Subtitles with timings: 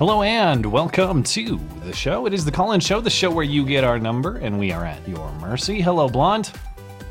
[0.00, 2.24] Hello and welcome to the show.
[2.24, 4.72] It is the call in show, the show where you get our number and we
[4.72, 5.82] are at your mercy.
[5.82, 6.46] Hello, Blonde.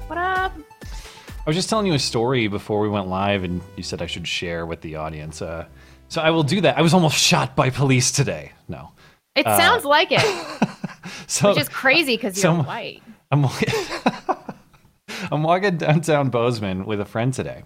[0.07, 0.53] What up?
[0.81, 4.07] I was just telling you a story before we went live and you said I
[4.07, 5.39] should share with the audience.
[5.39, 5.67] Uh,
[6.07, 6.79] so I will do that.
[6.79, 8.53] I was almost shot by police today.
[8.67, 8.89] No.
[9.35, 10.21] It sounds like it,
[11.27, 13.03] So which is crazy because you're some- white.
[13.31, 13.45] I'm
[15.31, 17.61] I'm walking downtown Bozeman with a friend today,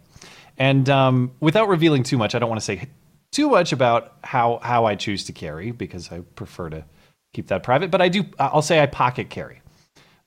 [0.58, 2.90] and um, without revealing too much, I don't want to say
[3.34, 6.86] too much about how how I choose to carry because I prefer to
[7.34, 7.92] keep that private.
[7.92, 8.26] But I do.
[8.40, 9.62] I'll say I pocket carry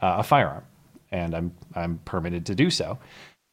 [0.00, 0.64] uh, a firearm,
[1.10, 2.98] and I'm I'm permitted to do so.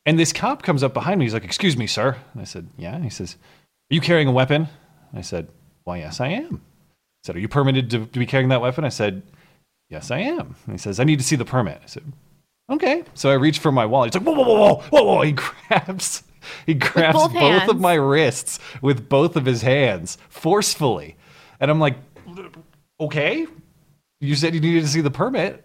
[0.05, 1.25] And this cop comes up behind me.
[1.25, 3.37] He's like, "Excuse me, sir." And I said, "Yeah." And he says,
[3.91, 4.67] "Are you carrying a weapon?"
[5.11, 5.47] And I said,
[5.85, 8.83] "Why, yes, I am." He said, "Are you permitted to, to be carrying that weapon?"
[8.83, 9.23] I said,
[9.93, 10.55] Yes, I am.
[10.65, 11.79] And he says, I need to see the permit.
[11.83, 12.03] I said,
[12.67, 13.03] Okay.
[13.13, 14.11] So I reach for my wallet.
[14.11, 15.21] He's like, Whoa, whoa, whoa, whoa, whoa, whoa.
[15.21, 15.31] He
[15.69, 16.23] grabs,
[16.65, 21.15] he grabs both both, of my wrists with both of his hands forcefully.
[21.59, 21.95] And I'm like,
[22.99, 23.47] Okay.
[24.21, 25.63] You said you needed to see the permit.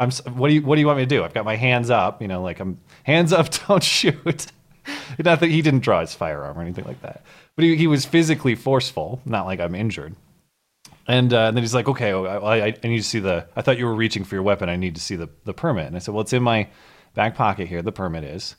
[0.00, 0.10] I'm.
[0.10, 1.22] What do you What do you want me to do?
[1.22, 2.22] I've got my hands up.
[2.22, 3.48] You know, like I'm hands up.
[3.68, 4.46] Don't shoot.
[5.18, 7.22] Not that he didn't draw his firearm or anything like that,
[7.56, 9.20] but he, he was physically forceful.
[9.24, 10.14] Not like I'm injured.
[11.06, 13.60] And, uh, and then he's like, okay, well, I, I need to see the, I
[13.60, 14.70] thought you were reaching for your weapon.
[14.70, 15.86] I need to see the, the permit.
[15.86, 16.66] And I said, well, it's in my
[17.12, 17.82] back pocket here.
[17.82, 18.56] The permit is,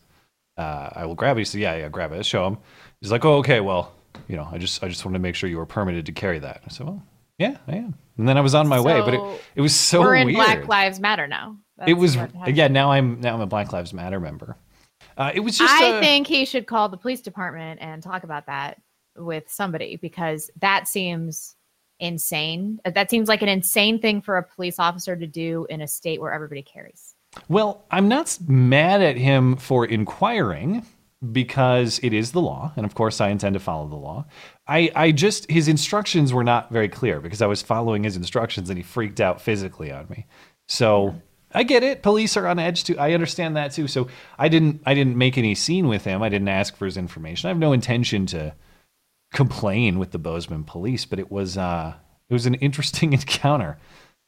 [0.58, 1.42] uh, I will grab it.
[1.42, 2.26] He said, yeah, yeah, grab it.
[2.26, 2.58] Show him.
[3.02, 3.94] He's like, oh, okay, well,
[4.28, 6.40] you know, I just, I just wanted to make sure you were permitted to carry
[6.40, 6.62] that.
[6.66, 7.04] I said, well,
[7.38, 7.96] yeah, I am.
[8.18, 10.38] And then I was on my way, but it, it was so We're in weird.
[10.38, 11.58] Black Lives Matter now.
[11.78, 14.56] That's it was, yeah, now I'm, now I'm a Black Lives Matter member.
[15.18, 18.24] Uh, it was just, I uh, think he should call the police department and talk
[18.24, 18.82] about that
[19.18, 21.56] with somebody because that seems
[22.00, 22.80] insane.
[22.86, 26.20] That seems like an insane thing for a police officer to do in a state
[26.20, 27.15] where everybody carries.
[27.48, 30.86] Well, I'm not mad at him for inquiring
[31.32, 34.26] because it is the law, and of course I intend to follow the law.
[34.68, 38.70] I, I just his instructions were not very clear because I was following his instructions
[38.70, 40.26] and he freaked out physically on me.
[40.68, 41.22] So
[41.54, 42.04] I get it.
[42.04, 42.98] Police are on edge too.
[43.00, 43.88] I understand that too.
[43.88, 44.08] So
[44.38, 46.22] I didn't I didn't make any scene with him.
[46.22, 47.48] I didn't ask for his information.
[47.48, 48.54] I have no intention to
[49.34, 51.94] complain with the Bozeman police, but it was uh
[52.30, 53.78] it was an interesting encounter.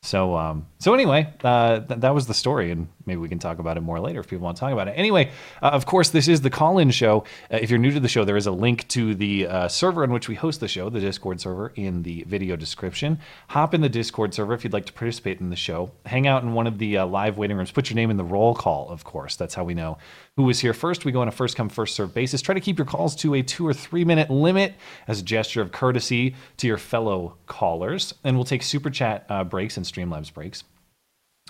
[0.08, 3.60] So um so anyway, uh th- that was the story and maybe we can talk
[3.60, 4.92] about it more later if people want to talk about it.
[4.92, 5.32] Anyway,
[5.62, 7.26] uh, of course this is the call-in show.
[7.52, 10.06] Uh, if you're new to the show, there is a link to the uh, server
[10.06, 13.20] in which we host the show, the Discord server in the video description.
[13.50, 15.92] Hop in the Discord server if you'd like to participate in the show.
[16.06, 17.72] Hang out in one of the uh, live waiting rooms.
[17.72, 19.36] Put your name in the roll call, of course.
[19.36, 19.98] That's how we know
[20.38, 21.04] who was here first.
[21.04, 22.42] We go on a first come first serve basis.
[22.42, 24.76] Try to keep your calls to a 2 or 3 minute limit
[25.08, 28.14] as a gesture of courtesy to your fellow callers.
[28.24, 30.64] And we'll take super chat uh, breaks and Streamlabs breaks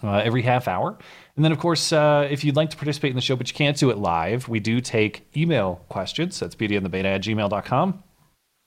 [0.03, 0.97] uh, every half hour.
[1.36, 3.56] And then, of course, uh, if you'd like to participate in the show, but you
[3.56, 6.40] can't do it live, we do take email questions.
[6.40, 8.03] That's beautyandthebeta at gmail.com.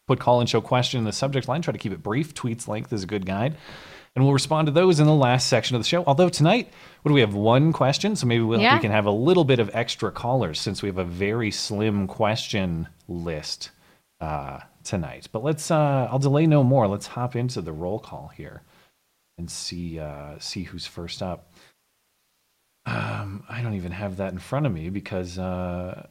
[0.06, 1.62] Put call and show question in the subject line.
[1.62, 2.34] Try to keep it brief.
[2.34, 3.56] Tweets length is a good guide.
[4.16, 6.02] And we'll respond to those in the last section of the show.
[6.04, 6.72] Although tonight,
[7.02, 7.34] what do we have?
[7.34, 8.16] One question.
[8.16, 8.74] So maybe we'll, Yeah.
[8.74, 12.06] we can have a little bit of extra callers since we have a very slim
[12.08, 13.70] question list
[14.20, 15.28] uh, tonight.
[15.30, 16.88] But let's, uh, I'll delay no more.
[16.88, 18.62] Let's hop into the roll call here
[19.38, 21.52] and see uh, see who's first up.
[22.86, 26.08] Um, I don't even have that in front of me because uh,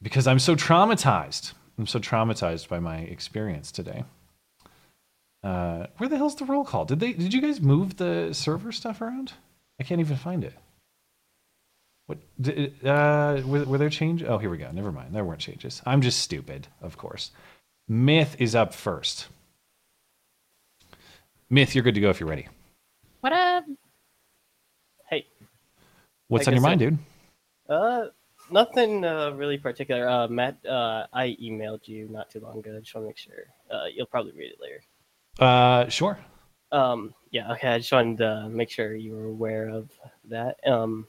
[0.00, 1.52] because I'm so traumatized.
[1.78, 4.04] I'm so traumatized by my experience today.
[5.44, 6.86] Uh, where the hell's the roll call?
[6.86, 7.12] Did they?
[7.12, 9.34] Did you guys move the server stuff around?
[9.78, 10.54] I can't even find it.
[12.06, 12.18] What?
[12.40, 14.26] Did, uh, were, were there changes?
[14.28, 14.70] Oh, here we go.
[14.72, 15.14] Never mind.
[15.14, 15.82] There weren't changes.
[15.84, 17.30] I'm just stupid, of course.
[17.88, 19.26] Myth is up first.
[21.50, 22.48] Myth, you're good to go if you're ready.
[23.20, 23.64] What up?
[25.10, 25.26] Hey,
[26.28, 26.98] What's on your guess mind, it- dude?
[27.68, 28.04] uh,
[28.50, 30.08] nothing uh, really particular.
[30.08, 32.74] Uh, Matt, uh, I emailed you not too long ago.
[32.76, 33.44] I just want to make sure.
[33.70, 34.82] Uh, you'll probably read it later.
[35.38, 36.18] Uh, sure.
[36.72, 37.68] Um, yeah, okay.
[37.68, 39.90] I just wanted to make sure you were aware of
[40.28, 40.56] that.
[40.66, 41.06] Um,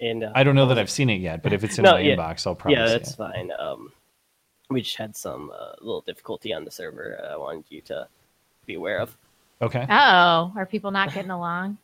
[0.00, 1.92] and uh, I don't know that I've seen it yet, but if it's in No,
[1.92, 2.16] my yeah.
[2.16, 3.16] inbox, I'll probably yeah, see that's it.
[3.16, 3.50] fine.
[3.58, 3.92] Um,
[4.70, 7.20] we just had some uh, little difficulty on the server.
[7.22, 8.08] uh, I wanted you to
[8.66, 9.16] be aware of.
[9.60, 9.82] Okay.
[9.88, 11.78] Uh oh, are people not getting along?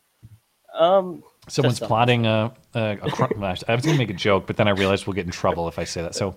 [0.75, 4.57] Um, Someone's plotting a, a, a cr- I was going to make a joke, but
[4.57, 6.15] then I realized we'll get in trouble if I say that.
[6.15, 6.35] So,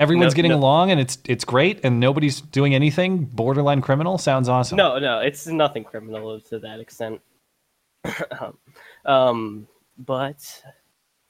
[0.00, 0.56] Everyone's No, getting no.
[0.56, 4.18] along and it's it's great and nobody's doing anything borderline criminal.
[4.18, 4.76] Sounds awesome.
[4.76, 7.20] No, no, it's nothing criminal to that extent.
[8.40, 8.58] um,
[9.04, 9.68] um,
[9.98, 10.62] but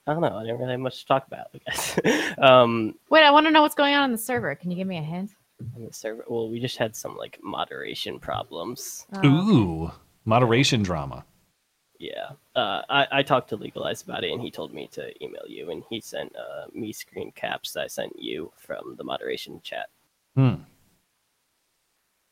[0.06, 0.37] I don't know.
[0.37, 1.49] I didn't really have much to talk about.
[1.55, 1.99] I guess.
[2.38, 4.55] um, Wait, I want to know what's going on on the server.
[4.55, 5.32] Can you give me a hint?
[5.76, 9.06] on the server, well, we just had some like moderation problems.
[9.14, 9.26] Oh.
[9.26, 9.93] Ooh,
[10.25, 11.25] moderation drama.
[12.00, 15.44] Yeah, uh, I, I talked to Legalize about it, and he told me to email
[15.47, 19.61] you, and he sent uh, me screen caps that I sent you from the moderation
[19.62, 19.91] chat.
[20.35, 20.55] Hmm.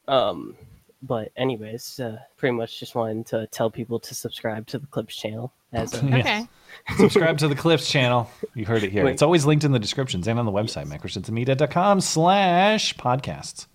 [0.09, 0.56] Um,
[1.03, 5.15] but anyways, uh, pretty much just wanted to tell people to subscribe to the Clips
[5.15, 5.53] channel.
[5.71, 6.49] As a, Okay.
[6.97, 8.31] Subscribe to the Cliffs channel.
[8.55, 9.05] You heard it here.
[9.05, 9.12] Wait.
[9.12, 10.87] It's always linked in the descriptions and on the website,
[11.99, 12.06] yes.
[12.06, 13.67] slash podcasts.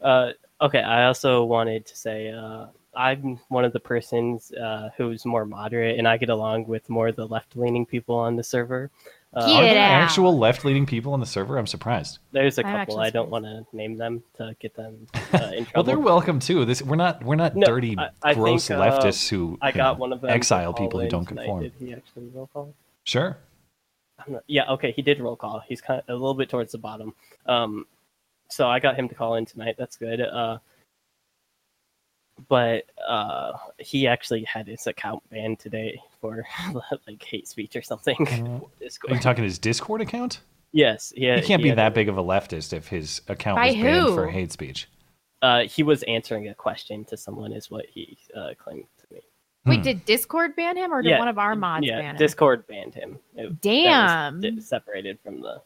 [0.00, 0.30] uh,
[0.62, 5.44] okay, I also wanted to say uh, I'm one of the persons uh, who's more
[5.44, 8.90] moderate, and I get along with more of the left-leaning people on the server.
[9.32, 10.02] Uh, Are there out.
[10.02, 11.56] actual left-leaning people on the server?
[11.56, 12.18] I'm surprised.
[12.32, 12.98] There's a I'm couple.
[13.00, 16.64] I don't want to name them to get them uh, in Well, they're welcome too.
[16.64, 19.70] This we're not we're not No, dirty, I- I gross think, uh, leftists who I
[19.70, 20.30] got know, one of them.
[20.30, 21.42] exile people who don't tonight.
[21.44, 21.62] conform.
[21.62, 22.74] Did he actually roll call?
[23.04, 23.36] Sure.
[24.26, 25.62] I'm not- yeah, okay, he did roll call.
[25.68, 27.14] He's kind of a little bit towards the bottom.
[27.46, 27.86] Um,
[28.48, 29.76] so I got him to call in tonight.
[29.78, 30.20] That's good.
[30.20, 30.58] Uh,
[32.48, 36.44] but uh, he actually had his account banned today for
[37.06, 38.16] like hate speech or something.
[39.08, 40.40] Are you talking his Discord account?
[40.72, 41.36] yes, yeah.
[41.40, 44.06] he can't be had- that big of a leftist if his account By was banned
[44.06, 44.14] who?
[44.14, 44.88] for hate speech.
[45.42, 49.20] Uh, he was answering a question to someone, is what he uh, claimed to me.
[49.66, 49.82] Wait, Hmm.
[49.82, 52.18] did Discord ban him or did Yeah, one of our mods yeah, ban him?
[52.18, 53.18] Discord banned him.
[53.34, 54.60] It- that was Damn.
[54.60, 55.62] separated from the.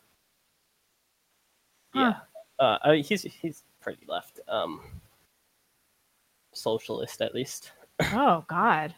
[1.93, 2.15] Huh.
[2.61, 4.81] Yeah, uh, I mean, he's he's pretty left, um,
[6.55, 7.73] socialist at least.
[8.01, 8.95] Oh God.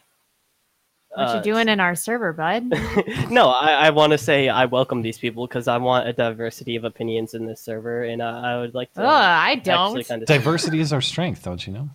[1.09, 2.69] What Uh, you doing in our server, bud?
[3.31, 6.75] no, I, I want to say I welcome these people because I want a diversity
[6.75, 9.01] of opinions in this server, and uh, I would like to.
[9.01, 10.05] Ugh, I don't.
[10.07, 11.89] Kind of Diversity is our strength, don't you know?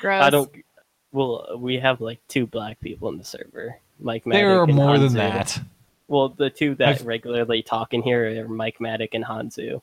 [0.00, 0.22] Gross.
[0.22, 0.50] I don't.
[1.12, 3.76] Well, we have like two black people in the server.
[4.00, 5.60] Mike Maddock There are and more than that.
[6.08, 9.80] Well, the two that I've- regularly talk in here are Mike Maddock and Hanzu.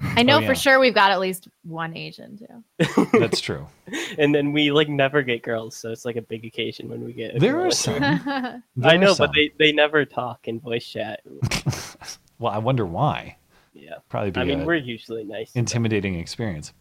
[0.00, 0.46] I know Oh, yeah.
[0.48, 3.08] for sure we've got at least one Asian too.
[3.18, 3.66] That's true.
[4.18, 7.12] And then we like never get girls, so it's like a big occasion when we
[7.12, 7.38] get.
[7.38, 8.00] There girl are some.
[8.76, 9.26] There I know, some.
[9.28, 11.20] but they they never talk in voice chat.
[12.38, 13.38] Well, I wonder why.
[13.72, 15.52] Yeah, Probably be I mean we're usually nice.
[15.54, 16.72] intimidating experience.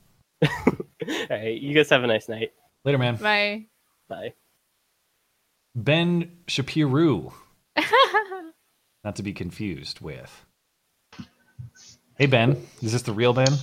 [0.43, 0.49] All
[1.29, 2.51] right, you guys have a nice night.
[2.83, 3.15] Later, man.
[3.15, 3.67] Bye.
[4.09, 4.33] Bye.
[5.75, 7.33] Ben Shapiro.
[9.03, 10.44] Not to be confused with.
[12.17, 12.65] Hey, Ben.
[12.81, 13.57] Is this the real Ben?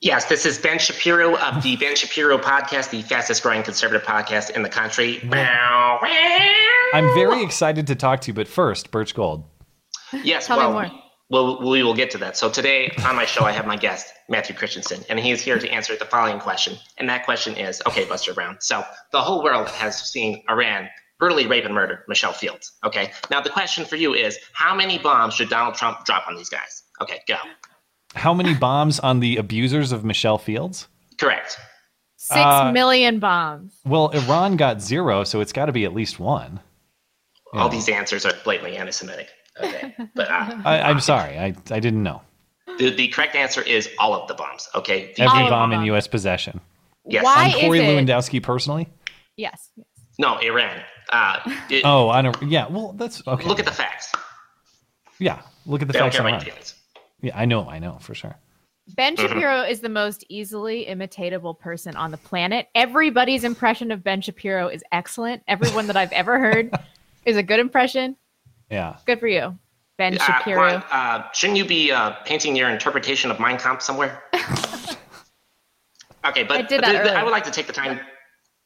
[0.00, 4.50] Yes, this is Ben Shapiro of the Ben Shapiro podcast, the fastest growing conservative podcast
[4.50, 5.20] in the country.
[5.32, 9.44] I'm very excited to talk to you, but first, Birch Gold.
[10.12, 10.90] Yes, Tell me well, more.
[11.30, 12.36] well, we will get to that.
[12.36, 15.58] So today on my show, I have my guest, Matthew Christiansen, and he is here
[15.58, 16.76] to answer the following question.
[16.98, 18.56] And that question is, okay, Buster Brown.
[18.60, 20.88] So the whole world has seen Iran
[21.18, 22.72] brutally rape and murder Michelle Fields.
[22.84, 23.12] Okay.
[23.30, 26.48] Now the question for you is, how many bombs should Donald Trump drop on these
[26.48, 26.82] guys?
[27.00, 27.36] Okay, go.
[28.14, 30.88] How many bombs on the abusers of Michelle Fields?
[31.18, 31.58] Correct.
[32.16, 33.74] Six Uh, million bombs.
[33.84, 36.60] Well, Iran got zero, so it's got to be at least one.
[37.52, 39.28] All these answers are blatantly anti-Semitic.
[39.62, 42.20] Okay, but uh, I, I'm sorry, I, I didn't know.
[42.78, 44.68] the, the correct answer is all of the bombs.
[44.74, 45.12] Okay.
[45.16, 46.06] The- Every All bomb in U.S.
[46.06, 46.60] possession.
[47.06, 47.24] yes.
[47.24, 48.88] Why On Corey is it- Lewandowski personally?
[49.36, 49.70] Yes.
[49.76, 49.86] yes.
[50.18, 50.82] No, Iran.
[51.12, 51.38] Uh,
[51.70, 52.36] it- Oh, I don't.
[52.42, 53.46] Yeah, well, that's okay.
[53.46, 54.12] Look at the facts.
[55.18, 56.46] yeah, look at the They don't facts care about online.
[56.46, 56.74] your feelings.
[57.22, 58.36] Yeah, I know, I know for sure.
[58.94, 62.68] Ben Shapiro is the most easily imitatable person on the planet.
[62.74, 65.42] Everybody's impression of Ben Shapiro is excellent.
[65.48, 66.72] Everyone that I've ever heard
[67.24, 68.16] is a good impression.
[68.70, 69.58] Yeah, Good for you,
[69.98, 70.60] Ben Uh, Shapiro.
[70.60, 74.22] Juan, uh, shouldn't you be uh, painting your interpretation of Mein Kampf somewhere?
[76.26, 78.00] okay, but I did that th- th- I would like to take the time.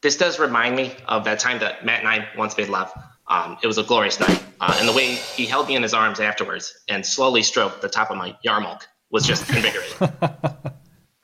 [0.01, 2.91] This does remind me of that time that Matt and I once made love.
[3.27, 5.93] Um, it was a glorious night, uh, and the way he held me in his
[5.93, 8.81] arms afterwards and slowly stroked the top of my yarmulke
[9.11, 9.95] was just invigorating.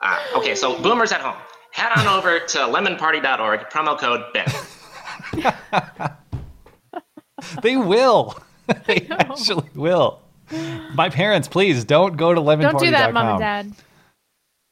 [0.00, 1.36] uh, okay, so boomers at home,
[1.72, 4.46] head on over to lemonparty.org, promo code Ben.
[7.62, 8.38] they will.
[8.86, 10.20] they actually will.
[10.94, 12.72] My parents, please don't go to lemonparty.com.
[12.72, 13.72] Don't do that, mom and dad.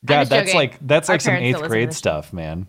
[0.04, 0.54] God, that's joking.
[0.54, 2.66] like that's Our like some eighth don't listen to grade stuff, man.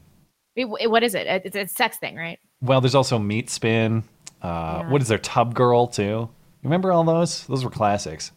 [0.58, 1.28] It- it- what is it?
[1.28, 2.40] It's it's a sex thing, right?
[2.62, 4.04] Well, there's also Meat Spin.
[4.42, 4.90] Uh, Yeah.
[4.90, 5.18] What is there?
[5.20, 6.04] Tub Girl too.
[6.04, 6.30] You
[6.64, 7.46] remember all those?
[7.48, 8.32] Those were classics.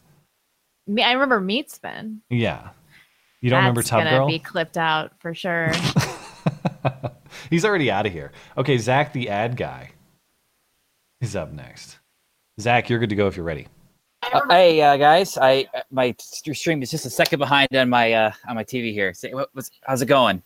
[0.87, 2.21] Me, I remember Meat Spin.
[2.31, 2.71] Yeah.
[3.41, 4.27] You don't remember That's Tub gonna Girl?
[4.29, 5.73] be clipped out for sure.
[7.51, 8.33] He's already out of here.
[8.57, 9.91] Okay, Zach, the ad guy,
[11.21, 11.99] is up next.
[12.61, 13.67] Zach, you're good to go if you're ready.
[14.33, 18.33] Uh, hey uh, guys, I my stream is just a second behind on my uh,
[18.49, 19.15] on my TV here.
[19.15, 20.43] Say, what, what's, how's it going?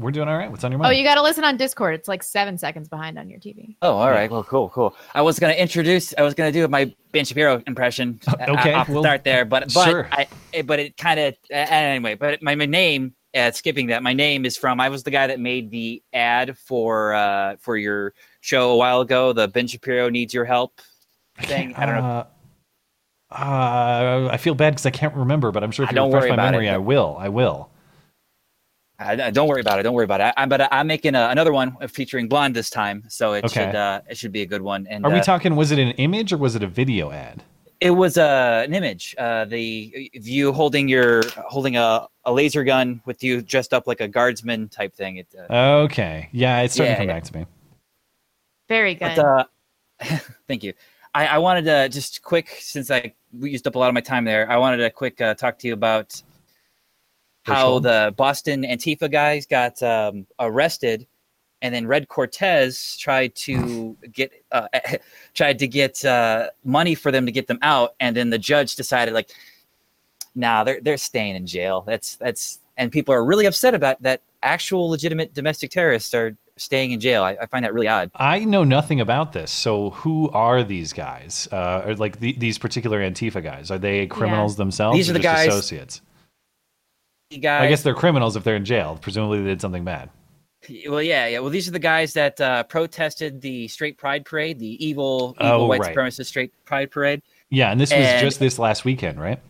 [0.00, 0.50] We're doing all right.
[0.50, 0.88] What's on your mind?
[0.88, 1.94] Oh, you got to listen on Discord.
[1.94, 3.76] It's like seven seconds behind on your TV.
[3.82, 4.30] Oh, all right.
[4.30, 4.96] Well, cool, cool.
[5.14, 6.14] I was gonna introduce.
[6.16, 8.18] I was gonna do my Ben Shapiro impression.
[8.28, 10.08] uh, okay, I'll start there, but but sure.
[10.10, 12.14] I eh, but it kind of uh, anyway.
[12.14, 14.80] But my, my name, uh, skipping that, my name is from.
[14.80, 19.02] I was the guy that made the ad for uh for your show a while
[19.02, 19.32] ago.
[19.34, 20.80] The Ben Shapiro needs your help
[21.42, 21.74] thing.
[21.74, 22.00] I don't know.
[22.02, 22.26] Uh,
[23.32, 26.22] uh, I feel bad because I can't remember, but I'm sure if you don't refresh
[26.22, 26.72] worry my about memory, it.
[26.72, 27.16] I will.
[27.18, 27.70] I will.
[29.00, 29.82] I, I- don't worry about it.
[29.84, 30.34] Don't worry about it.
[30.36, 33.64] I, but I'm making a, another one featuring blonde this time, so it Okay.
[33.66, 34.86] should uh, it should be a good one.
[34.88, 35.56] And Are we uh, talking?
[35.56, 37.42] Was it an image or was it a video ad?
[37.80, 39.14] It was uh, an image.
[39.16, 43.86] Uh, the of you holding your holding a, a laser gun with you dressed up
[43.86, 45.16] like a guardsman type thing.
[45.16, 45.54] It, uh,
[45.84, 47.14] Okay, yeah, it's starting Yeah, to come yeah.
[47.14, 47.46] back to me.
[48.68, 49.16] Very good.
[49.16, 49.44] but uh,
[50.46, 50.74] thank you.
[51.14, 54.00] I, I wanted to just quick since I we used up a lot of my
[54.02, 54.48] time there.
[54.50, 56.22] I wanted to quick uh, talk to you about
[57.50, 57.80] how Rachel?
[57.80, 61.06] the Boston Antifa guys got um, arrested,
[61.62, 64.68] and then Red Cortez tried to get uh,
[65.34, 68.76] tried to get uh, money for them to get them out, and then the judge
[68.76, 69.30] decided like,
[70.34, 71.84] nah, they're they're staying in jail.
[71.86, 74.22] That's that's and people are really upset about that.
[74.42, 77.22] Actual legitimate domestic terrorists are staying in jail.
[77.24, 78.10] I, I find that really odd.
[78.14, 79.50] I know nothing about this.
[79.50, 81.48] So, who are these guys?
[81.50, 83.70] Uh, or like the, these particular Antifa guys?
[83.70, 84.96] Are they criminals themselves?
[84.96, 86.02] These or are the just guys- associates.
[87.38, 88.98] Guys, I guess they're criminals if they're in jail.
[89.00, 90.10] Presumably, they did something bad.
[90.88, 91.38] Well, yeah, yeah.
[91.38, 95.52] Well, these are the guys that uh, protested the straight pride parade, the evil, evil
[95.52, 95.94] Oh, white right.
[95.96, 97.22] supremacist straight pride parade.
[97.48, 99.40] Yeah, and this was And- just this last weekend, right?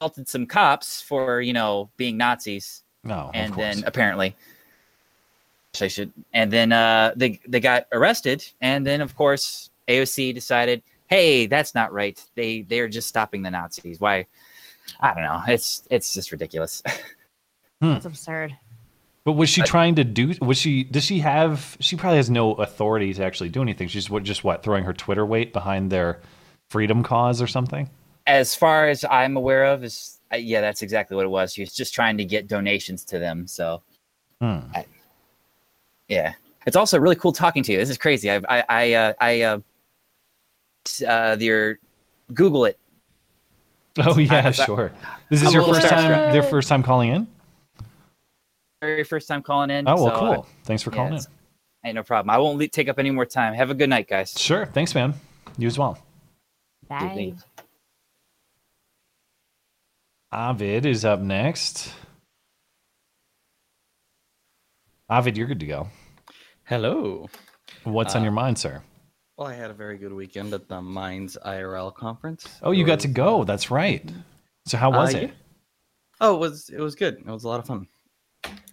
[0.00, 3.74] Assaulted some cops for you know being Nazis, No, and of course.
[3.76, 4.36] then apparently,
[5.80, 6.12] I should.
[6.32, 11.74] And then uh, they they got arrested, and then of course AOC decided, hey, that's
[11.74, 12.22] not right.
[12.36, 13.98] They they're just stopping the Nazis.
[13.98, 14.26] Why?
[15.00, 15.42] I don't know.
[15.48, 16.82] It's it's just ridiculous.
[17.80, 18.56] That's absurd.
[19.24, 20.34] But was she trying to do?
[20.40, 20.84] Was she?
[20.84, 21.76] Does she have?
[21.80, 23.86] She probably has no authority to actually do anything.
[23.88, 24.22] She's what?
[24.22, 24.62] Just what?
[24.62, 26.20] Throwing her Twitter weight behind their
[26.70, 27.90] freedom cause or something?
[28.26, 31.54] as far as I'm aware of, is uh, yeah, that's exactly what it was.
[31.54, 33.46] She was just trying to get donations to them.
[33.46, 33.82] So
[34.42, 34.58] Hmm.
[36.08, 36.34] yeah,
[36.66, 37.78] it's also really cool talking to you.
[37.78, 38.30] This is crazy.
[38.30, 39.58] I I I uh, I uh,
[40.84, 41.78] t- uh your
[42.34, 42.78] Google it.
[44.06, 44.92] Oh yeah, I- sure.
[45.28, 46.10] This is I'm your first time.
[46.10, 46.32] starstruck.
[46.32, 47.26] Their first time calling in.
[48.80, 49.88] Very first time calling in.
[49.88, 50.46] Oh well, so, uh, cool.
[50.64, 51.18] Thanks for yeah, calling in.
[51.18, 51.32] it's-
[51.84, 52.30] Ain't no problem.
[52.30, 53.54] I won't le- take up any more time.
[53.54, 54.32] Have a good night, guys.
[54.36, 54.66] Sure.
[54.66, 55.14] Thanks, man.
[55.56, 55.96] You as well.
[56.88, 56.98] Bye.
[57.00, 57.34] night.
[60.32, 61.92] Ovid is up next.
[65.08, 65.88] Ovid, you're good to go.
[66.64, 67.28] Hello.
[67.84, 68.82] What's on Uh, your mind, sir?
[69.38, 72.44] Well, I had a very good weekend at the Minds IRL conference.
[72.60, 73.44] Oh, you got to go.
[73.44, 74.04] That's right.
[74.66, 75.22] So how was uh, it?
[75.22, 75.34] yeah.
[76.20, 77.18] Oh, it was it was good.
[77.18, 77.86] It was a lot of fun.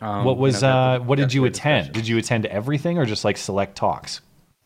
[0.02, 1.94] Um, what you was know, uh what did you attend?
[1.94, 1.94] discussions.
[1.94, 4.22] Did you attend everything or just like select talks?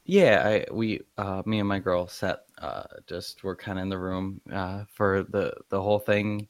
[0.05, 3.89] Yeah, I we uh me and my girl sat uh just were kind of in
[3.89, 6.47] the room uh for the the whole thing.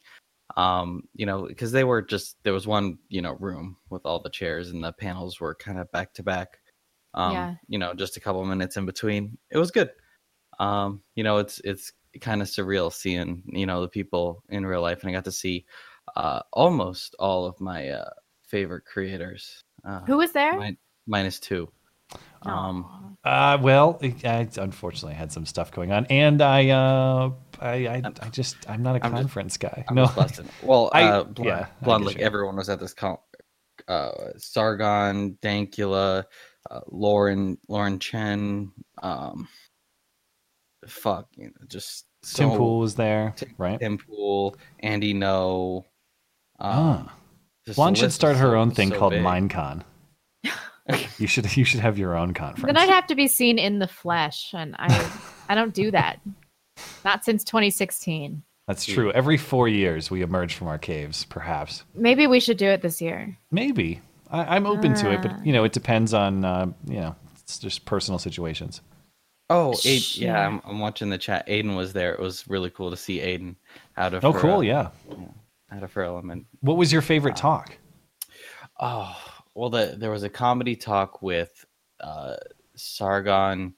[0.57, 4.21] Um, you know, because they were just there was one you know room with all
[4.21, 6.59] the chairs and the panels were kind of back to back.
[7.13, 7.55] Um, Yeah.
[7.67, 9.37] you know, just a couple minutes in between.
[9.49, 9.89] It was good.
[10.59, 14.81] Um, you know, it's it's kind of surreal seeing you know the people in real
[14.81, 15.65] life, and I got to see
[16.15, 18.09] uh almost all of my uh
[18.43, 19.63] favorite creators.
[19.85, 20.59] Uh, Who was there?
[20.59, 21.69] min- minus two.
[22.41, 22.85] Um,
[23.25, 23.53] Aw.
[23.53, 28.29] Uh, well, I unfortunately had some stuff going on, and I, uh, I, I, I
[28.29, 29.85] just, I'm not a I'm just- conference guy.
[29.87, 30.09] I'm no.
[30.63, 33.17] Well, I- uh, blonde, yeah, blonde get like everyone was at this con.
[33.87, 36.23] Uh, Sargon, Dankula,
[36.69, 38.71] uh, Lauren, Lauren Chen,
[39.01, 39.47] um,
[40.87, 43.79] fuck, you know, just Tim Pool was there, Tim- right?
[43.79, 45.83] Tim Pool, Andy Ngo.
[46.59, 46.71] Um,
[47.09, 47.15] Ah.
[47.65, 49.23] just the should start her so- own thing so called big.
[49.23, 49.83] MindCon.
[51.17, 52.65] you should, you should have your own conference.
[52.65, 55.11] Then I'd have to be seen in the flesh, and I,
[55.49, 56.19] I don't do that.
[57.05, 58.43] Not since 2016.
[58.67, 59.11] That's true.
[59.11, 61.25] Every four years, we emerge from our caves.
[61.25, 63.35] Perhaps, Maybe we should do it this year.
[63.51, 64.01] maybe.
[64.31, 65.27] I, I'm open to it, Ah.
[65.27, 68.81] but you know, it depends on, uh, you know, it's just personal situations.
[69.49, 71.47] Oh, Aid, yeah, I'm, I'm watching the chat.
[71.47, 72.13] Aiden was there.
[72.13, 73.55] It was really cool to see Aiden
[73.97, 74.57] out of Oh, her, cool.
[74.59, 74.89] uh, Yeah.
[75.71, 76.45] out of her element.
[76.61, 77.75] What was your favorite talk?
[78.79, 79.15] Oh,
[79.55, 81.65] well, the, there was a comedy talk with
[81.99, 82.35] uh,
[82.75, 83.73] Sargon,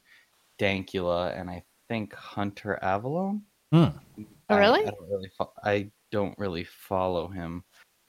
[0.59, 3.41] Dankula, and I think Hunter Avallone.
[3.71, 3.85] Hmm.
[4.19, 4.81] Oh, I- really?
[4.81, 7.63] I, don't really fo- I don't really follow him,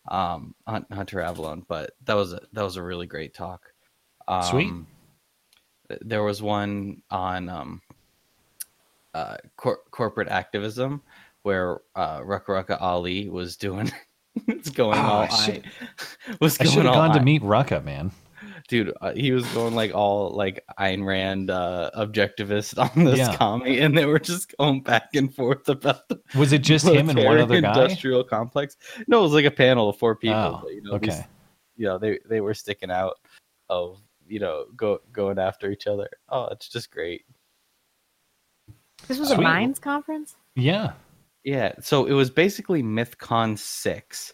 [0.09, 3.73] um, Hun- Hunter Avallone, but that was a, that was a really great talk.
[4.28, 4.73] Um, Sweet.
[6.00, 7.82] There was one on um,
[9.14, 11.02] uh, cor- corporate activism
[11.42, 13.92] where uh, Rucka Rucka Ali was doing.
[14.47, 15.23] it's going Oh, all.
[15.30, 15.62] I
[16.40, 18.11] was I should going have gone to meet Rucka, man.
[18.73, 18.93] Dude.
[19.02, 23.37] Uh, he was going like all like Ayn Rand uh, objectivist on this Yeah.
[23.37, 27.11] commie, and they were just going back and forth about the Was it just him
[27.11, 27.69] and one other guy?
[27.69, 28.76] industrial complex.
[29.07, 30.37] No, it was like a panel of four people.
[30.38, 31.26] Oh, but, you know, these- okay.
[31.76, 33.14] you know, they they were sticking out
[33.69, 36.09] of you know go going after each other.
[36.31, 37.26] Oh, it's just great.
[39.07, 40.37] This was a Minds conference.
[40.57, 40.93] Yeah.
[41.45, 44.33] Yeah, so it was basically MythCon six,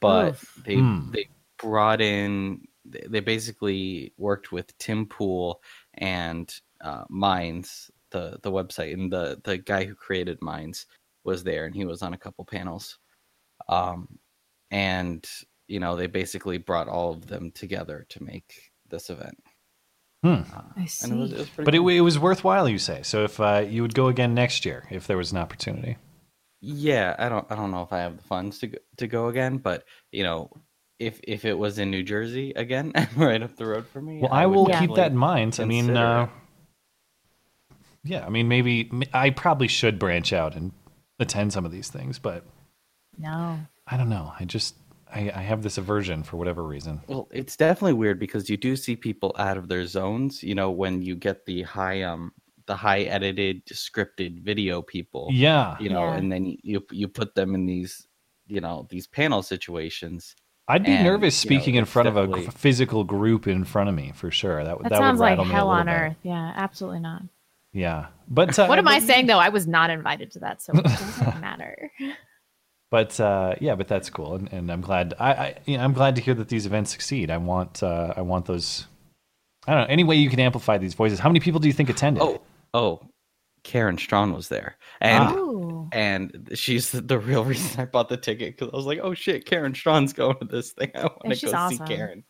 [0.00, 0.62] but Oof.
[0.64, 1.10] they Hmm.
[1.12, 1.28] they
[1.58, 5.62] brought in they they basically worked with Tim Pool
[5.94, 10.86] and uh, Minds, the the website, and the the guy who created Minds
[11.24, 12.98] was there, and he was on a couple panels,
[13.68, 14.18] um,
[14.70, 15.28] and
[15.68, 19.38] you know they basically brought all of them together to make this event.
[20.22, 20.42] Hmm.
[20.54, 21.36] Uh, I and it was, see.
[21.36, 23.02] it was pretty But it, it was worthwhile, you say.
[23.02, 25.98] So if uh, you would go again next year, if there was an opportunity.
[26.60, 29.28] Yeah, I don't I don't know if I have the funds to go, to go
[29.28, 30.50] again, but you know,
[30.98, 34.32] if if it was in New Jersey again, right up the road for me, Well,
[34.32, 35.58] I, would will keep that in mind.
[35.60, 36.28] I mean, uh,
[38.04, 40.72] yeah, I mean, maybe I probably should branch out and
[41.18, 42.44] attend some of these things, but
[43.18, 43.58] No.
[43.88, 44.32] I don't know.
[44.38, 44.74] I just
[45.12, 47.00] I, I have this aversion for whatever reason.
[47.06, 50.42] Well, it's definitely weird because you do see people out of their zones.
[50.42, 52.32] You know, when you get the high um
[52.66, 56.16] the high edited scripted video people, Yeah, you know, Yeah.
[56.16, 58.06] and then you- you you put them in these
[58.48, 60.34] you know these panel situations.
[60.68, 63.64] I'd be and, nervous you know, speaking in it's front of a physical group in
[63.64, 64.64] front of me for sure.
[64.64, 65.92] That, That, that sounds would like rattle me a hell little on bit.
[65.92, 66.16] earth.
[66.22, 67.22] Yeah, absolutely not.
[67.72, 69.38] Yeah, but uh, What am I saying though?
[69.38, 71.90] I was not invited to that, so it doesn't matter.
[72.88, 75.12] But uh, yeah, but that's cool, and, and I'm glad.
[75.18, 77.30] I, I you know, I'm glad to hear that these events succeed.
[77.32, 78.86] I want uh, I want those.
[79.66, 81.18] I don't know any way you can amplify these voices.
[81.18, 82.22] How many people do you think attended?
[82.22, 82.40] Oh,
[82.72, 83.00] oh,
[83.66, 85.24] Karen Straughan was there, and.
[85.24, 85.34] Ah.
[85.36, 85.88] Ooh.
[85.92, 89.14] and she's the, the real reason I bought the ticket because I was like, oh
[89.14, 90.90] shit, Karen Straughan's going to this thing.
[90.96, 91.86] I want to go awesome.
[91.86, 92.24] see Karen.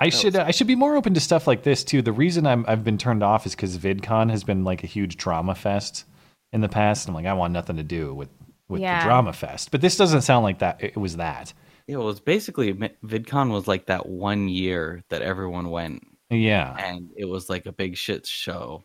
[0.00, 2.00] I That should was- uh, I should be more open to stuff like this too.
[2.02, 5.16] The reason I'm I've been turned off is because VidCon has been like a huge
[5.16, 6.04] drama fest
[6.52, 7.08] in the past.
[7.08, 8.28] I'm like I want nothing to do with
[8.68, 9.00] with Yeah.
[9.00, 9.70] the drama fest.
[9.70, 10.82] But this doesn't sound like that.
[10.82, 11.52] It was that.
[11.86, 16.74] It was basically VidCon was like that one year that everyone went, Yeah.
[16.78, 18.84] and it was like a big shit show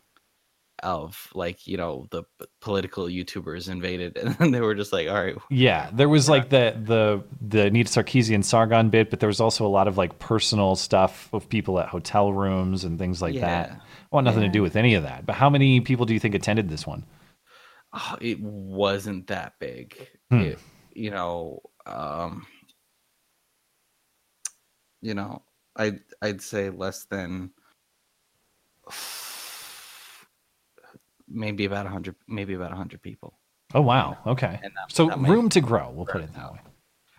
[0.82, 2.24] of like you know the
[2.60, 6.50] political YouTubers invaded, and then they were just like, all right, Yeah, there was like
[6.50, 10.18] the the the Anita Sarkeesian Sargon bit, but there was also a lot of like
[10.18, 13.68] personal stuff of people at hotel rooms and things like that.
[13.68, 13.76] Yeah.
[13.76, 14.48] I want nothing Yeah.
[14.48, 15.26] to do with any of that.
[15.26, 17.04] But how many people do you think attended this one?
[17.92, 20.08] oh, it wasn't that big.
[20.30, 20.40] Hmm.
[20.40, 20.58] It,
[20.94, 22.46] you know, um,
[25.02, 25.42] you know,
[25.76, 27.50] i'd I'd say less than
[31.30, 33.38] maybe about a hundred, maybe about a hundred people.
[33.74, 34.58] Oh wow, okay.
[34.62, 35.90] And that- So that room to grow.
[35.90, 36.58] We'll put it that way.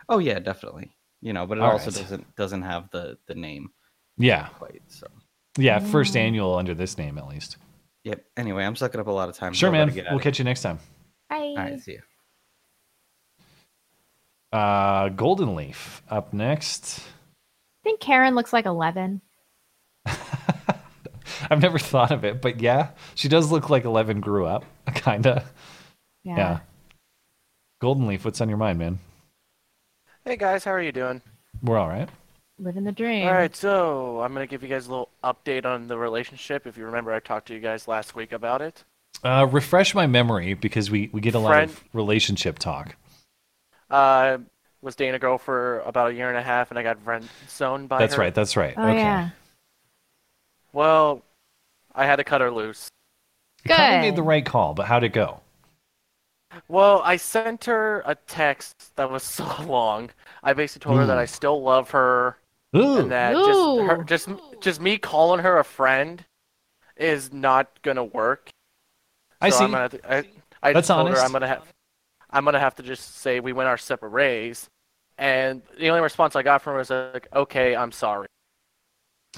[0.09, 0.91] Oh yeah, definitely.
[1.21, 2.01] You know, but it All also right.
[2.01, 3.69] doesn't doesn't have the the name
[4.17, 4.81] Yeah, quite.
[4.87, 5.07] So
[5.57, 5.79] yeah.
[5.79, 7.57] First annual under this name at least.
[8.03, 8.25] yep.
[8.37, 9.53] Anyway, I'm sucking up a lot of time.
[9.53, 9.89] Sure, so man.
[9.89, 10.79] get We'll catch you next time.
[11.29, 11.37] Bye.
[11.37, 12.01] All right, see you.
[14.51, 16.99] Uh, Golden Leaf up next.
[16.99, 19.21] I think Karen looks like 11.
[21.49, 25.43] I've never thought of it, but yeah, she does look like Eleven grew up, kinda.
[26.23, 26.35] Yeah.
[26.37, 26.59] Yeah.
[27.81, 28.99] Golden Leaf, what's on your mind, man?
[30.25, 31.21] Hey guys, how are you doing?
[31.63, 32.07] We're all right.
[32.59, 33.25] Living the dream.
[33.27, 36.67] All right, so I'm gonna give you guys a little update on the relationship.
[36.67, 38.83] If you remember, I talked to you guys last week about it.
[39.23, 42.95] Uh, refresh my memory because we, we get a lot Friend- of relationship talk.
[43.89, 44.37] Uh,
[44.81, 47.27] was dating a girl for about a year and a half, and I got friend
[47.49, 48.21] zoned by That's her.
[48.21, 48.33] right.
[48.33, 48.73] That's right.
[48.77, 48.97] Oh, okay.
[48.97, 49.29] yeah.
[50.73, 51.23] Well,
[51.95, 52.89] I had to cut her loose.
[53.63, 54.01] You probably Good.
[54.01, 55.41] made the right call, but how'd it go?
[56.67, 60.09] Well, I sent her a text that was so long.
[60.43, 61.33] I basically told her that I hmm.
[61.33, 62.37] still love her,
[62.75, 62.97] Ooh.
[62.97, 64.29] and that just her, just
[64.61, 66.25] just me calling her a friend
[66.97, 68.49] is not gonna work.
[69.39, 69.63] I So see.
[69.65, 70.23] I'm gonna, have to- I,
[70.61, 71.21] I That's told honest.
[71.21, 71.63] her I'm gonna have,
[72.29, 74.69] I'm gonna have to just say we went our separate ways,
[75.17, 78.27] and the only response I got from her was like, "Okay, I'm sorry."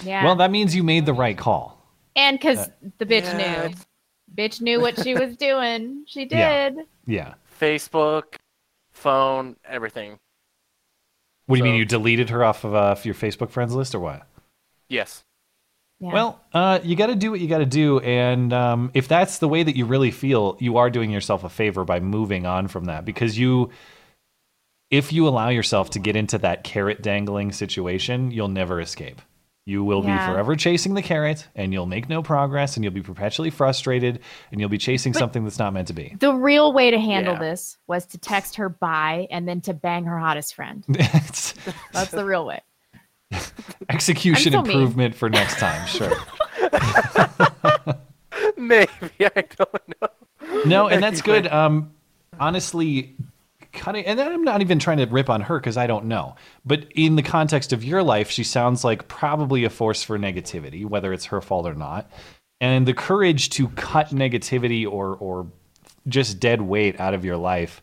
[0.02, 0.24] Yeah.
[0.24, 1.83] Well, that means you made the right call.
[2.16, 3.66] And because Uh, the bitch Yeah, knew.
[3.70, 3.86] it's-
[4.36, 6.06] Bitch knew what she was doing.
[6.08, 6.76] She did.
[7.06, 7.36] Yeah.
[7.62, 8.36] Facebook,
[8.92, 10.18] phone, everything.
[11.46, 14.00] What do you mean you deleted her off of uh, your Facebook friends list or
[14.00, 14.26] what?
[14.90, 15.24] Yes.
[16.00, 16.14] Yeah.
[16.14, 19.38] Well, uh, you got to do what you got to do, and um, if that's
[19.38, 22.68] the way that you really feel, you are doing yourself a favor by moving on
[22.68, 23.70] from that because you,
[24.90, 29.22] if you allow yourself to get into that carrot dangling situation, you'll never escape.
[29.66, 30.28] You will Yeah.
[30.28, 34.20] be forever chasing the carrot, and you'll make no progress, and you'll be perpetually frustrated,
[34.52, 36.16] and you'll be chasing But- something that's not meant to be.
[36.20, 37.40] The real way to handle Yeah.
[37.40, 40.84] this was to text her bye and then to bang her hottest friend.
[40.90, 42.60] That's the real way.
[43.90, 44.72] execution I'm mean.
[44.80, 46.12] improvement for next time, sure.
[48.58, 48.90] Maybe
[49.22, 50.08] I don't know.
[50.66, 51.48] No, and that's good.
[51.48, 51.92] Um,
[52.40, 53.16] honestly,
[53.74, 56.36] cutting, and then I'm not even trying to rip on her because I don't know.
[56.66, 60.86] But in the context of your life, she sounds like probably a force for negativity,
[60.86, 62.10] whether it's her fault or not.
[62.62, 65.48] And the courage to cut negativity or or
[66.08, 67.82] just dead weight out of your life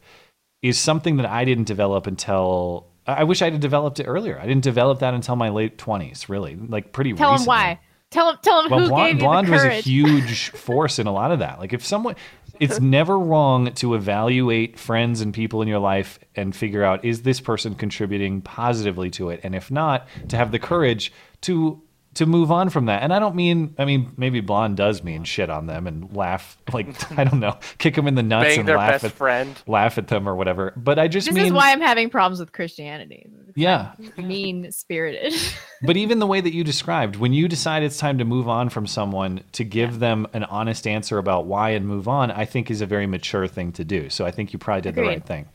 [0.62, 2.86] is something that I didn't develop until.
[3.06, 4.38] I wish I had developed it earlier.
[4.38, 7.12] I didn't develop that until my late twenties, really, like pretty.
[7.12, 7.80] Tell him why.
[8.10, 8.38] Tell him.
[8.42, 11.12] Tell him Well, who blonde, gave blonde you the was a huge force in a
[11.12, 11.58] lot of that.
[11.58, 12.16] Like if someone,
[12.60, 17.22] it's never wrong to evaluate friends and people in your life and figure out is
[17.22, 21.82] this person contributing positively to it, and if not, to have the courage to
[22.14, 23.02] to move on from that.
[23.02, 26.58] And I don't mean, I mean, maybe blonde does mean shit on them and laugh,
[26.72, 29.12] like I don't know, kick them in the nuts Bang and their laugh best at
[29.12, 29.62] friend.
[29.66, 30.72] laugh at them or whatever.
[30.76, 33.26] But I just This mean, is why I'm having problems with Christianity.
[33.54, 33.92] yeah.
[34.16, 35.34] Mean spirited.
[35.82, 38.68] But even the way that you described, when you decide it's time to move on
[38.68, 42.70] from someone, to give them an honest answer about why and move on, I think
[42.70, 44.10] is a very mature thing to do.
[44.10, 45.48] So I think you probably did the right thing.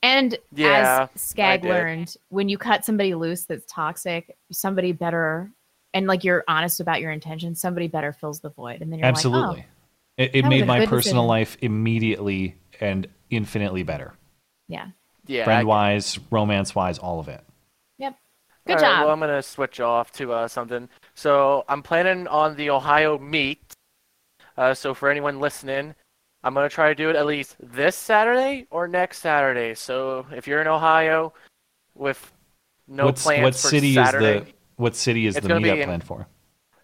[0.00, 5.50] And Yeah, as Skag learned, when you cut somebody loose that's toxic, somebody better
[5.94, 8.82] and like you're honest about your intentions, somebody better fills the void.
[8.82, 9.56] And then you're Absolutely.
[9.56, 9.66] like,
[10.18, 11.26] oh, it it made my personal decision.
[11.26, 14.12] life immediately and infinitely better.
[14.68, 14.88] yeah.
[15.26, 15.40] Yeah.
[15.42, 17.42] I- Friend wise, romance wise, all of it.
[17.98, 18.14] Yep.
[18.66, 19.04] Good All right, job.
[19.04, 20.88] well, I'm gonna switch off to uh, something.
[21.14, 23.72] So I'm planning on the Ohio meet.
[24.58, 25.94] Uh, so for anyone listening,
[26.42, 29.74] I'm gonna try to do it at least this Saturday or next Saturday.
[29.74, 31.32] So if you're in Ohio,
[31.94, 32.32] with
[32.86, 35.66] no What's, plans what for city Saturday, is the what city is It's the gonna
[35.66, 36.26] meetup in- planned for?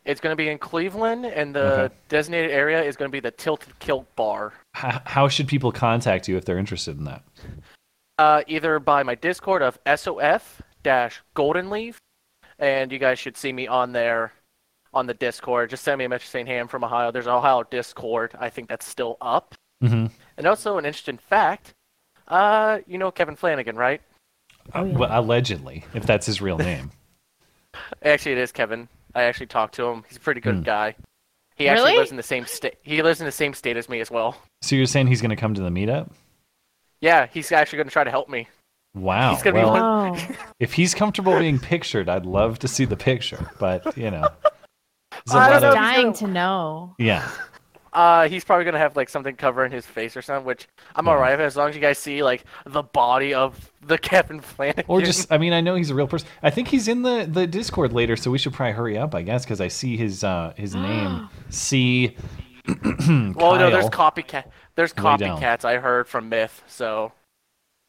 [0.05, 1.95] it's gonna be in Cleveland, and the Okay.
[2.09, 4.53] designated area is gonna be the Tilted Kilt Bar.
[4.75, 7.23] How, how should people contact you if they're interested in that?
[8.19, 11.99] uh, either by my Discord of SOF dash Golden Leaf,
[12.59, 14.33] and you guys should see me on there
[14.93, 15.71] on the Discord.
[15.71, 18.33] Just send me a message saying, "Hey, I'm from Ohio." There's an Ohio Discord.
[18.39, 19.55] I think that's still up.
[19.81, 21.73] hmm And also an interesting fact.
[22.29, 24.03] Uh, you know Kevin Flanagan, right?
[24.75, 24.97] Oh, yeah.
[24.99, 26.91] well, allegedly, if that's his real name.
[28.05, 28.89] Actually, it is Kevin.
[29.15, 30.05] I actually talked to him.
[30.09, 30.63] He's a pretty good Hmm.
[30.63, 30.95] guy.
[31.57, 31.99] He actually Really?
[31.99, 32.77] lives in the same state.
[32.83, 34.37] He lives in the same state as me as well.
[34.63, 36.11] so you're saying he's going to come to the meetup?
[37.01, 38.47] Yeah, he's actually going to try to help me.
[38.95, 39.35] Wow.
[39.35, 42.97] He's gonna be well, one- if he's comfortable being pictured, I'd love to see the
[42.97, 43.49] picture.
[43.61, 44.29] But you know,
[45.27, 46.95] there's a I lot don't of- dying to know.
[46.99, 47.31] yeah.
[47.93, 51.13] Uh, he's probably gonna have like something covering his face or something, which I'm Yeah.
[51.13, 54.85] alright with as long as you guys see like the body of the Kevin Flanagan.
[54.87, 56.29] Or just, I mean, I know he's a real person.
[56.43, 59.23] I think he's in the the Discord later, so we should probably hurry up, I
[59.23, 61.29] guess, because I see his uh his name.
[61.49, 62.17] C.
[62.69, 64.45] well, no, there's copycat.
[64.77, 66.63] There's copycats I heard from Myth.
[66.69, 67.13] So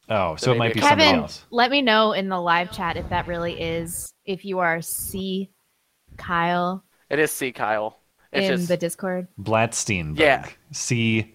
[0.08, 1.46] Oh, so So it might be maybe- somebody Kevin, else.
[1.50, 5.50] let me know in the live chat if that really is if you are C
[6.16, 7.98] Kyle it is C Kyle.
[8.32, 9.28] It's in just the Discord.
[9.40, 10.18] Blatsteinberg.
[10.18, 10.48] Yeah.
[10.72, 11.34] C.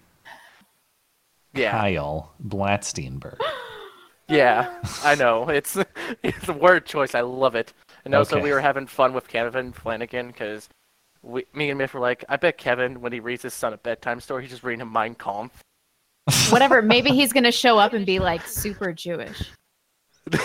[1.54, 3.38] yeah, Kyle Blatsteinberg.
[4.28, 4.74] yeah.
[5.04, 5.78] I know it's
[6.24, 7.14] it's a word choice.
[7.16, 7.74] I love it.
[8.06, 8.44] And also Okay.
[8.44, 10.70] we were having fun with Kevin Flanagan because
[11.22, 13.78] we, me and Myth were like, I bet Kevin when he reads his son a
[13.78, 15.62] bedtime story, he's just reading him Mein Kampf.
[16.52, 16.82] Whatever.
[16.82, 19.44] Maybe he's gonna show up and be like super Jewish.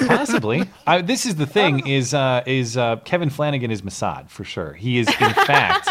[0.07, 0.63] Possibly.
[0.87, 4.75] I, this is the thing: is uh, is uh, Kevin Flanagan is Mossad for sure.
[4.75, 5.89] He is in fact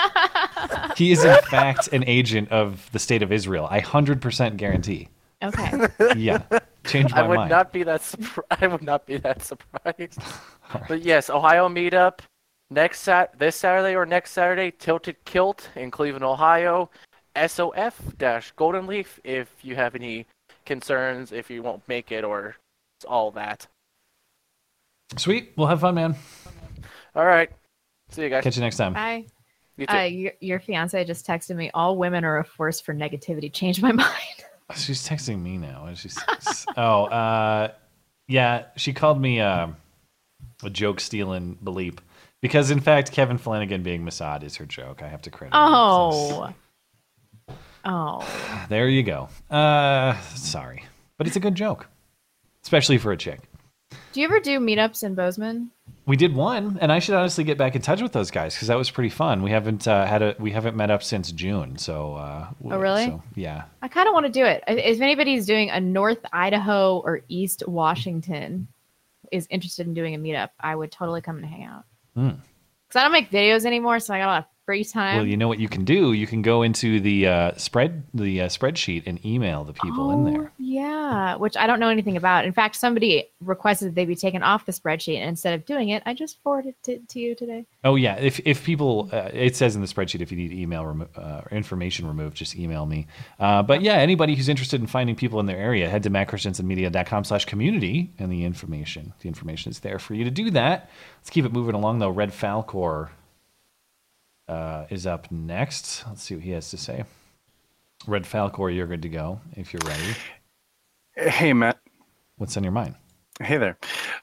[0.98, 3.68] he is in fact an agent of the state of Israel.
[3.70, 5.10] I hundred percent guarantee.
[5.44, 5.88] Okay.
[6.16, 6.44] Yeah,
[6.86, 7.50] changed my I would mind.
[7.50, 8.02] not be that.
[8.02, 10.20] Surpri- I would not be that surprised.
[10.88, 12.20] But yes, Ohio meetup
[12.70, 14.72] next sat this Saturday or next Saturday.
[14.72, 16.90] Tilted Kilt in Cleveland, Ohio.
[17.36, 19.20] SOF dash Golden Leaf.
[19.24, 20.28] If you have any
[20.66, 22.56] concerns, if you won't make it, or
[23.08, 23.68] all that.
[25.18, 25.52] Sweet.
[25.58, 26.16] We'll have fun, man.
[27.16, 27.50] All right.
[28.12, 28.44] See you guys.
[28.44, 28.94] Catch you next time.
[28.94, 29.26] Bye.
[29.82, 29.94] You too.
[29.96, 31.72] Uh, your, your fiance just texted me.
[31.74, 33.52] All women are a force for negativity.
[33.62, 34.12] Changed my mind.
[34.76, 35.86] She's texting me now.
[35.88, 36.16] and She's
[36.78, 37.72] oh, uh,
[38.28, 38.66] yeah.
[38.78, 39.70] She called me uh,
[40.64, 41.98] a joke stealing bleep
[42.42, 45.02] because, in fact, Kevin Flanagan being Mossad is her joke.
[45.02, 45.56] I have to credit.
[45.56, 45.62] her.
[45.62, 46.54] Oh.
[47.84, 48.24] Oh.
[48.70, 49.28] There you go.
[49.50, 50.86] Uh, sorry,
[51.18, 51.88] but it's a good joke,
[52.62, 53.40] especially for a chick.
[54.14, 55.72] Do you ever do meetups in Bozeman?
[56.12, 58.68] We did one, and I should honestly get back in touch with those guys because
[58.68, 59.44] that was pretty fun.
[59.44, 62.16] We haven't uh, had a we haven't met up since June, so.
[62.16, 63.06] Uh, Oh, really?
[63.06, 63.64] So, yeah.
[63.82, 64.62] I kind of want to do it.
[64.68, 68.68] If- If anybody's doing a North Idaho or East Washington
[69.32, 71.86] is interested in doing a meetup, I would totally come and hang out.
[72.14, 75.18] Because I don't make videos anymore, so I got a lot of free time.
[75.18, 76.14] Well, you know what you can do?
[76.14, 80.24] You can go into the uh, spread the uh, spreadsheet and email the people in
[80.26, 80.52] there.
[80.52, 82.46] Oh, Yeah, which I don't know anything about.
[82.46, 85.90] In fact, somebody requested that they be taken off the spreadsheet, and instead of doing
[85.90, 87.66] it, I just forwarded it to you today.
[87.84, 90.86] Oh yeah, if if people, uh, it says in the spreadsheet if you need email
[90.86, 93.08] remo- uh, information removed, just email me.
[93.40, 97.24] Uh, but yeah, anybody who's interested in finding people in their area, head to mattchristiansenmedia.com
[97.24, 100.90] slash community, and the information the information is there for you to do that.
[101.20, 102.10] Let's keep it moving along though.
[102.10, 103.10] Red Falcor
[104.52, 106.04] uh, is up next.
[106.08, 107.06] Let's see what he has to say.
[108.06, 110.16] Red Falcor, you're good to go if you're ready.
[111.16, 111.80] Hey, Matt.
[112.38, 112.96] What's on your mind?
[113.42, 113.78] Hey there.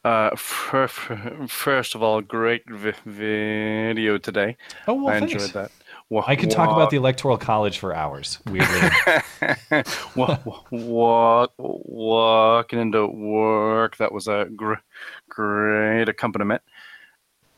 [0.05, 4.57] Uh, fir- fir- first of all, great vi- video today.
[4.87, 5.33] Oh, well, I thanks.
[5.33, 5.73] enjoyed that.
[6.27, 8.39] I could talk about the Electoral College for hours.
[8.47, 8.89] Weirdly.
[10.17, 10.39] wa-
[10.71, 13.97] wa- walking into work.
[13.97, 14.75] That was a gr-
[15.29, 16.63] great accompaniment.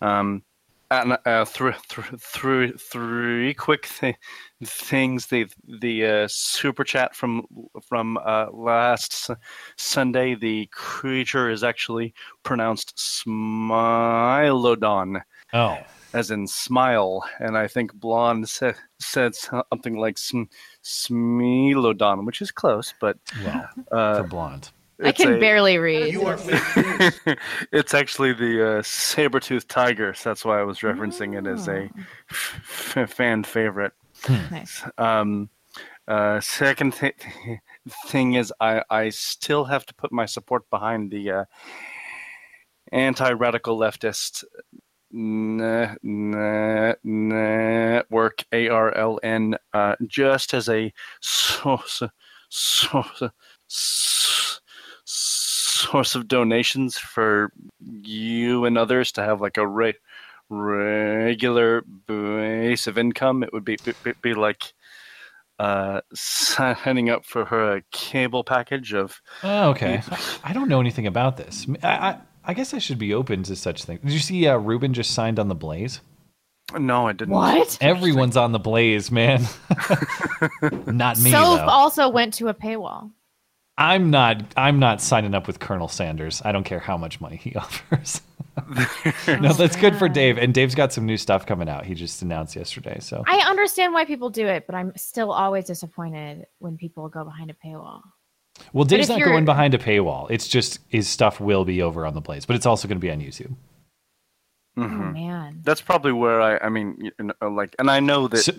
[0.01, 0.43] Um,
[0.91, 4.17] and uh, through through through three quick th-
[4.65, 5.27] things.
[5.27, 7.45] The the uh, super chat from
[7.87, 9.31] from uh, last
[9.77, 10.35] Sunday.
[10.35, 13.71] The creature is actually pronounced Smilodon
[15.53, 15.79] oh,
[16.13, 20.45] as in smile, and I think Blonde said said something like sm-
[20.83, 24.71] Smilodon, which is close, but well, uh, for blonde.
[25.03, 26.15] I can a- barely read.
[27.73, 31.91] it's actually the uh, saber-toothed tiger, so that's why I was referencing it as a
[32.31, 33.93] f- f- fan favorite.
[34.29, 34.83] Nice.
[34.99, 35.49] Um,
[36.07, 37.15] uh, second th-
[38.07, 41.45] thing is, I, I still have to put my support behind the uh,
[42.93, 44.45] anti-radical leftist
[45.13, 52.03] ne- ne- network ARLN uh, just as a source
[52.49, 53.23] source
[55.81, 59.95] source of donations for you and others to have like a re-
[60.49, 63.43] regular base of income.
[63.43, 64.73] It would be be, be like
[65.59, 70.03] uh, signing up for her cable package of Oh, okay.
[70.11, 71.67] I, I don't know anything about this.
[71.83, 74.01] I, I, I guess I should be open to such things.
[74.01, 76.01] Did you see uh, Rubin just signed on the Blaze?
[76.79, 77.35] no, I didn't.
[77.35, 77.79] What?
[77.81, 79.43] Everyone's on the Blaze, man.
[80.87, 83.11] not me Soph also went to a paywall.
[83.81, 84.43] I'm not.
[84.57, 86.41] I'm not signing up with Colonel Sanders.
[86.45, 88.21] I don't care how much money he offers.
[89.27, 90.37] no, that's good for Dave.
[90.39, 91.87] And Dave's got some new stuff coming out.
[91.87, 92.99] He just announced yesterday.
[93.01, 97.25] So I understand why people do it, but I'm still always disappointed when people go
[97.25, 98.03] behind a paywall.
[98.75, 100.31] well, Dave's not you're- going behind a paywall.
[100.31, 103.05] It's just his stuff will be over on the Blaze, but it's also going to
[103.05, 103.55] be on YouTube.
[104.77, 105.13] Oh Mhm.
[105.15, 105.61] man.
[105.65, 106.59] That's probably where I.
[106.59, 108.39] I mean, you know, like, and I know that.
[108.39, 108.53] So,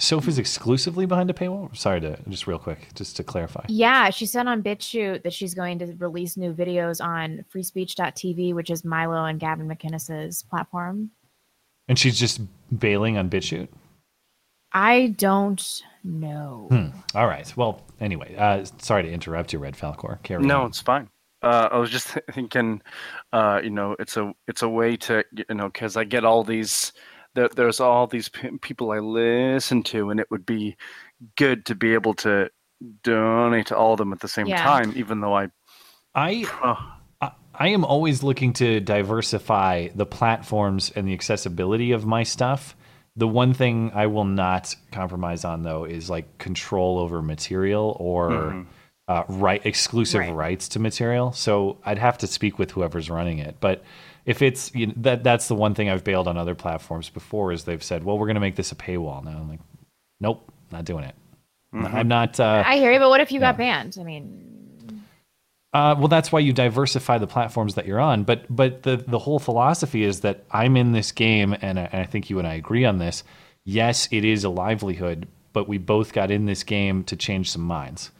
[0.00, 1.76] Soph is exclusively behind a paywall.
[1.76, 3.64] Sorry to just real quick, just to clarify.
[3.68, 8.70] Yeah, she said on BitChute that she's going to release new videos on freespeech.tv, which
[8.70, 11.10] is Milo and Gavin McInnes's platform.
[11.88, 12.40] And she's just
[12.78, 13.68] bailing on BitChute.
[14.72, 16.68] I don't know.
[16.70, 16.88] Hmm.
[17.16, 17.52] All right.
[17.56, 20.22] Well, anyway, uh, sorry to interrupt you, Red Falcor.
[20.22, 20.66] Carry No, on.
[20.68, 21.08] it's fine.
[21.42, 22.82] Uh, I was just thinking,
[23.32, 26.44] uh, you know, it's a it's a way to you know because I get all
[26.44, 26.92] these
[27.34, 30.76] there, there's all these p- people I listen to, and it would be
[31.36, 32.50] good to be able to
[33.02, 34.62] donate to all of them at the same Yeah.
[34.62, 35.48] time, even though I.
[36.14, 42.06] I Oh, I- I am always looking to diversify the platforms and the accessibility of
[42.06, 42.76] my stuff.
[43.16, 48.30] The one thing I will not compromise on, though, is like control over material or
[48.30, 48.66] Mhm.
[49.08, 50.32] uh, right exclusive Right.
[50.34, 51.32] rights to material.
[51.32, 53.56] So I'd have to speak with whoever's running it.
[53.58, 53.82] But
[54.28, 57.50] if it's you know, that, that's the one thing I've bailed on other platforms before
[57.50, 59.60] is they've said, "Well, we're going to make this a paywall." Now I'm like,
[60.20, 61.14] "Nope, not doing it."
[61.72, 62.38] I'm not.
[62.38, 63.96] Uh, I hear you, but what if you got banned?
[63.98, 65.02] I mean,
[65.72, 68.24] Uh, well, that's why you diversify the platforms that you're on.
[68.24, 72.02] But but the the whole philosophy is that I'm in this game, and I, and
[72.02, 73.24] I think you and I agree on this.
[73.64, 77.62] Yes, it is a livelihood, but we both got in this game to change some
[77.62, 78.10] minds.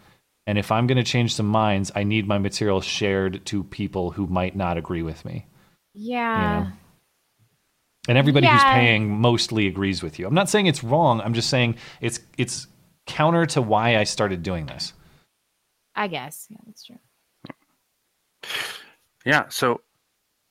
[0.46, 4.10] And if I'm going to change some minds, I need my material shared to people
[4.12, 5.46] who might not agree with me.
[5.94, 6.70] Yeah.
[8.08, 10.26] And everybody who's paying mostly agrees with you.
[10.26, 11.20] I'm not saying it's wrong.
[11.20, 12.66] I'm just saying it's it's
[13.06, 14.94] counter to why I started doing this.
[15.94, 16.46] I guess.
[16.48, 16.96] Yeah, that's true.
[19.26, 19.44] Yeah.
[19.48, 19.82] So,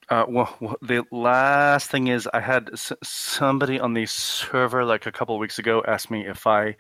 [0.10, 5.06] uh, well, well, the last thing is I had s- somebody on the server like
[5.08, 6.76] a couple weeks ago ask me if I,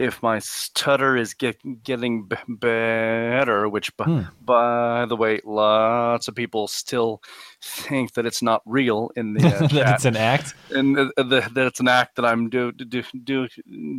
[0.00, 3.68] if my stutter is get, getting b- better.
[3.68, 4.20] Which, b- Hmm.
[4.42, 7.20] by the way, lots of people still
[7.62, 10.54] think that it's not real in the uh, that chat, it's an act.
[10.70, 13.46] and the, the, that it's an act that I'm do, do, do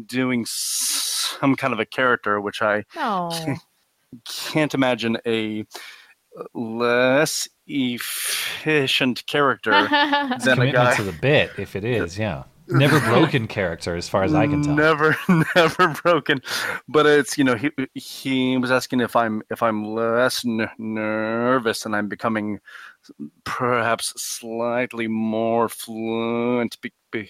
[0.05, 3.29] doing some kind of a character, which I No.
[4.25, 5.65] can't imagine a
[6.53, 10.95] less efficient character than a Commitment guy.
[10.95, 12.43] to the bit, if it is, yeah.
[12.71, 14.75] Never broken character, as far as I can tell.
[14.75, 15.15] Never,
[15.55, 16.41] never broken.
[16.87, 21.85] But it's you know he he was asking if I'm if I'm less n- nervous
[21.85, 22.59] and I'm becoming
[23.43, 27.29] perhaps slightly more fluent be, be,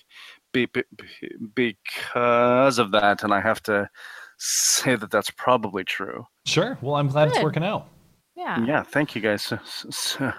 [0.53, 3.89] be, be, be- because of that, and I have to
[4.37, 6.27] say that that's probably true.
[6.45, 6.77] Sure.
[6.81, 7.87] Well, I'm glad it's working out.
[8.35, 8.65] Yeah.
[8.65, 10.33] Yeah, thank you guys so, so,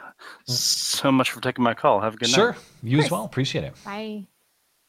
[0.44, 2.00] so much for taking my call.
[2.00, 2.34] Have a good night.
[2.34, 2.56] Sure.
[2.82, 3.24] You as well.
[3.24, 3.74] Appreciate it.
[3.84, 4.26] Bye.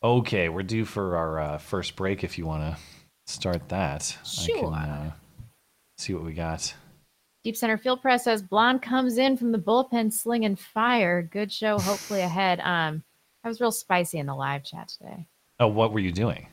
[0.04, 2.24] Okay, we're due for our uh, first break.
[2.24, 2.78] If you want to
[3.26, 4.58] start that, I Sure.
[4.72, 5.12] can uh,
[5.98, 6.74] see what we got.
[7.44, 11.22] Deep Center Field Press says Blonde comes in from the bullpen slinging fire.
[11.22, 12.60] Good show, hopefully ahead.
[12.62, 13.04] Um,
[13.44, 15.26] I was real spicy in the live chat today.
[15.60, 16.48] Oh, what were you doing?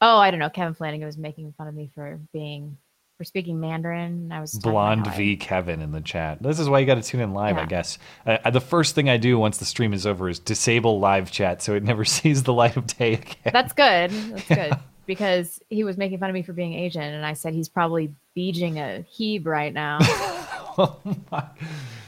[0.00, 0.50] Oh, I don't know.
[0.50, 2.76] Kevin Flanagan was making fun of me for being
[3.16, 4.30] for speaking Mandarin.
[4.30, 6.42] I was Blonde I- V Kevin in the chat.
[6.42, 7.98] This is why you got to tune in live, I guess.
[8.26, 11.62] Uh, the first thing I do once the stream is over is disable live chat
[11.62, 13.52] so it never sees the light of day again.
[13.52, 14.10] That's good.
[14.10, 14.72] That's good
[15.06, 18.12] because he was making fun of me for being Asian, and I said he's probably
[18.36, 19.98] beeging a heeb right now.
[20.02, 20.98] oh
[21.30, 21.44] my.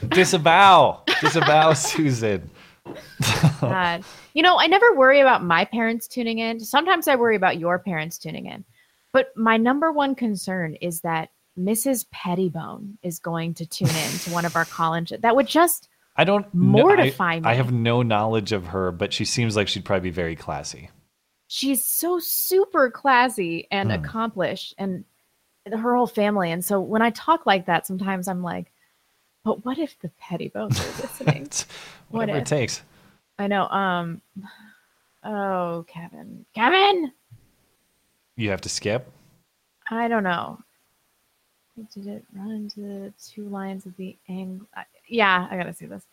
[0.09, 1.03] Disavow.
[1.21, 2.49] Disavow, Susan.
[3.61, 4.03] God.
[4.33, 6.59] You know, I never worry about my parents tuning in.
[6.59, 8.63] Sometimes I worry about your parents tuning in.
[9.11, 12.05] But my number one concern is that Mrs.
[12.11, 15.11] Pettibone is going to tune in to one of our college.
[15.19, 17.45] That would just I don't kn- Mortify I, me.
[17.45, 20.89] I have no knowledge of her, but she seems like she'd probably be very classy.
[21.47, 24.03] she's so super classy and Hmm.
[24.03, 25.03] accomplished and
[25.71, 26.51] her whole family.
[26.51, 28.71] And so when I talk like that, sometimes I'm like,
[29.43, 31.43] but what if the Pettibones are listening?
[31.43, 31.63] It's
[32.09, 32.83] What whatever it takes.
[33.39, 33.67] I know.
[33.67, 34.21] Um
[35.23, 36.45] oh Kevin.
[36.53, 37.11] Kevin!
[38.39, 39.11] You have to skip.
[39.91, 40.59] I don't know.
[41.93, 44.65] Did it run into the two lines of the angle?
[45.09, 46.03] Yeah, I gotta see this.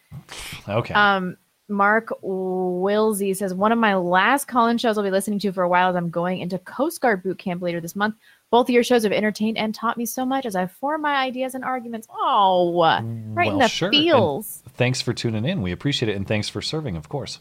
[0.68, 0.92] Okay.
[0.92, 1.36] Um,
[1.68, 5.68] Mark Wilsey says one of my last call-in shows I'll be listening to for a
[5.68, 8.16] while as I'm going into Coast Guard boot camp later this month.
[8.50, 11.14] Both of your shows have entertained and taught me so much as I form my
[11.16, 12.08] ideas and arguments.
[12.10, 13.88] Oh, right in Well, the sure.
[13.88, 14.62] And feels.
[14.74, 15.62] thanks for tuning in.
[15.62, 17.38] We appreciate it, and thanks for serving, of course.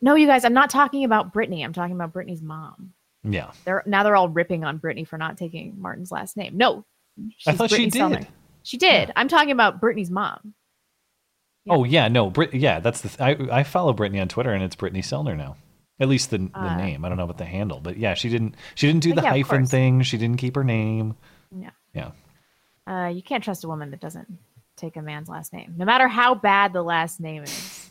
[0.00, 1.62] No, you guys, I'm not talking about Brittany.
[1.62, 2.92] I'm talking about Brittany's mom.
[3.28, 3.50] Yeah.
[3.64, 6.56] They're now they're all ripping on Brittany for not taking Martin's last name.
[6.56, 6.84] No,
[7.46, 8.26] I thought she did.
[8.62, 9.12] She did.
[9.16, 10.54] I'm talking about Brittany's mom.
[11.68, 12.54] Oh yeah, no, Brit.
[12.54, 13.08] Yeah, that's the.
[13.08, 15.56] Th- I I follow Brittany on Twitter, and it's Brittany Sellner now.
[16.00, 17.04] At least the the Uh, name.
[17.04, 18.54] I don't know about the handle, but yeah, she didn't.
[18.74, 20.02] She didn't do the yeah, hyphen thing.
[20.02, 21.16] She didn't keep her name.
[21.54, 21.70] Yeah.
[21.92, 22.10] Yeah.
[22.86, 24.38] Uh, you can't trust a woman that doesn't
[24.76, 27.90] take a man's last name, no matter how bad the last name is.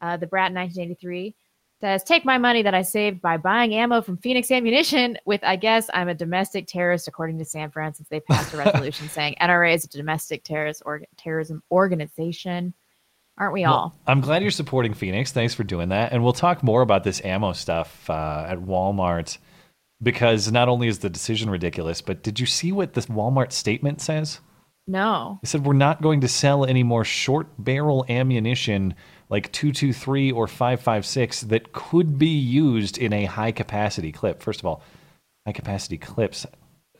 [0.00, 1.34] Uh, the Brat 1983
[1.80, 5.56] says, "Take my money that I saved by buying ammo from Phoenix Ammunition." With, I
[5.56, 9.36] guess, I'm a domestic terrorist, according to San Fran, since they passed a resolution saying
[9.40, 12.74] NRA is a domestic terrorist or terrorism organization.
[13.38, 13.74] Aren't we all?
[13.74, 15.30] Well, I'm glad you're supporting Phoenix.
[15.30, 16.12] Thanks for doing that.
[16.12, 19.36] And we'll talk more about this ammo stuff uh, at Walmart
[20.02, 24.00] because not only is the decision ridiculous, but did you see what this Walmart statement
[24.00, 24.40] says?
[24.86, 25.40] No.
[25.42, 28.94] It said we're not going to sell any more short barrel ammunition
[29.28, 34.42] like 223 or 556 that could be used in a high capacity clip.
[34.42, 34.82] First of all,
[35.46, 36.46] high capacity clips.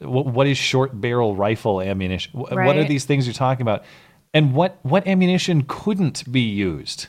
[0.01, 2.33] What, what is short barrel rifle ammunition?
[2.33, 3.85] Wh- What are these things you're talking about?
[4.35, 7.07] And what what ammunition couldn't be used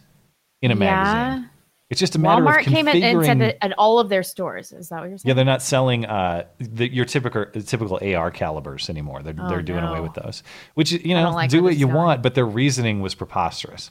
[0.62, 1.44] in a magazine?
[1.44, 1.50] Yeah.
[1.90, 4.22] It's just a matter Walmart of came in and said that at all of their
[4.24, 4.74] stores.
[4.74, 5.30] Is that what you're saying?
[5.30, 9.24] yeah, they're not selling uh, the, your typical typical AR calibers anymore.
[9.24, 10.44] They're Oh, they're doing away with those.
[10.76, 13.90] Which you know, like do what you want, but their reasoning was preposterous.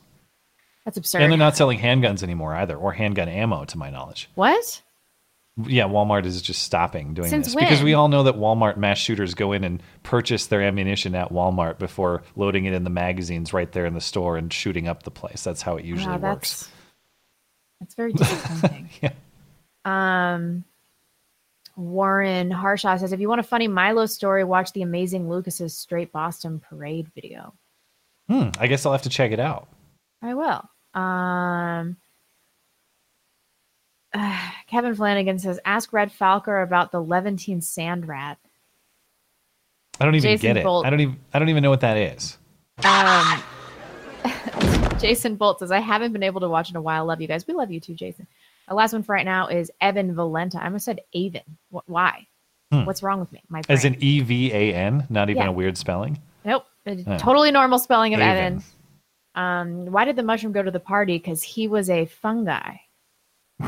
[0.86, 1.20] That's absurd.
[1.20, 4.30] And they're not selling handguns anymore either, or handgun ammo, to my knowledge.
[4.36, 4.80] what?
[5.66, 8.98] Yeah, Walmart is just stopping doing Since this because we all know that Walmart mass
[8.98, 13.54] shooters go in and purchase their ammunition at Walmart before loading it in the magazines
[13.54, 15.42] right there in the store and shooting up the place.
[15.42, 16.50] That's how it usually Wow, works.
[16.60, 16.70] that's
[17.80, 18.90] that's very disappointing.
[19.02, 19.12] Yeah.
[19.86, 20.64] Um,
[21.76, 26.12] Warren Harshaw says, if you want a funny Milo story, watch the amazing Lucas's Straight
[26.12, 27.54] Boston Parade video.
[28.28, 29.68] Hmm, I guess I'll have to check it out.
[30.22, 30.68] I will.
[30.96, 31.96] Um,
[34.66, 38.38] Kevin Flanagan says, ask Red Falcor about the Levantine sand rat.
[40.00, 40.64] I don't even Jason get it.
[40.64, 40.84] Bolt.
[40.86, 42.36] I don't even I don't even know what that is.
[42.84, 43.42] Um,
[44.98, 47.06] Jason Bolt says, I haven't been able to watch in a while.
[47.06, 47.46] Love you guys.
[47.46, 48.26] We love you too, Jason.
[48.68, 50.58] The last one for right now is Evan Valenta.
[50.60, 51.40] I almost said Avon.
[51.70, 52.26] Wh- why?
[52.72, 52.84] Hmm.
[52.84, 53.40] What's wrong with me?
[53.48, 53.94] My As brain.
[53.94, 55.48] in E V A N, not even Yeah.
[55.48, 56.20] a weird spelling.
[56.44, 56.66] Nope.
[56.86, 57.16] Oh.
[57.18, 58.36] Totally normal spelling of Avon.
[58.36, 58.62] Evan.
[59.36, 61.18] Um, why did the mushroom go to the party?
[61.18, 62.76] Because he was a fungi.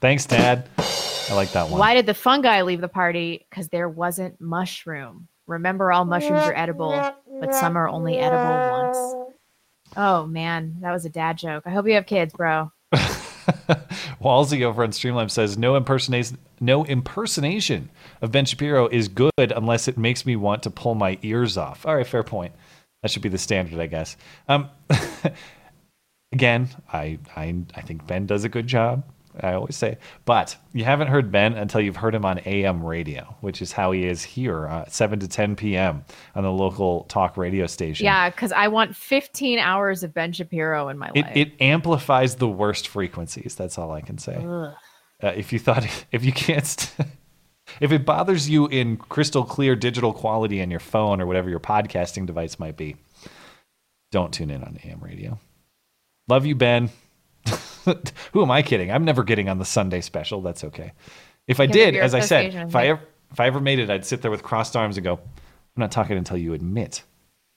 [0.00, 0.68] Thanks, Dad.
[0.78, 1.78] I like that one.
[1.78, 3.46] Why did the fungi leave the party?
[3.48, 5.28] Because there wasn't mushroom.
[5.46, 9.30] Remember, all mushrooms are edible, but some are only edible once.
[9.96, 11.64] Oh man, that was a dad joke.
[11.66, 12.72] I hope you have kids, bro.
[14.20, 17.88] Walsey over on Streamlabs says no impersonation no impersonation
[18.20, 21.86] of Ben Shapiro is good unless it makes me want to pull my ears off.
[21.86, 22.52] All right, fair point.
[23.02, 24.16] That should be the standard, I guess.
[24.48, 24.68] Um,
[26.32, 29.04] again, I, I I think Ben does a good job.
[29.42, 33.36] I always say, but you haven't heard Ben until you've heard him on AM radio,
[33.40, 36.04] which is how he is here, uh, seven to ten p.m.
[36.34, 38.04] on the local talk radio station.
[38.04, 41.36] Yeah, because I want 15 hours of Ben Shapiro in my It, life.
[41.36, 43.54] it amplifies the worst frequencies.
[43.54, 44.34] That's all I can say.
[44.34, 44.72] Uh,
[45.28, 47.08] if you thought, if you can't, st-
[47.80, 51.60] if it bothers you in crystal clear digital quality on your phone or whatever your
[51.60, 52.96] podcasting device might be,
[54.10, 55.38] don't tune in on AM radio.
[56.28, 56.90] Love you, Ben.
[58.32, 58.90] Who am I kidding?
[58.90, 60.42] I'm never getting on the Sunday special.
[60.42, 60.92] That's okay.
[61.46, 63.00] If I Give did, as I said, if I ever,
[63.30, 65.20] if I ever made it, I'd sit there with crossed arms and go, "I'm
[65.76, 67.02] not talking until you admit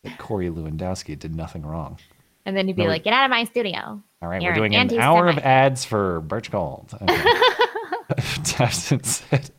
[0.04, 1.98] that Corey Lewandowski did nothing wrong."
[2.46, 4.02] and then you'd be No, like, get out of my studio.
[4.22, 6.94] All right, You're we're doing an an hour of ads for Birch Gold.
[7.02, 7.24] Okay.
[8.44, 9.50] Towson said,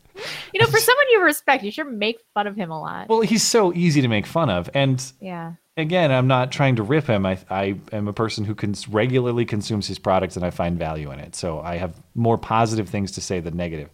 [0.53, 3.09] You know, for someone you respect, you should make fun of him a lot.
[3.09, 5.53] Well, he's so easy to make fun of, and yeah.
[5.77, 7.25] again, I'm not trying to rip him.
[7.25, 11.11] I, I am a person who cons- regularly consumes his products, and I find value
[11.11, 11.35] in it.
[11.35, 13.89] So I have more positive things to say than negative.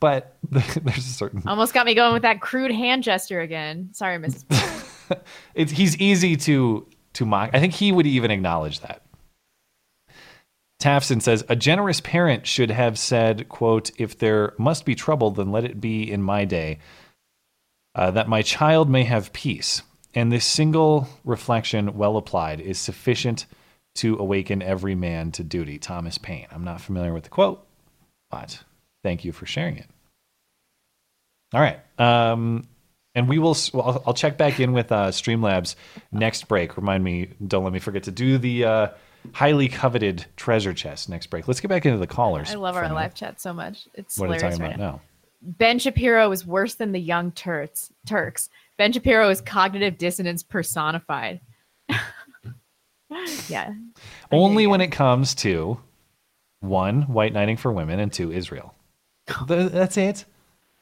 [0.00, 1.42] But there's a certain.
[1.46, 3.90] Almost got me going with that crude hand gesture again.
[3.92, 4.44] Sorry, Mrs.
[5.54, 7.50] It's he's easy to to mock.
[7.54, 9.02] I think he would even acknowledge that.
[10.80, 15.50] Tafson says a generous parent should have said, "quote If there must be trouble, then
[15.50, 16.78] let it be in my day,
[17.94, 19.82] uh, that my child may have peace."
[20.14, 23.46] And this single reflection, well applied, is sufficient
[23.96, 25.78] to awaken every man to duty.
[25.78, 26.46] Thomas Paine.
[26.52, 27.66] I'm not familiar with the quote,
[28.30, 28.62] but
[29.02, 29.86] thank you for sharing it.
[31.52, 31.80] All right.
[31.98, 32.68] Um,
[33.14, 33.56] and we will.
[33.72, 35.74] Well, I'll, check back in with uh, Streamlabs
[36.12, 36.76] next break.
[36.76, 37.30] Remind me.
[37.44, 38.88] Don't let me forget to do the uh,
[39.32, 41.48] highly coveted treasure chest next break.
[41.48, 42.50] Let's get back into the callers.
[42.50, 43.88] I love our live chat so much.
[43.94, 44.92] It's What are you hilarious talking right about now.
[44.92, 45.00] now?
[45.40, 47.92] Ben Shapiro is worse than the young Turks.
[48.06, 48.48] Turks.
[48.76, 51.40] Ben Shapiro is cognitive dissonance personified.
[53.48, 53.72] yeah.
[54.32, 55.78] Only when it comes to
[56.60, 58.74] one white knighting for women and two Israel.
[59.46, 60.24] That's it.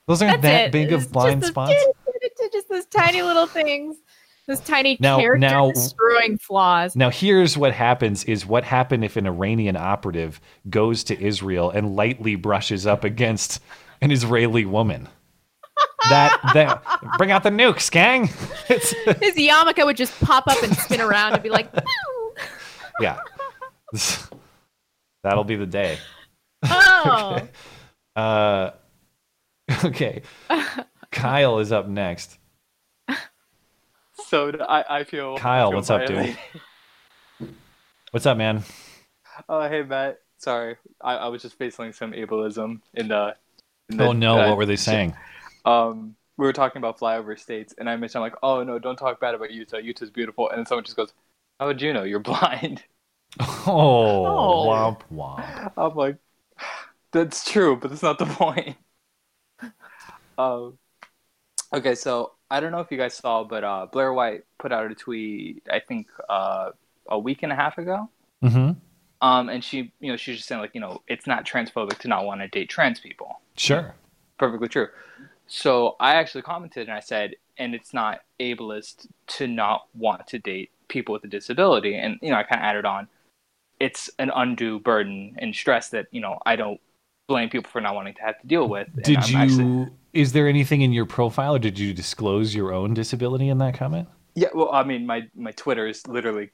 [0.06, 0.72] Those aren't That's that it.
[0.72, 1.74] big It's of blind just spots.
[1.74, 3.96] Those, just those tiny little things.
[4.48, 6.94] Those tiny Now- character now- destroying flaws.
[6.94, 10.40] Now, here's what happens: is what happened if an Iranian operative
[10.70, 13.60] goes to Israel and lightly brushes up against
[14.00, 15.08] an Israeli woman.
[16.08, 16.82] That that
[17.18, 18.30] bring out the nukes, gang.
[18.68, 18.90] It's,
[19.20, 21.68] His yarmulke would just pop up and spin around and be like,
[23.00, 23.18] yeah,
[25.22, 25.98] that'll be the day.
[26.64, 27.40] oh.
[28.16, 28.70] Uh,
[29.84, 30.22] okay,
[31.12, 32.38] Kyle is up next.
[34.26, 35.36] So I, I feel.
[35.36, 36.36] Kyle, I feel what's up, dude?
[38.10, 38.64] What's up, man?
[39.48, 40.18] Oh, hey Matt.
[40.38, 43.36] Sorry, I, I was just facing some ableism in the.
[43.88, 45.14] in the Oh no, uh, what were they saying?
[45.64, 48.96] Um, we were talking about flyover states, and I mentioned I'm like, oh no, don't
[48.96, 49.78] talk bad about Utah.
[49.78, 51.12] Utah's beautiful, and then someone just goes,
[51.60, 52.02] "How would you know?
[52.02, 52.82] You're blind."
[53.68, 55.72] Oh, womp womp.
[55.76, 56.16] I'm like,
[57.12, 58.76] that's true, but that's not the point.
[60.38, 60.78] um,
[61.72, 64.90] okay, so I don't know if you guys saw, but uh, Blair White put out
[64.90, 66.70] a tweet, I think uh,
[67.08, 68.08] a week and a half ago.
[68.42, 68.72] Mm-hmm.
[69.26, 72.08] Um, and she, you know, she's just saying like, you know, it's not transphobic to
[72.08, 73.40] not want to date trans people.
[73.56, 73.94] Sure.
[74.38, 74.88] Perfectly true.
[75.46, 80.38] So I actually commented and I said, and it's not ableist to not want to
[80.38, 81.96] date people with a disability.
[81.96, 83.08] And you know, I kind of added on,
[83.80, 86.80] it's an undue burden and stress that you know I don't
[87.28, 88.88] blame people for not wanting to have to deal with.
[89.02, 89.38] Did you?
[89.38, 93.58] actually- Is there anything in your profile, or did you disclose your own disability in
[93.58, 94.08] that comment?
[94.34, 96.50] yeah, well, I mean, my my Twitter is literally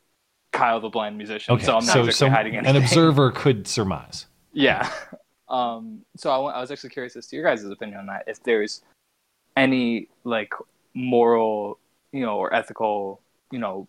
[0.53, 2.77] Kyle the blind musician, Okay, so I'm not so, exactly so hiding anything.
[2.77, 4.27] an observer could surmise.
[4.55, 4.91] Yeah.
[5.49, 8.25] Um, so I, I was actually curious as to your guys' opinion on that.
[8.27, 8.81] If there's
[9.55, 10.55] any like
[10.95, 11.79] moral,
[12.11, 13.20] you know, or ethical,
[13.51, 13.87] you know,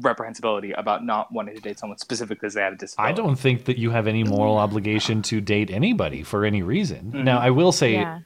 [0.00, 3.12] reprehensibility about not wanting to date someone specifically because they had a disability.
[3.12, 7.12] I don't think that you have any moral obligation to date anybody for any reason.
[7.12, 7.24] Mhm.
[7.24, 8.20] Now, I will say, Yeah.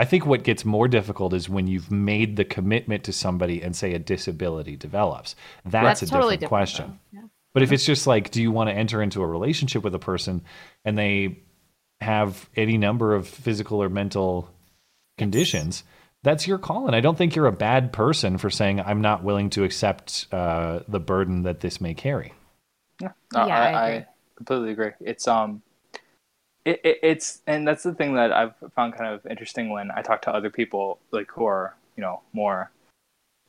[0.00, 3.74] I think what gets more difficult is when you've made the commitment to somebody and
[3.74, 5.34] say a disability develops.
[5.64, 6.98] That's, That's a totally different, different, question.
[7.12, 7.20] Yeah.
[7.52, 9.98] But if it's just like, do you want to enter into a relationship with a
[9.98, 10.42] person
[10.84, 11.40] and they
[12.00, 14.48] have any number of physical or mental
[15.16, 15.82] conditions,
[16.22, 16.86] that's your call.
[16.86, 20.26] And I don't think you're a bad person for saying, I'm not willing to accept
[20.32, 22.34] uh, the burden that this may carry.
[23.00, 24.06] Yeah, no, Yeah, I, I I,
[24.36, 24.90] completely agree.
[25.00, 25.62] It's um,
[26.64, 30.02] it, it, it's and that's the thing that I've found kind of interesting when I
[30.02, 32.70] talk to other people like who are you know more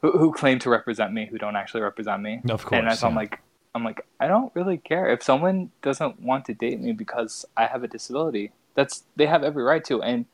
[0.01, 2.41] who, who claim to represent me who don't actually represent me.
[2.49, 3.39] Of And course, so I'm like,
[3.75, 7.65] I'm like, I don't really care if someone doesn't want to date me because I
[7.65, 8.51] have a disability.
[8.75, 10.25] That's they have every right to, and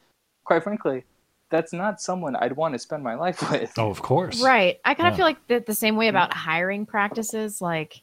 [0.44, 1.06] quite frankly,
[1.50, 3.74] that's not someone I'd want to spend my life with.
[3.78, 4.42] Oh, of course.
[4.42, 4.80] Right.
[4.84, 5.18] I kind of Yeah.
[5.18, 7.62] feel like the, the same way about hiring practices.
[7.62, 8.02] Like,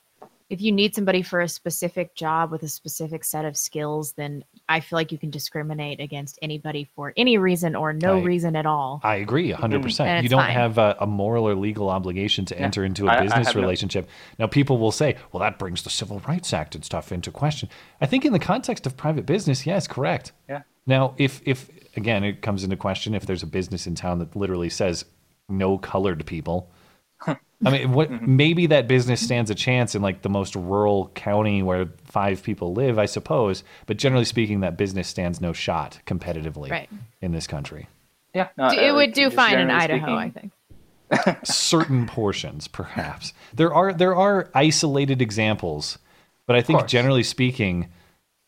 [0.51, 4.45] if you need somebody for a specific job with a specific set of skills, then
[4.69, 8.55] I feel like you can discriminate against anybody for any reason or no I- reason
[8.55, 9.01] at all.
[9.03, 10.23] I agree, hundred And percent.
[10.23, 10.51] You don't fine.
[10.53, 12.65] have a, a moral or legal obligation to Yeah.
[12.65, 14.11] enter into a business have no- relationship.
[14.39, 17.71] Now, people will say, "Well, that brings the Civil Rights Act and stuff into question."
[18.03, 20.33] I think, in the context of private business, yes, correct.
[20.51, 20.63] Yeah.
[20.87, 24.35] Now, if if again it comes into question if there's a business in town that
[24.37, 25.05] literally says
[25.49, 26.71] no colored people.
[27.65, 28.37] I mean, what Mm-hmm.
[28.37, 32.73] maybe that business stands a chance in like the most rural county where five people
[32.75, 33.63] live, I suppose.
[33.87, 36.89] But generally speaking, that business stands no shot competitively Right.
[37.21, 37.87] in this country.
[38.35, 40.53] Yeah, no, D- uh, it would do fine in generally Idaho, I think.
[41.45, 45.99] certain portions perhaps there are there are isolated examples
[46.47, 47.87] but i think generally speaking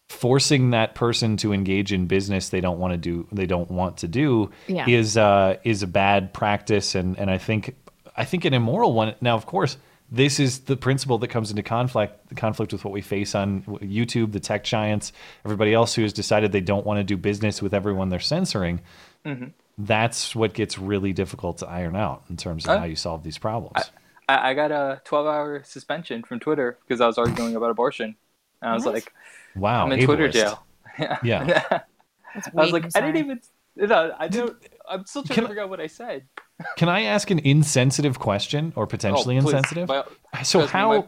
[0.08, 3.96] forcing that person to engage in business they don't want to do they don't want
[3.98, 4.86] to do Yeah.
[4.88, 7.74] is uh is a bad practice and and i think
[8.16, 9.76] i think an immoral one now of course
[10.10, 14.32] this is the principle that comes into conflict conflict with what we face on youtube
[14.32, 15.12] the tech giants
[15.44, 18.80] everybody else who has decided they don't want to do business with everyone they're censoring
[19.24, 19.52] Mhm.
[19.78, 23.38] that's what gets really difficult to iron out in terms of how you solve these
[23.38, 23.90] problems.
[24.28, 28.16] I, I got a 12 hour suspension from Twitter because I was arguing about abortion.
[28.60, 28.92] And I was What?
[28.94, 29.12] like,
[29.56, 30.32] wow, I'm in Twitter ableist.
[30.32, 30.66] jail.
[31.24, 31.44] Yeah.
[32.34, 33.18] That's I was like, I'm didn't sorry.
[33.18, 33.40] even.
[33.76, 34.56] No, I don't.
[34.88, 36.24] I'm still trying Can to I- figure out what I said.
[36.76, 39.88] Can I ask an insensitive question or potentially Oh, insensitive?
[39.88, 40.04] By-
[40.44, 41.04] so trust me, how my-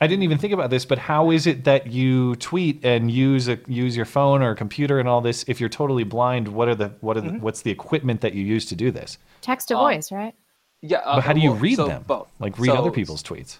[0.00, 3.48] I didn't even think about this, but how is it that you tweet and use
[3.48, 6.46] a use your phone or computer and all this if you're totally blind?
[6.48, 7.40] What are the what are the, Mm-hmm.
[7.40, 9.18] what's the equipment that you use to do this?
[9.40, 10.34] Text to Um, voice, right?
[10.82, 10.98] Yeah.
[10.98, 12.04] uh, but how do you well, read so them?
[12.06, 12.28] Both.
[12.38, 13.58] Like read So- other people's tweets.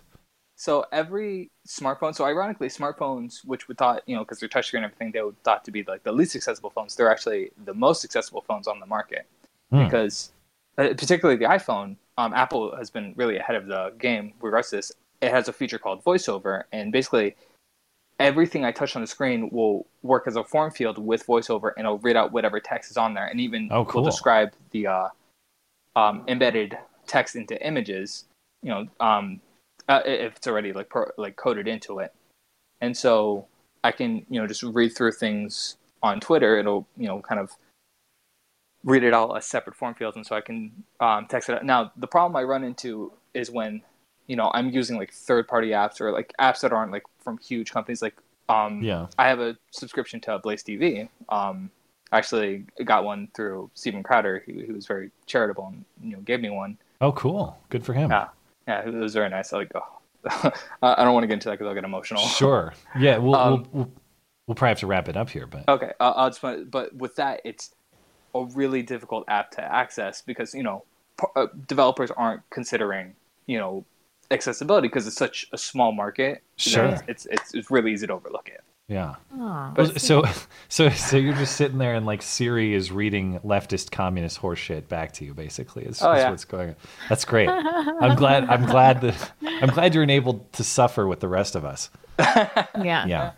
[0.58, 2.12] So every smartphone.
[2.14, 5.32] So ironically, smartphones, which we thought, you know, because they're touchscreen and everything, they were
[5.44, 6.96] thought to be like the least accessible phones.
[6.96, 9.26] They're actually the most accessible phones on the market
[9.70, 9.84] Hmm.
[9.84, 10.32] because,
[10.78, 14.32] uh, particularly the iPhone, um, Apple has been really ahead of the game.
[14.40, 14.90] with regards to this,
[15.20, 17.36] it has a feature called VoiceOver, and basically
[18.18, 21.86] everything I touch on the screen will work as a form field with VoiceOver, and
[21.86, 24.02] it'll read out whatever text is on there, and even Oh, cool.
[24.02, 25.08] will describe the uh,
[25.94, 28.24] um, embedded text into images.
[28.62, 29.40] You know, um,
[29.88, 32.12] uh, if it's already like pro- like coded into it,
[32.80, 33.46] and so
[33.82, 36.58] I can you know just read through things on Twitter.
[36.58, 37.52] It'll you know kind of
[38.84, 41.56] read it all as separate form fields, and so I can um, text it.
[41.56, 41.64] Out.
[41.64, 43.82] Now the problem I run into is when
[44.26, 47.38] you know I'm using like third party apps or like apps that aren't like from
[47.38, 48.02] huge companies.
[48.02, 48.16] Like
[48.48, 49.06] um, Yeah.
[49.18, 51.08] I have a subscription to Blaze TV.
[51.28, 51.70] Um,
[52.10, 54.42] I actually got one through Steven Crowder.
[54.46, 56.78] He, he was very charitable and you know gave me one.
[57.00, 57.56] Oh, cool.
[57.68, 58.10] Good for him.
[58.10, 58.28] Yeah,
[58.68, 59.52] yeah, it was very nice.
[59.52, 60.52] I like, oh.
[60.82, 62.20] I don't want to get into that because I'll get emotional.
[62.22, 62.74] Sure.
[62.98, 63.18] Yeah.
[63.18, 63.92] We'll, Um, we'll we'll
[64.46, 67.40] we'll probably have to wrap it up here, but Okay, I'll just, but- with that,
[67.44, 67.74] it's
[68.34, 70.84] a really difficult app to access because you know
[71.18, 73.14] p- uh, developers aren't considering
[73.46, 73.84] you know
[74.30, 76.42] accessibility because it's such a small market.
[76.56, 76.84] Sure.
[76.86, 78.62] it's, it's it's it's really easy to overlook it.
[78.88, 79.14] Yeah.
[79.38, 79.74] Aw.
[79.76, 80.24] Well, so
[80.68, 85.12] so so you're just sitting there and like Siri is reading leftist communist horseshit back
[85.14, 85.84] to you basically.
[85.84, 86.30] Is, Oh, is yeah.
[86.30, 86.76] what's going on.
[87.08, 87.48] That's great.
[87.48, 91.64] I'm glad I'm glad that I'm glad you're enabled to suffer with the rest of
[91.64, 91.90] us.
[92.18, 93.06] Yeah.
[93.06, 93.30] Yeah.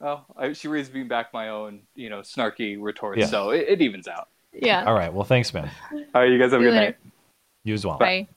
[0.00, 3.26] Oh, I, she reads me back my own you know snarky retorts, Yeah.
[3.26, 4.28] so it, it evens out.
[4.52, 4.84] Yeah.
[4.84, 5.12] All right.
[5.12, 5.70] Well, thanks, man.
[5.92, 6.86] All right, you guys have a See you good later.
[6.90, 6.96] night.
[7.64, 7.98] You as well.
[7.98, 8.28] Bye.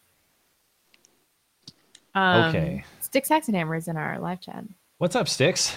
[2.15, 2.83] Um, Okay.
[3.01, 4.63] Stick Saxonhammer is in our live chat.
[4.97, 5.75] What's up, Sticks?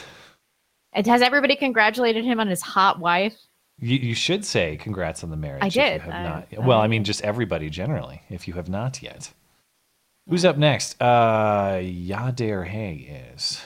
[0.93, 3.37] And has everybody congratulated him on his hot wife?
[3.79, 5.63] You, you should say congrats on the marriage.
[5.63, 6.01] I if you did.
[6.03, 6.49] have I- not.
[6.57, 9.33] I- well, I mean, just everybody generally, if you have not yet.
[10.29, 11.01] Who's up next?
[11.01, 13.63] Uh, Yadair Hay is.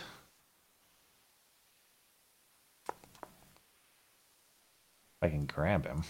[5.21, 6.05] I can grab him.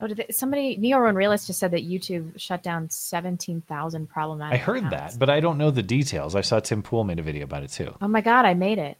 [0.00, 4.08] Oh, did they, somebody Neo Run Realist just said that YouTube shut down seventeen thousand
[4.08, 4.60] problematic.
[4.60, 5.14] I heard accounts.
[5.14, 6.36] that, but I don't know the details.
[6.36, 7.94] I saw Tim Pool made a video about it too.
[8.00, 8.96] Oh my god, I made it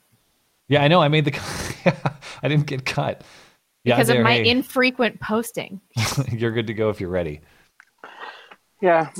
[0.67, 1.01] Yeah, I know.
[1.01, 1.33] I made the.
[2.43, 3.23] I didn't get cut.
[3.85, 5.81] because of Yadair my Hay, infrequent posting.
[6.33, 7.43] you're good to go if you're ready.
[8.81, 9.11] Yeah.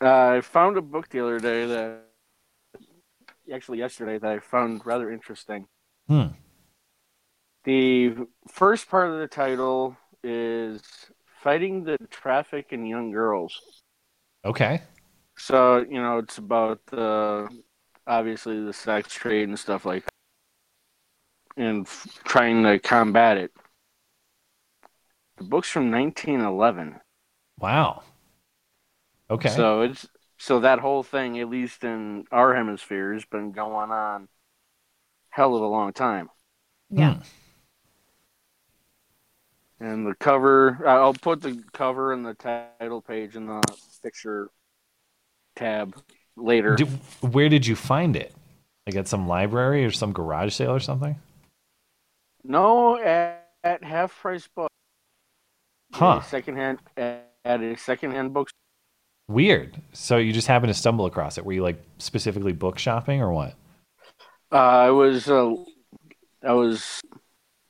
[0.00, 2.00] Uh, I found a book the other day that,
[3.52, 5.66] actually yesterday, that I found rather interesting.
[6.08, 6.28] Hmm.
[7.64, 8.16] The
[8.48, 10.82] first part of the title is
[11.42, 13.60] Fighting the Traffic in Young Girls.
[14.44, 14.82] Okay.
[15.36, 17.48] So, you know, it's about the,
[18.06, 23.52] obviously, the sex trade and stuff like that, and f- trying to combat it.
[25.38, 27.00] The book's from 1911.
[27.58, 28.02] Wow.
[29.30, 29.48] Okay.
[29.48, 30.06] So it's
[30.38, 34.28] so that whole thing, at least in our hemisphere, has been going on
[35.30, 36.28] hell of a long time.
[36.90, 37.14] Yeah.
[37.14, 37.22] Hmm.
[39.82, 43.60] And the cover, I'll put the cover and the title page in the
[44.00, 44.48] picture
[45.56, 46.00] tab
[46.36, 46.76] later.
[46.76, 46.86] Did,
[47.20, 48.32] where did you find it?
[48.86, 51.18] Like at some library or some garage sale or something?
[52.44, 54.70] No, at, at half price book.
[55.92, 56.20] Huh.
[56.22, 58.50] A secondhand at, at a secondhand book.
[59.26, 59.82] Weird.
[59.92, 61.44] So you just happened to stumble across it.
[61.44, 63.54] Were you like specifically book shopping or what?
[64.52, 65.56] Uh, I was uh,
[66.44, 67.00] I was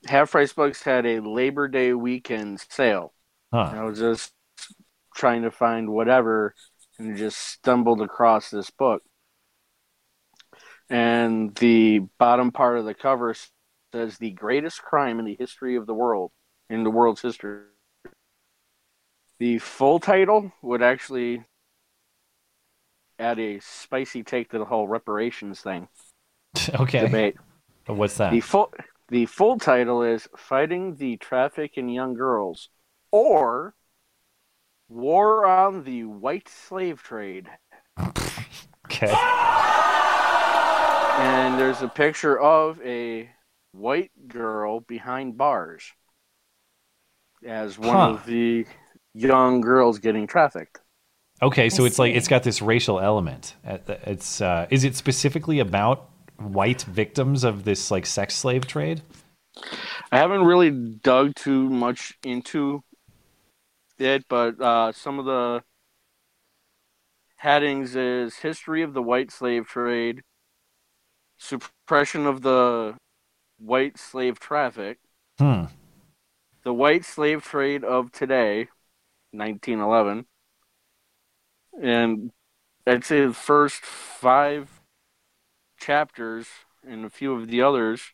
[0.07, 3.13] half price books had a Labor Day weekend sale.
[3.53, 3.71] Huh.
[3.75, 4.33] I was just
[5.15, 6.55] trying to find whatever
[6.99, 9.03] and just stumbled across this book.
[10.89, 13.35] And the bottom part of the cover
[13.93, 16.33] says the greatest crime in the history of the world,
[16.69, 17.63] in the world's history.
[19.39, 21.45] The full title would actually
[23.19, 25.89] add a spicy take to the whole reparations thing
[26.75, 27.01] okay.
[27.01, 27.37] debate.
[27.87, 28.33] What's that?
[28.33, 28.73] The full
[29.13, 32.71] the full title is Fighting the Traffic in Young Girls
[33.11, 33.75] or
[34.89, 37.47] War on the White Slave Trade.
[38.87, 39.13] Okay.
[41.19, 43.29] And there's a picture of a
[43.73, 45.93] white girl behind bars
[47.45, 48.11] as one Huh.
[48.13, 48.65] of the
[49.13, 50.81] young girls getting trafficked.
[51.43, 53.57] Okay, so it's like it's got this racial element.
[53.67, 59.03] Uh, It's uh, is it specifically about white victims of this like sex slave trade?
[60.11, 62.83] I haven't really dug too much into
[63.99, 65.63] it, but uh, some of the
[67.37, 70.23] headings is history of the white slave trade,
[71.39, 72.97] suppression of the
[73.59, 74.99] white slave traffic,
[75.39, 75.65] Hmm.
[76.63, 78.69] the white slave trade of today,
[79.33, 80.27] 1911,
[81.81, 82.31] and
[82.87, 84.82] I'd say the first five
[85.83, 86.47] chapters
[86.87, 88.13] and a few of the others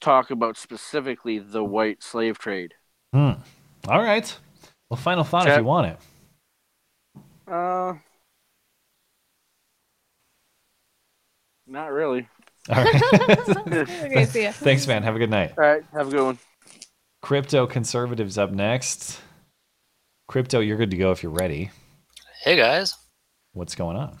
[0.00, 2.74] talk about specifically the white slave trade.
[3.12, 3.32] Hmm.
[3.88, 4.38] All right.
[4.88, 7.52] Well, final thought if you want it.
[7.52, 7.94] Uh,
[11.66, 12.28] not really.
[12.68, 13.02] All right.
[14.04, 14.52] Okay, see ya.
[14.52, 15.02] Thanks, man.
[15.02, 15.54] Have a good night.
[15.58, 16.38] All right, have a good one.
[17.22, 19.20] Crypto conservatives up next.
[20.28, 21.70] Crypto, you're good to go if you're ready.
[22.42, 22.94] Hey guys.
[23.52, 24.18] What's going on?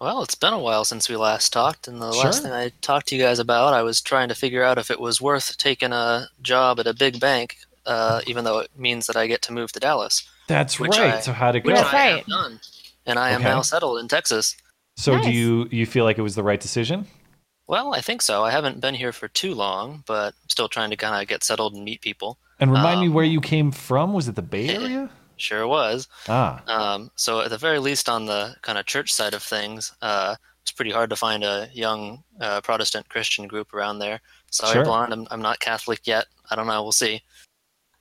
[0.00, 2.24] Well, it's been a while since we last talked, and the Sure.
[2.24, 4.90] last thing I talked to you guys about, I was trying to figure out if
[4.90, 9.06] it was worth taking a job at a big bank, uh, even though it means
[9.06, 10.22] that I get to move to Dallas.
[10.48, 11.14] That's Which right.
[11.14, 11.72] I- so how'd it go?
[11.72, 12.60] Which I have done,
[13.06, 13.48] and I am Okay.
[13.50, 14.54] now settled in Texas.
[14.98, 17.06] So do you you feel like it was the right decision?
[17.66, 18.44] Well, I think so.
[18.44, 21.74] I haven't been here for too long, but still trying to kind of get settled
[21.74, 22.38] and meet people.
[22.60, 24.12] And remind me Um, where you came from.
[24.12, 25.10] Was it the Bay Area?
[25.36, 26.08] Sure was.
[26.28, 26.62] Ah.
[26.66, 30.36] Um, so at the very least, on the kind of church side of things, uh,
[30.62, 34.20] it's pretty hard to find a young uh, Protestant Christian group around there.
[34.50, 34.84] Sorry, Sure.
[34.84, 36.26] Blonde, I'm, I'm not Catholic yet.
[36.50, 36.82] I don't know.
[36.82, 37.22] We'll see.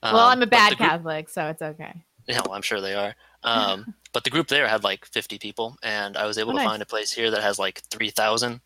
[0.01, 1.93] well, Um, I'm a bad the group- Catholic, so it's okay.
[2.27, 3.13] Yeah, well, I'm sure they are.
[3.43, 6.57] Um, but the group there had like 50 people, and I was able Oh, to
[6.63, 6.67] nice.
[6.67, 8.59] find a place here that has like 3,000.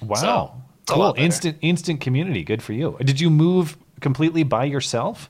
[0.00, 0.14] Wow.
[0.16, 0.26] So,
[0.88, 1.14] a cool.
[1.18, 2.42] Instant instant community.
[2.42, 2.96] Good for you.
[3.04, 5.28] Did you move completely by yourself?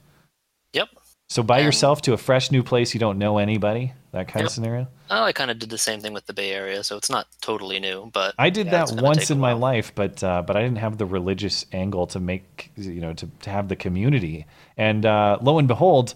[1.33, 1.35] Yep.
[1.35, 3.95] So by yourself to a fresh new place you don't know anybody?
[4.13, 4.89] That kind of scenario?
[5.09, 7.27] Oh, I kind of did the same thing with the Bay Area, so it's not
[7.41, 8.11] totally new.
[8.13, 10.99] But I did yeah, that once in my life, but uh, but I didn't have
[10.99, 14.45] the religious angle to make you know to, to have the community.
[14.77, 16.15] And uh, lo and behold,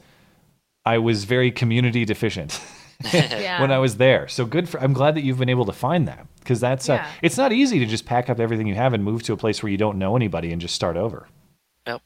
[0.85, 2.61] I was very community deficient
[3.03, 3.61] Yeah.
[3.63, 4.29] when I was there.
[4.29, 4.79] So good for.
[4.81, 7.79] I'm glad that you've been able to find that because that's uh, it's not easy
[7.79, 9.99] to just pack up everything you have and move to a place where you don't
[9.99, 11.27] know anybody and just start over.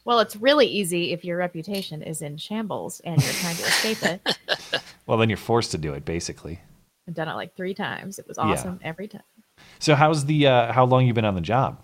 [0.04, 4.02] Well, it's really easy if your reputation is in shambles and you're trying to escape
[4.02, 4.82] it.
[5.06, 6.60] Well, then you're forced to do it basically.
[7.08, 8.18] I've done it like three times.
[8.20, 8.44] It was Yeah.
[8.44, 9.22] awesome every time.
[9.80, 11.80] So how's the uh, how long you been on the job?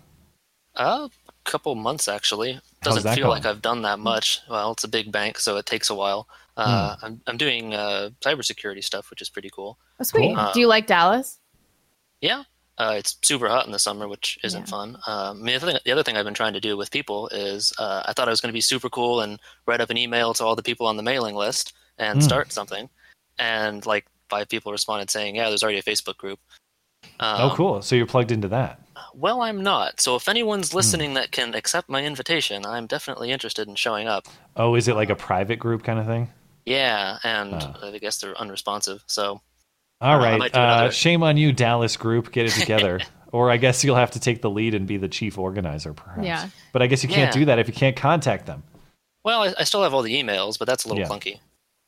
[0.75, 1.09] A
[1.43, 2.59] couple months actually.
[2.83, 3.45] Doesn't that feel like?
[3.45, 4.39] I've done that much.
[4.49, 6.27] Well, it's a big bank, so it takes a while.
[6.55, 7.05] Uh, Hmm.
[7.05, 9.77] I'm I'm doing uh, cybersecurity stuff, which is pretty cool.
[9.99, 10.35] Oh, sweet.
[10.37, 11.39] Uh, Do you like Dallas?
[12.21, 12.43] Yeah,
[12.77, 14.97] uh, it's super hot in the summer, which isn't fun.
[15.07, 17.73] Um, the, other thing, the other thing I've been trying to do with people is
[17.79, 20.33] uh, I thought I was going to be super cool and write up an email
[20.35, 22.25] to all the people on the mailing list and Hmm.
[22.25, 22.89] start something.
[23.39, 26.39] And like five people responded saying, "Yeah, there's already a Facebook group."
[27.19, 27.81] oh, Um, cool.
[27.81, 28.79] So you're plugged into that.
[29.13, 29.99] Well, I'm not.
[30.01, 30.77] So if anyone's Hmm.
[30.77, 34.27] listening that can accept my invitation, I'm definitely interested in showing up.
[34.55, 36.29] Oh, is it like a private group kind of thing?
[36.65, 37.79] Yeah, and Ah.
[37.83, 39.03] I guess they're unresponsive.
[39.07, 39.41] So
[40.01, 40.55] All Uh, right.
[40.55, 42.31] Uh, shame on you, Dallas group.
[42.31, 42.99] Get it together.
[43.31, 46.25] or I guess you'll have to take the lead and be the chief organizer, perhaps.
[46.25, 46.49] Yeah.
[46.71, 47.39] But I guess you can't Yeah.
[47.39, 48.63] do that if you can't contact them.
[49.23, 51.09] well, I, I still have all the emails, but that's a little Yeah.
[51.09, 51.39] clunky.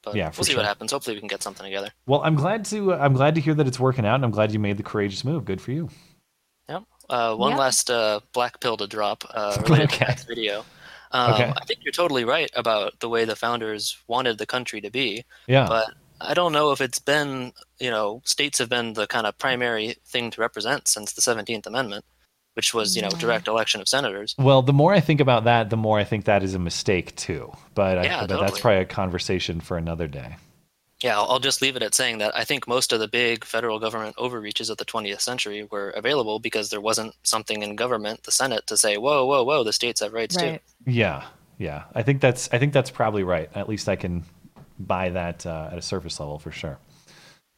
[0.04, 0.58] But Yeah, we'll see sure.
[0.60, 0.92] what happens.
[0.92, 1.90] Hopefully, we can get something together.
[2.06, 4.52] Well, I'm glad to I'm glad to hear that it's working out, and I'm glad
[4.52, 5.46] you made the courageous move.
[5.46, 5.90] Good for you.
[6.68, 6.84] Yep.
[7.10, 7.60] Uh, one Yep.
[7.60, 10.06] last uh, black pill to drop uh, related Okay.
[10.06, 10.66] to that video.
[11.12, 11.54] Um, Okay.
[11.56, 15.24] I think you're totally right about the way the founders wanted the country to be.
[15.48, 15.66] Yeah.
[15.68, 19.38] But I don't know if it's been, you know, states have been the kind of
[19.38, 22.06] primary thing to represent since the 17th Amendment,
[22.54, 23.20] which was, you know, mm-hmm.
[23.20, 24.36] direct election of senators.
[24.38, 27.16] Well, the more I think about that, the more I think that is a mistake
[27.16, 27.52] too.
[27.76, 30.36] But, I, Yeah, but that's probably a conversation for another day.
[31.02, 33.46] Yeah, I'll, I'll just leave it at saying that I think most of the big
[33.46, 38.24] federal government overreaches of the 20th century were available because there wasn't something in government,
[38.24, 40.60] the Senate, to say, whoa, whoa, whoa, the states have rights too.
[40.86, 41.24] Yeah,
[41.58, 41.84] yeah.
[41.96, 43.50] I think that's I think that's probably right.
[43.56, 44.26] At least I can
[44.80, 46.80] buy that uh, at a surface level for sure.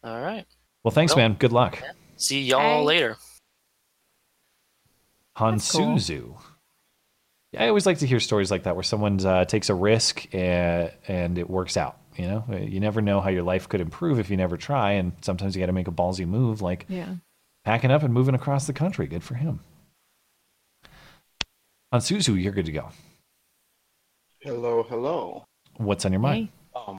[0.04, 0.46] All right.
[0.84, 1.38] Well, thanks, Well, man.
[1.38, 1.82] Good luck.
[2.18, 2.86] See y'all Bye.
[2.86, 3.18] later.
[5.38, 6.38] Hansuzu.
[7.54, 10.34] Yeah, I always like to hear stories like that where someone uh, takes a risk
[10.34, 11.98] and, and it works out.
[12.18, 15.14] You know, you never know how your life could improve if you never try, and
[15.22, 17.16] sometimes you got to make a ballsy move, like Yeah.
[17.64, 19.08] packing up and moving across the country.
[19.08, 19.62] Good for him.
[21.94, 22.90] Hansuzu, you're good to go.
[24.42, 25.46] Hello, hello.
[25.78, 26.50] What's on your mind?
[26.76, 26.98] Um,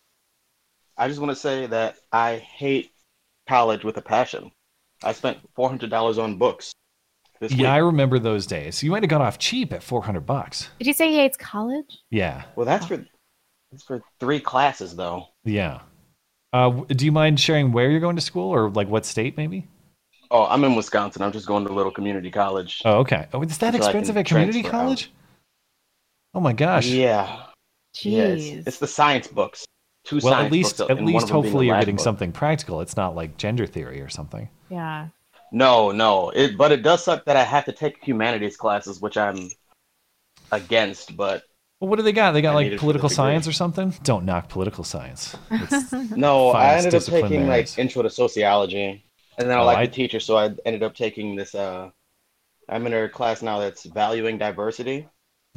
[1.02, 2.92] I just want to say that I hate
[3.48, 4.52] college with a passion.
[5.02, 6.72] I spent four hundred dollars on books
[7.40, 8.84] this Yeah, I remember those days.
[8.84, 10.68] You might have got off cheap at 400 bucks.
[10.78, 11.98] Did you say he hates college?
[12.10, 13.04] Yeah, Well, that's for
[13.72, 15.26] that's for three classes though.
[15.44, 15.80] yeah.
[16.52, 19.66] Uh, do you mind sharing where you're going to school or like what state maybe?
[20.30, 21.22] Oh, I'm in Wisconsin.
[21.22, 22.80] I'm just going to a little community college.
[22.84, 23.26] Oh, okay.
[23.32, 24.82] Oh, is that So expensive can at community transfer out.
[24.84, 25.12] college?
[26.34, 26.86] Oh my gosh.
[26.86, 27.46] Yeah.
[27.96, 28.12] Jeez.
[28.12, 29.64] Yeah, it's, it's the science books.
[30.04, 32.02] Two Well, at least books, at least of them being a hopefully you're getting book.
[32.04, 32.80] something practical.
[32.80, 34.48] It's not like gender theory or something.
[34.68, 35.08] Yeah.
[35.52, 36.30] No, no.
[36.30, 39.48] It, but it does suck that I have to take humanities classes, which I'm
[40.50, 41.16] against.
[41.16, 41.42] But
[41.80, 42.32] Well, what do they got?
[42.32, 43.94] They got I like need it for the political science or something?
[44.02, 45.36] Don't knock political science.
[46.16, 49.04] No, I ended up taking there like intro to sociology,
[49.38, 51.54] and then I Oh, like I- the teacher, so I ended up taking this.
[51.54, 51.90] Uh,
[52.68, 55.08] I'm in a class now that's valuing diversity,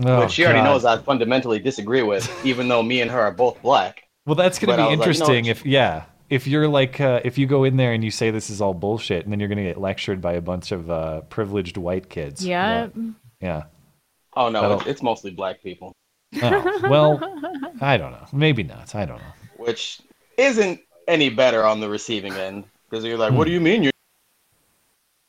[0.04, 3.32] Oh, which she already knows I fundamentally disagree with, even though me and her are
[3.32, 4.04] both black.
[4.26, 7.00] Well, that's going to be was like, you know, interesting if yeah, if you're like
[7.00, 9.40] uh, if you go in there and you say this is all bullshit, and then
[9.40, 12.46] you're going to get lectured by a bunch of uh, privileged white kids.
[12.46, 12.88] Yeah.
[13.40, 13.64] Yeah.
[14.36, 15.94] Oh no, That'll- it's, it's mostly black people,
[16.42, 17.20] Oh, well,
[17.82, 18.26] I don't know.
[18.34, 18.94] Maybe not.
[18.96, 19.34] I don't know.
[19.58, 20.02] which
[20.38, 23.38] isn't any better on the receiving end because you're like, Hmm.
[23.38, 23.92] what do you mean you?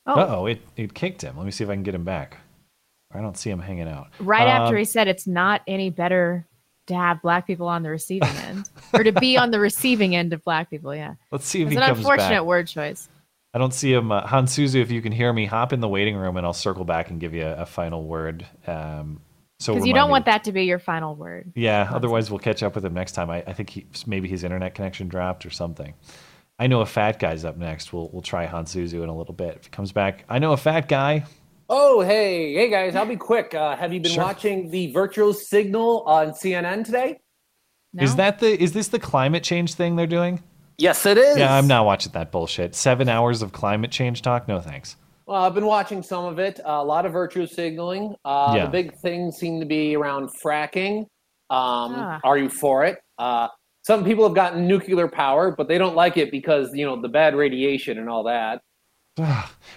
[0.05, 0.13] Oh.
[0.19, 1.37] Uh oh, it it kicked him.
[1.37, 2.37] Let me see if I can get him back.
[3.13, 4.07] I don't see him hanging out.
[4.19, 6.45] Right after Um, he said it's not any better
[6.87, 10.33] to have black people on the receiving end or to be on the receiving end
[10.33, 10.95] of black people.
[10.95, 11.15] Yeah.
[11.31, 11.91] Let's see if he comes back.
[11.91, 12.47] It's he an comes unfortunate back.
[12.47, 13.09] word choice.
[13.53, 14.11] I don't see him.
[14.11, 16.85] Uh, Hansuzu, if you can hear me, hop in the waiting room and I'll circle
[16.85, 18.45] back and give you a, a final word.
[18.67, 19.21] Um,
[19.59, 21.51] so Because you don't want that to be your final word.
[21.55, 23.29] Yeah, otherwise we'll catch up with him next time.
[23.29, 25.95] I, I think he, maybe his internet connection dropped or something.
[26.59, 27.93] I know a fat guy's up next.
[27.93, 30.25] We'll we'll try Hansuzu in a little bit if he comes back.
[30.27, 31.25] I know a fat guy.
[31.69, 33.53] Oh, hey, hey guys, I'll be quick.
[33.53, 34.23] Uh, have you been Sure.
[34.23, 37.19] watching the virtual signal on CNN today?
[37.99, 40.43] Is that the is this the climate change thing they're doing?
[40.77, 41.37] Yes, it is.
[41.37, 42.75] Yeah, I'm not watching that bullshit.
[42.75, 44.47] Seven hours of climate change talk?
[44.47, 44.95] No thanks.
[45.25, 46.59] Well, I've been watching some of it.
[46.63, 48.15] a lot of virtue signaling.
[48.23, 48.65] Uh, Yeah.
[48.65, 50.99] The big things seem to be around fracking.
[51.49, 52.19] Um, Ah.
[52.23, 52.99] Are you for it?
[53.17, 53.47] Uh,
[53.81, 57.09] some people have gotten nuclear power, but they don't like it because you know the
[57.09, 58.61] bad radiation and all that.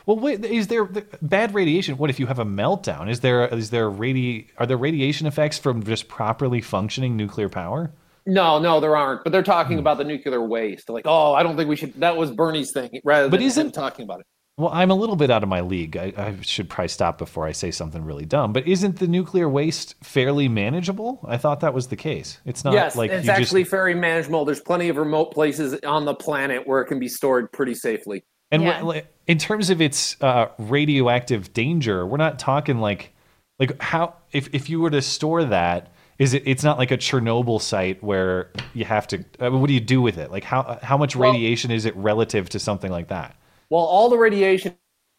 [0.07, 0.85] Well, wait, is there
[1.23, 1.97] bad radiation?
[1.99, 3.09] What if you have a meltdown?
[3.11, 7.93] Is there is there radi are there radiation effects from just properly functioning nuclear power?
[8.27, 9.23] No, no, there aren't.
[9.25, 9.81] But they're talking Hmm.
[9.81, 10.89] about the nuclear waste.
[10.91, 11.95] Like, oh, I don't think we should.
[12.01, 14.27] That was Bernie's thing, rather But than isn't- talking about it.
[14.59, 15.97] Well, I'm a little bit out of my league.
[15.97, 18.53] I, I should probably stop before I say something really dumb.
[18.53, 21.21] But isn't the nuclear waste fairly manageable?
[21.27, 22.41] I thought that was the case.
[22.45, 24.45] It's not yes, like it's actually just very manageable.
[24.45, 28.23] There's plenty of remote places on the planet where it can be stored pretty safely.
[28.51, 33.13] And what- like, in terms of its uh, radioactive danger, we're not talking like
[33.59, 36.43] like how if if you were to store that, is it?
[36.47, 39.25] It's not like a Chernobyl site where you have to.
[39.39, 40.31] Uh, what do you do with it?
[40.31, 43.37] Like how how much Well- radiation is it relative to something like that?
[43.69, 44.75] Well, all the radiation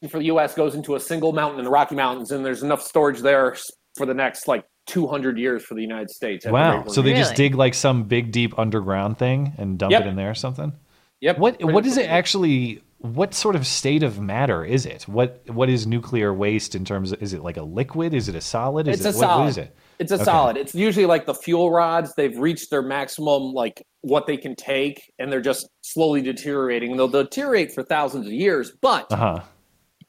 [0.10, 0.54] for the U.S.
[0.56, 3.56] goes into a single mountain in the Rocky Mountains, and there's enough storage there
[3.96, 6.46] for the next like 200 years for the United States.
[6.46, 6.86] Wow!
[6.88, 10.02] So they just dig like some big deep underground thing and dump Yep.
[10.02, 10.74] it in there or something.
[11.22, 11.38] Yep.
[11.38, 12.82] What what is it actually?
[13.02, 15.08] What sort of state of matter is it?
[15.08, 17.22] What what is nuclear waste in terms of?
[17.22, 18.14] Is it like a liquid?
[18.14, 18.88] Is it a solid?
[18.88, 19.40] Is It's it a what- solid.
[19.42, 19.76] what is it?
[20.00, 20.24] It's a Okay.
[20.24, 20.58] solid.
[20.58, 22.14] It's usually like the fuel rods.
[22.16, 26.96] They've reached their maximum, like what they can take, and they're just slowly deteriorating.
[26.98, 29.40] They'll deteriorate for thousands of years, but Uh huh.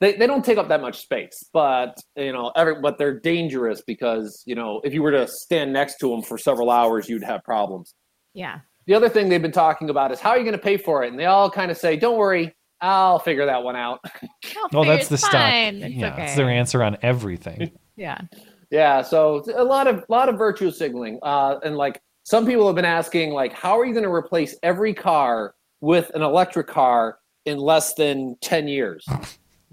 [0.01, 1.45] they, they don't take up that much space.
[1.53, 5.73] But you know, every, but they're dangerous because you know if you were to stand
[5.73, 7.95] next to them for several hours, you'd have problems.
[8.35, 8.61] Yeah.
[8.87, 11.05] the other thing they've been talking about is how are you going to pay for
[11.05, 11.11] it?
[11.11, 12.53] And they all kind of say, "Don't worry,
[12.83, 14.01] I'll figure that one out."
[14.73, 15.33] Well, that's the stock.
[15.33, 15.83] fine.
[15.83, 16.25] It's yeah, okay.
[16.25, 17.71] it's their answer on everything.
[17.95, 18.19] Yeah.
[18.71, 22.75] Yeah, so a lot of lot of virtue signaling, uh, and like some people have
[22.75, 27.19] been asking, like, how are you going to replace every car with an electric car
[27.45, 29.07] in less than ten years?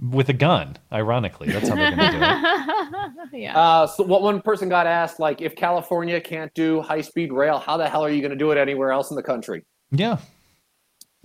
[0.01, 1.49] With a gun, ironically.
[1.49, 3.41] That's how they're going to do it.
[3.41, 3.59] yeah.
[3.59, 7.57] Uh, so what one person got asked, like, if California can't do high speed rail,
[7.59, 9.65] how the hell are you going to do it anywhere else in the country?
[9.91, 10.19] Yeah.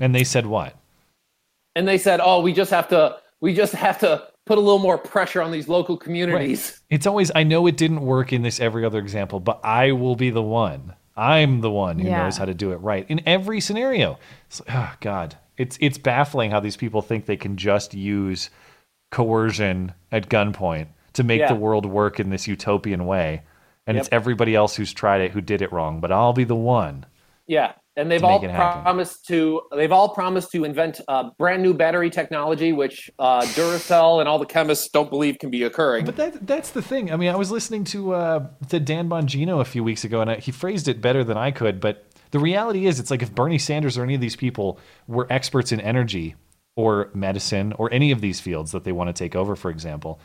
[0.01, 0.77] And they said what?
[1.77, 4.79] And they said, oh, we just have to we just have to put a little
[4.79, 6.71] more pressure on these local communities.
[6.91, 6.97] Right.
[6.97, 10.17] It's always, I know it didn't work in this every other example, but I will
[10.17, 10.95] be the one.
[11.17, 12.23] I'm the one who Yeah.
[12.25, 14.19] knows how to do it right in every scenario.
[14.47, 15.37] It's oh, God.
[15.57, 18.51] It's, it's baffling how these people think they can just use
[19.11, 21.49] coercion at gunpoint to make Yeah.
[21.49, 23.43] the world work in this utopian way.
[23.87, 26.57] And it's everybody else who's tried it who did it wrong, but I'll be the
[26.57, 27.05] one.
[27.47, 28.83] Yeah, and they've all make it happen.
[28.83, 34.21] promised to they've all promised to invent uh, brand new battery technology, which uh, Duracell
[34.21, 36.05] and all the chemists don't believe can be occurring.
[36.05, 37.13] But that that's the thing.
[37.13, 40.31] I mean, I was listening to uh, to Dan Bongino a few weeks ago, and
[40.31, 41.81] I, he phrased it better than I could.
[41.81, 45.27] But the reality is, it's like if Bernie Sanders or any of these people were
[45.31, 46.35] experts in energy
[46.77, 50.19] or medicine or any of these fields that they want to take over, for example,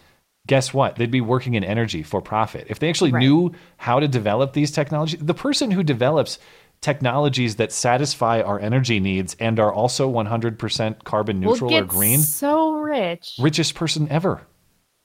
[0.47, 0.95] guess what?
[0.95, 2.65] They'd be working in energy for profit.
[2.69, 3.19] If they actually Right.
[3.19, 6.39] knew how to develop these technologies, the person who develops
[6.81, 11.81] technologies that satisfy our energy needs and are also 100% carbon neutral We'll neutral or
[11.81, 13.35] get green, so rich.
[13.39, 14.41] richest person ever.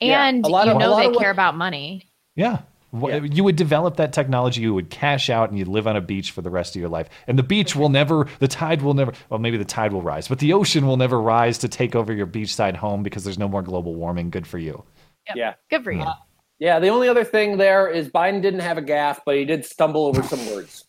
[0.00, 2.10] Yeah, And a lot you of- a know lot they of what- care about money.
[2.36, 2.58] Yeah.
[2.92, 6.00] Wha- You would develop that technology, you would cash out, and you'd live on a
[6.00, 7.08] beach for the rest of your life.
[7.26, 10.28] And the beach will never, the tide will never, well, maybe the tide will rise,
[10.28, 13.48] but the ocean will never rise to take over your beachside home because there's no
[13.48, 14.30] more global warming.
[14.30, 14.84] Good for you.
[15.34, 16.04] Yeah, Good for you.
[16.60, 16.78] yeah.
[16.78, 20.06] The only other thing there is Biden didn't have a gaffe, but he did stumble
[20.06, 20.84] over some words.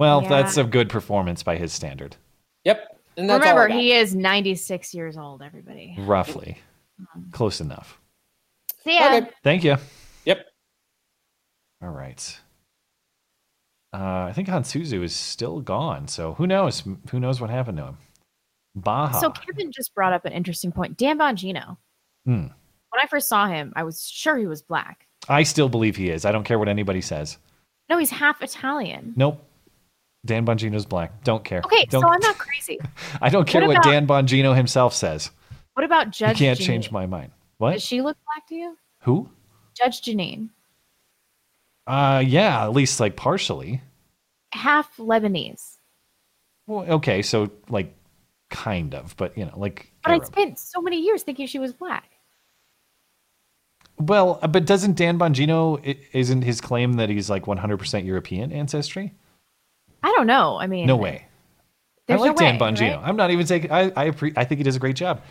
[0.00, 0.28] Well, Yeah.
[0.30, 2.16] that's a good performance by his standard,
[2.64, 3.76] Yep, and that's Remember, got.
[3.78, 5.94] he is 96 years old, everybody.
[5.98, 6.58] roughly.
[7.32, 8.00] Close enough.
[8.82, 9.06] See ya.
[9.16, 9.30] Okay.
[9.44, 9.76] Thank you.
[10.24, 10.46] Yep.
[11.82, 12.40] All right.
[13.92, 16.82] Uh, I think Hansuzu is still gone, so who knows?
[17.10, 17.98] Who knows what happened to him?
[18.74, 19.18] Baja.
[19.18, 20.96] So Kevin just brought up an interesting point.
[20.96, 21.76] Dan Bongino.
[22.24, 22.46] Hmm.
[22.90, 25.06] When I first saw him, I was sure he was black.
[25.28, 26.24] I still believe he is.
[26.24, 27.36] I don't care what anybody says.
[27.90, 29.12] No, he's half Italian.
[29.16, 29.44] Nope.
[30.26, 31.24] Dan Bongino's black.
[31.24, 31.60] Don't care.
[31.64, 32.78] Okay, don't, so I'm not crazy.
[33.22, 35.30] I don't care what, about- Dan Bongino himself says.
[35.74, 36.40] What about Judge?
[36.40, 36.66] you can't Jeanine?
[36.66, 37.32] change my mind.
[37.58, 37.72] What?
[37.74, 38.76] Does she look black to you?
[39.00, 39.28] Who?
[39.74, 40.50] Judge Jeanine,
[41.86, 43.80] Uh, yeah, at least like partially.
[44.52, 45.76] half Lebanese.
[46.66, 47.94] Well, okay, so like
[48.50, 49.90] kind of, but you know, like.
[50.02, 50.26] But I Arab.
[50.26, 52.10] spent so many years thinking she was black.
[53.98, 55.80] Well, uh, but doesn't Dan Bongino
[56.12, 59.14] isn't his claim that he's like 100% European ancestry?
[60.02, 60.58] I don't know.
[60.58, 61.26] I mean, No way.
[62.08, 62.96] I like no Dan way, Bongino.
[62.96, 63.08] Right?
[63.08, 63.70] I'm not even taking.
[63.70, 65.22] I I, appre- I think he does a great job.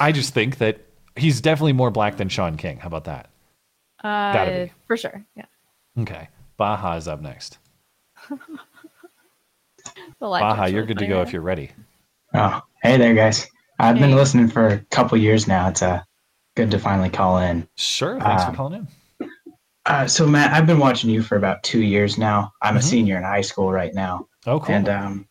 [0.00, 0.80] I just think that
[1.16, 2.78] he's definitely more black than Shaun King.
[2.78, 3.28] How about that?
[4.02, 4.72] Gotta Uh, be.
[4.86, 5.24] for sure.
[5.36, 5.44] Yeah.
[6.00, 7.58] Okay, Baja is up next.
[10.18, 11.70] The Baja, you're good to go if you're ready.
[12.32, 13.46] Oh, hey there, guys.
[13.78, 15.68] I've been listening for a couple years now.
[15.68, 16.02] It's uh,
[16.56, 17.68] good to finally call in.
[17.76, 18.18] Sure.
[18.18, 18.88] Thanks Um, for calling in.
[19.86, 22.52] Uh, so, Matt, I've been watching you for about two years now.
[22.62, 22.84] I'm a Mhm.
[22.84, 24.26] senior in high school right now.
[24.46, 24.74] Oh, cool.
[24.74, 25.28] And um,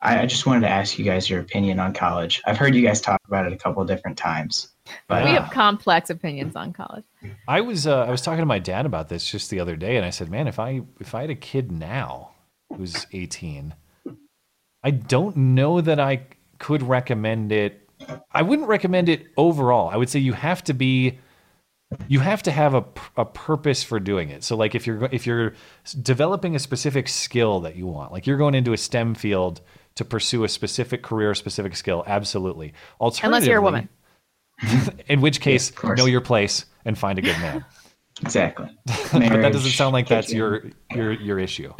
[0.00, 2.40] I, I just wanted to ask you guys your opinion on college.
[2.46, 4.68] I've heard you guys talk about it a couple different times.
[5.06, 7.04] But We uh, have complex opinions on college.
[7.46, 9.96] I was uh, I was talking to my dad about this just the other day,
[9.96, 12.30] and I said, "Man, if I if I had a kid now
[12.76, 13.74] who's 18,
[14.82, 16.22] I don't know that I
[16.58, 17.88] could recommend it.
[18.32, 19.90] I wouldn't recommend it overall.
[19.90, 21.18] I would say you have to be
[22.08, 22.84] you have to have a,
[23.16, 24.44] a purpose for doing it.
[24.44, 25.54] So like if you're if you're
[26.02, 29.60] developing a specific skill that you want, like you're going into a STEM field
[29.96, 32.74] to pursue a specific career, specific skill, absolutely.
[33.00, 33.88] Unless you're a woman.
[35.08, 35.98] in which case, course.
[35.98, 37.64] know your place and find a good man.
[38.22, 38.68] exactly.
[38.86, 40.64] but that doesn't sound like that's your
[40.94, 41.72] your your issue.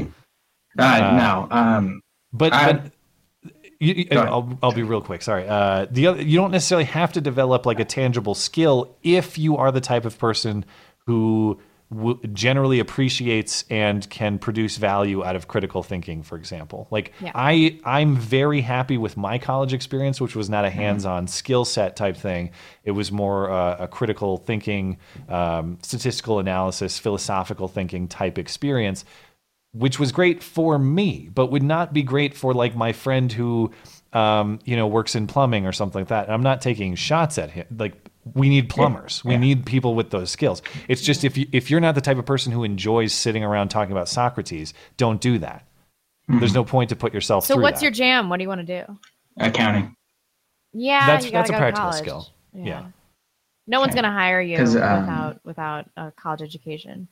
[0.79, 1.49] Uh, no.
[1.51, 2.01] Um,
[2.33, 2.93] But, I- but
[3.81, 4.29] you, you- Go ahead.
[4.29, 5.23] I'll, I'll be real quick.
[5.23, 5.49] Sorry.
[5.49, 9.57] Uh, the other, you don't necessarily have to develop like a tangible skill if you
[9.57, 10.65] are the type of person
[11.07, 11.59] who
[11.91, 16.23] w- generally appreciates and can produce value out of critical thinking.
[16.23, 17.33] For example, like Yeah.
[17.35, 21.97] I I'm very happy with my college experience, which was not a hands-on skill set
[21.97, 22.51] type thing.
[22.85, 29.05] It was more uh, a critical thinking, um, statistical analysis, philosophical thinking type experience
[29.73, 33.71] which was great for me, but would not be great for like my friend who,
[34.13, 36.25] um, you know, works in plumbing or something like that.
[36.25, 37.67] And I'm not taking shots at him.
[37.79, 37.95] Like
[38.35, 39.25] we need plumbers.
[39.25, 40.61] We need people with those skills.
[40.89, 43.69] It's just if you if you're not the type of person who enjoys sitting around
[43.69, 45.67] talking about Socrates, don't do that.
[46.29, 47.87] There's no point to put yourself So through what's that.
[47.87, 48.29] your jam?
[48.29, 48.99] What do you want to do?
[49.39, 49.97] Accounting.
[50.73, 52.29] Yeah, That's- you that's a practical skill.
[52.55, 52.87] Yeah.
[53.67, 57.09] No one's gonna hire you 'Cause, um, without without a college education.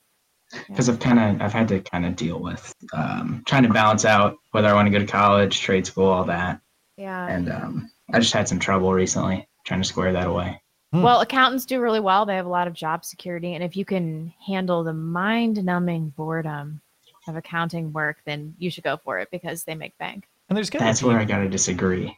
[0.67, 4.05] Because I've kind of I've had to kind of deal with um, trying to balance
[4.05, 6.59] out whether I want to go to college, trade school, all that,
[6.97, 7.27] Yeah.
[7.27, 10.61] and um, I just had some trouble recently trying to square that away.
[10.91, 12.25] Well, accountants do really well.
[12.25, 16.81] They have a lot of job security, and if you can handle the mind-numbing boredom
[17.27, 20.27] of accounting work, then you should go for it because they make bank.
[20.49, 20.81] And there's good.
[20.81, 22.17] That's where I gotta disagree.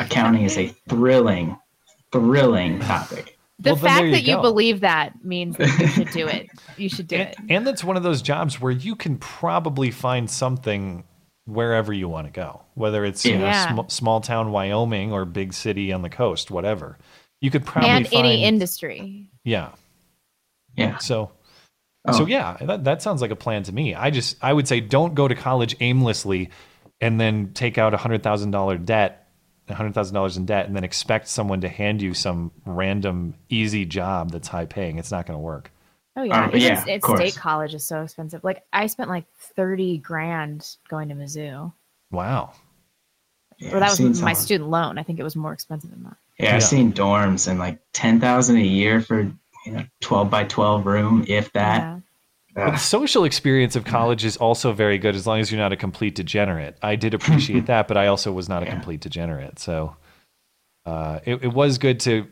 [0.00, 1.56] Accounting is a thrilling,
[2.10, 3.38] thrilling topic.
[3.60, 4.42] The Well, fact you that you go.
[4.42, 6.48] believe that means that you should do it.
[6.76, 7.36] You should do it.
[7.50, 11.04] And that's one of those jobs where you can probably find something
[11.46, 13.74] wherever you want to go, whether it's you know, Yeah.
[13.74, 16.96] sm- small town Wyoming or big city on the coast, whatever.
[17.40, 19.26] You could probably and find any industry.
[19.44, 19.70] Yeah.
[20.76, 20.98] Yeah.
[20.98, 21.32] So
[22.08, 22.12] Oh.
[22.12, 23.94] so yeah, that, that sounds like a plan to me.
[23.94, 26.48] I just I would say don't go to college aimlessly
[27.00, 29.26] and then take out a hundred thousand dollar debt,
[29.70, 33.34] a hundred thousand dollars in debt, and then expect someone to hand you some random
[33.48, 34.98] easy job that's high paying.
[34.98, 35.70] It's not going to work.
[36.16, 38.42] Oh yeah, um, even yeah, s- of it's state college is so expensive.
[38.44, 39.24] Like I spent like
[39.56, 41.72] thirty grand going to Mizzou.
[42.10, 42.52] Wow.
[43.58, 44.98] Yeah, well, that I've was my some- student loan.
[44.98, 46.16] I think it was more expensive than that.
[46.38, 49.20] Yeah, I've seen dorms and like ten thousand a year for
[49.66, 52.00] you know twelve by twelve room, if that.
[52.66, 55.72] But the social experience of college is also very good as long as you're not
[55.72, 56.76] a complete degenerate.
[56.82, 59.58] I did appreciate that, but I also was not a complete degenerate.
[59.58, 59.96] So
[60.86, 62.26] uh, it, it was good to.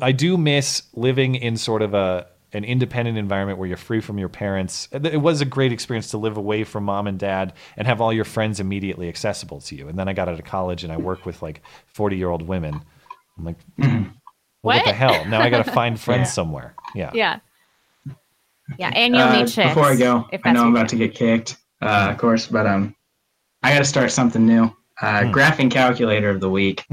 [0.00, 4.18] I do miss living in sort of a an independent environment where you're free from
[4.18, 4.88] your parents.
[4.92, 8.12] It was a great experience to live away from mom and dad and have all
[8.12, 9.88] your friends immediately accessible to you.
[9.88, 12.42] And then I got out of college and I work with like 40 year old
[12.42, 12.80] women.
[13.36, 14.06] I'm like, well,
[14.62, 14.84] what?
[14.84, 15.24] the hell?
[15.26, 16.32] Now I got to find friends Yeah.
[16.32, 16.74] somewhere.
[16.94, 17.10] Yeah.
[17.12, 17.40] Yeah.
[18.78, 19.68] Yeah, and you'll Uh, need chicks.
[19.74, 22.66] Before I go, if I know I'm about to get kicked, uh, of course, but
[22.66, 22.94] um,
[23.62, 24.64] I got to start something new.
[25.00, 25.30] Uh, Hmm.
[25.32, 26.84] Graphing calculator of the week.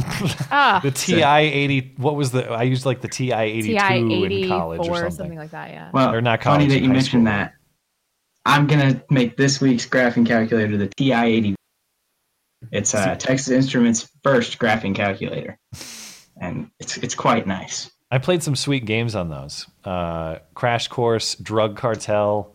[0.52, 4.50] Ah, The TI 80, what was the, I used like the TI 82 TI in
[4.50, 5.12] college or something.
[5.12, 5.70] something like that.
[5.72, 5.90] Yeah.
[5.94, 6.64] Well, Or not college.
[6.64, 7.34] funny that you mentioned school.
[7.34, 7.54] that.
[8.46, 11.56] I'm gonna make this week's graphing calculator the TI-80.
[12.74, 15.58] It's uh, Texas Instruments' first graphing calculator,
[16.42, 17.90] and it's it's quite nice.
[18.14, 19.66] I played some sweet games on those.
[19.84, 22.54] Uh, Crash Course, Drug Cartel.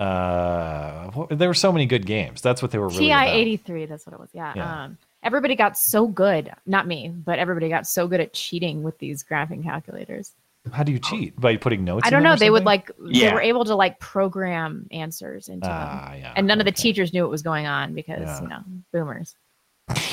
[0.00, 2.40] Uh, there were so many good games.
[2.42, 3.86] That's what they were really TI eighty three.
[3.86, 4.30] That's what it was.
[4.32, 4.52] Yeah.
[4.56, 4.84] Yeah.
[4.84, 6.50] Um, everybody got so good.
[6.66, 10.32] Not me, but everybody got so good at cheating with these graphing calculators.
[10.72, 11.38] How do you cheat?
[11.40, 12.06] By putting notes?
[12.06, 12.34] I don't them know.
[12.34, 12.66] or They would something?
[13.08, 16.32] like they were able to like program answers into Ah, them, yeah.
[16.34, 18.42] and none of the teachers knew what was going on because Yeah.
[18.42, 18.60] you know
[18.92, 19.36] boomers.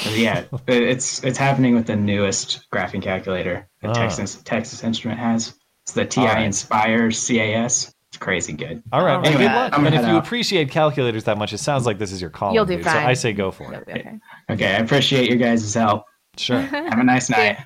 [0.10, 3.94] Yeah, it's it's happening with the newest graphing calculator that Ah.
[3.94, 5.54] Texas Texas Instrument has.
[5.84, 6.50] It's the TI All right.
[6.50, 7.94] Nspire CAS.
[8.10, 8.82] It's crazy good.
[8.92, 9.18] All right.
[9.18, 9.74] Well, Anyway, good luck.
[9.78, 10.26] I'm And if you out.
[10.26, 12.56] appreciate calculators that much, it sounds like this is your calling.
[12.56, 12.86] You'll do dude.
[12.86, 13.06] So fine.
[13.06, 13.82] I say go for it.
[13.88, 14.20] Okay.
[14.50, 16.06] Okay, I appreciate your guys' help.
[16.38, 16.60] Sure.
[16.62, 17.58] Have a nice night.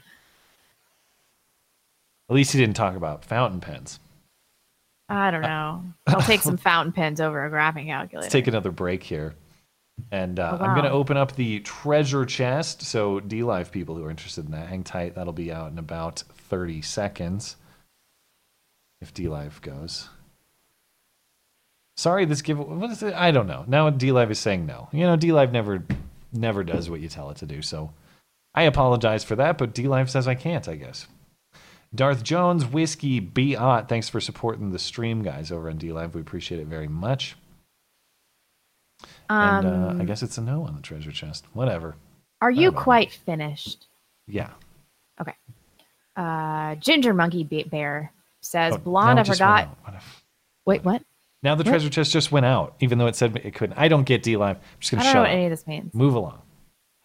[2.30, 4.00] At least he didn't talk about fountain pens.
[5.10, 5.84] I don't know.
[6.08, 8.22] I'll take some fountain pens over a graphing calculator.
[8.22, 9.36] Let's take another break here.
[10.12, 12.82] And uh, Oh, I'm going to open up the treasure chest.
[12.84, 15.16] So, DLive people who are interested in that, hang tight.
[15.16, 17.56] That'll be out in about 30 seconds.
[19.02, 20.10] If DLive goes.
[21.98, 22.60] Sorry, this give.
[22.60, 23.14] What is it?
[23.14, 23.64] I don't know.
[23.68, 24.90] Now DLive is saying no.
[24.92, 25.84] You know, DLive never,
[26.32, 27.62] never does what you tell it to do.
[27.62, 27.94] So,
[28.56, 29.58] I apologize for that.
[29.58, 30.68] But DLive says I can't.
[30.68, 31.08] I guess.
[31.94, 33.90] Darth Jones, Whiskey, be Beot.
[33.90, 36.14] Thanks for supporting the stream, guys, over on DLive.
[36.14, 37.36] We appreciate it very much.
[39.32, 41.46] And uh, Um, I guess it's a no on the treasure chest.
[41.54, 41.96] Whatever.
[42.42, 43.88] Are you quite finished?
[44.28, 44.50] Yeah.
[45.20, 45.36] Okay.
[46.16, 48.12] Uh, Ginger Monkey Bear
[48.42, 49.78] says, Oh, Blonde, I it just went forgot.
[49.86, 50.24] What if-
[50.66, 51.04] Wait, what?
[51.44, 51.70] Now the What?
[51.72, 53.78] treasure chest just went out, even though it said it couldn't.
[53.78, 54.56] I don't get DLive.
[54.56, 55.02] I'm just gonna.
[55.02, 55.94] I don't know what any of this means.
[55.94, 56.40] Move along.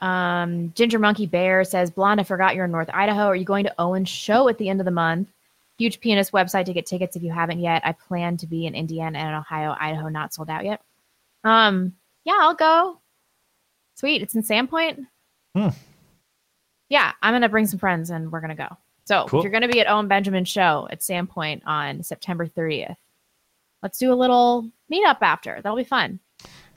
[0.00, 3.22] Um, Ginger Monkey Bear says, Blonde, I forgot you're in North Idaho.
[3.28, 5.28] Are you going to Owen's show at the end of the month?
[5.78, 7.80] Huge Pianist website to get tickets if you haven't yet.
[7.84, 10.82] I plan to be in Indiana and Ohio, Idaho, not sold out yet.
[11.44, 11.94] Um,
[12.26, 13.00] yeah, I'll go.
[13.94, 14.20] Sweet.
[14.20, 15.06] It's in Sandpoint.
[15.56, 15.68] Hmm.
[16.90, 18.76] Yeah, I'm gonna bring some friends and we're gonna go.
[19.04, 19.40] So Cool.
[19.40, 22.96] if you're gonna be at Owen Benjamin's show at Sandpoint on September 30th,
[23.82, 25.54] let's do a little meetup after.
[25.62, 26.20] That'll be fun.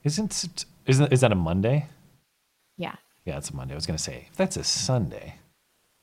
[0.06, 1.88] Isn't it- isn't is that a Monday?
[2.78, 2.95] Yeah.
[3.26, 3.74] Yeah, it's a Monday.
[3.74, 5.36] I was going to say if that's a Sunday.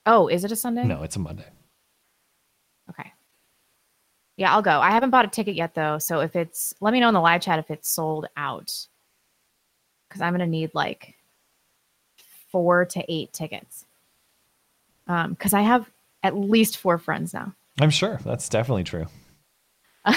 [0.05, 0.85] Oh, is it a Sunday?
[0.85, 1.49] No, it's a Monday.
[2.91, 3.11] Okay.
[4.37, 4.79] Yeah, I'll go.
[4.81, 7.21] I haven't bought a ticket yet though, so if it's let me know in the
[7.21, 8.87] live chat if it's sold out.
[10.17, 11.15] Cuz I'm going to need like
[12.51, 13.85] 4 to 8 tickets.
[15.07, 15.91] Um cuz I have
[16.23, 17.55] at least 4 friends now.
[17.81, 19.07] I'm sure that's definitely true.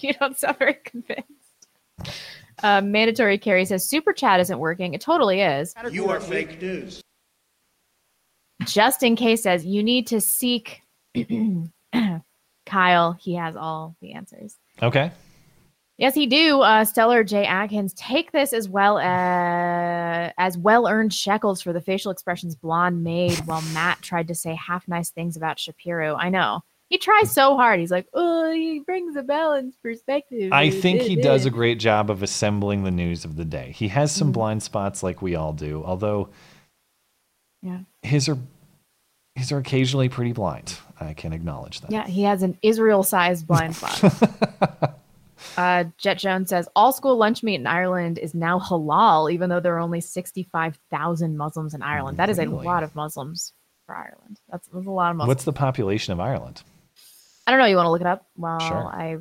[0.00, 1.68] you don't sound very convinced.
[2.62, 4.92] Uh, mandatory carry says super chat isn't working.
[4.92, 5.74] It totally is.
[5.90, 7.00] You are fake news.
[8.64, 10.82] Just in case says you need to seek
[12.66, 13.12] Kyle.
[13.12, 14.58] He has all the answers.
[14.82, 15.10] Okay.
[16.00, 16.62] Yes, he do.
[16.62, 17.44] Uh, Stellar J.
[17.44, 23.04] Atkins take this as well as as well earned shekels for the facial expressions Blonde
[23.04, 26.16] made while Matt tried to say half nice things about Shapiro.
[26.16, 27.80] I know he tries so hard.
[27.80, 30.54] He's like, oh, he brings a balanced perspective.
[30.54, 33.72] I think he does a great job of assembling the news of the day.
[33.76, 36.30] He has some blind spots like we all do, although
[37.62, 37.80] Yeah.
[38.00, 38.38] his are
[39.34, 40.78] his are occasionally pretty blind.
[40.98, 41.90] I can acknowledge that.
[41.90, 44.96] Yeah, he has an Israel-sized blind spot.
[45.56, 49.60] uh, Jet Jones says all school lunch meat in Ireland is now halal, even though
[49.60, 52.16] there are only sixty-five thousand Muslims in Ireland.
[52.18, 52.64] That is a Really?
[52.64, 53.52] lot of Muslims
[53.86, 54.40] for Ireland.
[54.50, 55.28] That's, that's a lot of Muslims.
[55.28, 56.62] What's the population of Ireland?
[57.46, 57.66] I don't know.
[57.66, 58.86] You want to look it up while Sure.
[58.86, 59.18] I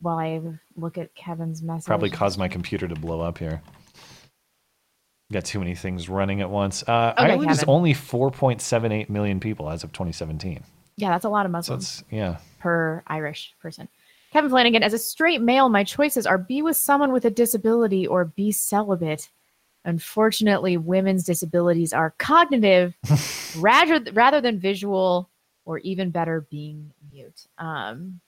[0.00, 0.40] while I
[0.76, 1.86] look at Kevin's message.
[1.86, 3.62] Probably caused my computer to blow up here.
[5.32, 6.82] Got too many things running at once.
[6.86, 10.62] Uh, Okay, Ireland is only 4.78 million people as of 2017.
[10.96, 12.36] Yeah, that's a lot of Muslims it's yeah.
[12.58, 13.88] per Irish person.
[14.32, 18.06] Kevin Flanagan, as a straight male, my choices are be with someone with a disability
[18.06, 19.28] or be celibate.
[19.84, 22.94] Unfortunately, women's disabilities are cognitive
[23.58, 25.28] rather rather than visual,
[25.66, 27.46] or even better, being mute.
[27.58, 28.20] Um,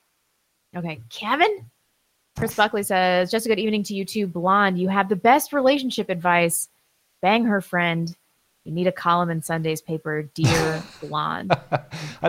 [0.75, 1.69] okay, Kevin.
[2.37, 4.77] Chris Buckley says, "Just a good evening to you too, blonde.
[4.77, 6.69] You have the best relationship advice.
[7.21, 8.15] Bang her friend.
[8.63, 11.51] You need a column in Sunday's paper, dear blonde."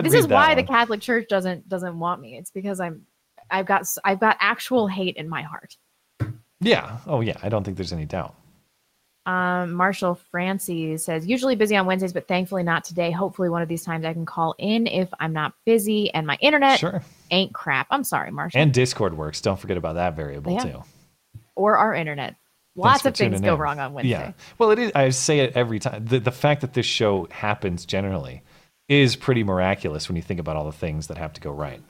[0.01, 0.63] This is why the.
[0.63, 2.37] Catholic Church doesn't doesn't want me.
[2.37, 3.05] It's because I'm
[3.51, 5.77] I've got I've got actual hate in my heart.
[6.59, 6.97] Yeah.
[7.07, 7.37] Oh yeah.
[7.43, 8.35] I don't think there's any doubt.
[9.25, 13.11] Um, Marshall Francie says usually busy on Wednesdays, but thankfully not today.
[13.11, 16.37] Hopefully one of these times I can call in if I'm not busy and my
[16.39, 17.03] internet Sure.
[17.29, 17.87] ain't crap.
[17.91, 18.61] I'm sorry, Marshall.
[18.61, 19.41] And Discord works.
[19.41, 20.63] Don't forget about that variable Yeah.
[20.63, 20.83] too.
[21.55, 22.35] or our internet.
[22.75, 23.59] Lots of things go in.
[23.59, 24.09] wrong on Wednesday.
[24.11, 24.31] Yeah.
[24.59, 24.91] Well, it is.
[24.93, 26.05] I say it every time.
[26.05, 28.43] The, the fact that this show happens generally
[28.87, 31.81] is pretty miraculous when you think about all the things that have to go right.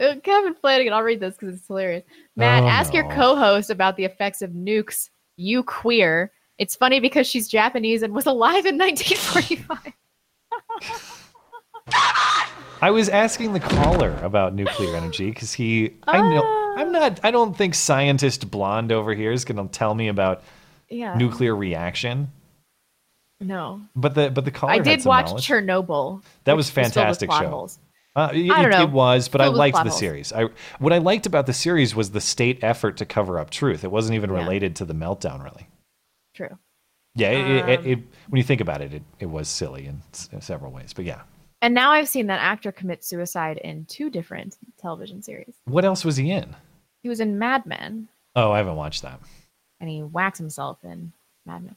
[0.00, 2.04] Uh, Kevin Flanagan, I'll read this because it's hilarious.
[2.36, 5.08] Matt, Oh, ask your co-host about the effects of nukes.
[5.36, 6.30] You queer.
[6.58, 9.92] It's funny because she's Japanese and was alive in 1945.
[12.82, 15.94] I was asking the caller about nuclear energy because he.
[16.06, 16.42] I know.
[16.44, 16.74] Ah.
[16.76, 17.20] I'm not.
[17.24, 20.42] I don't think scientist blonde over here is going to tell me about
[20.90, 21.14] Yeah.
[21.16, 22.30] nuclear reaction.
[23.40, 23.80] No.
[23.94, 24.72] But the but the caller.
[24.72, 25.46] I did watch knowledge.
[25.48, 26.22] Chernobyl.
[26.44, 27.48] That was fantastic show.
[27.48, 27.78] holes.
[28.16, 28.82] Uh, it, I don't know.
[28.82, 29.98] it was, but I liked the holes.
[29.98, 30.32] series.
[30.32, 30.48] I
[30.78, 33.84] what I liked about the series was the state effort to cover up truth.
[33.84, 34.38] It wasn't even Yeah.
[34.38, 35.68] related to the meltdown, really.
[36.34, 36.58] True.
[37.14, 37.98] Yeah, it, it, it, Um, it-
[38.28, 40.92] when you think about it, it, it was silly in, s- in several ways.
[40.94, 41.22] But yeah,
[41.62, 45.54] And now I've seen that actor commit suicide in two different television series.
[45.64, 46.56] what else was he in?
[47.02, 49.20] He was in Mad Men, Oh, I haven't watched that.
[49.80, 51.12] and he whacks himself in
[51.46, 51.76] Mad Men.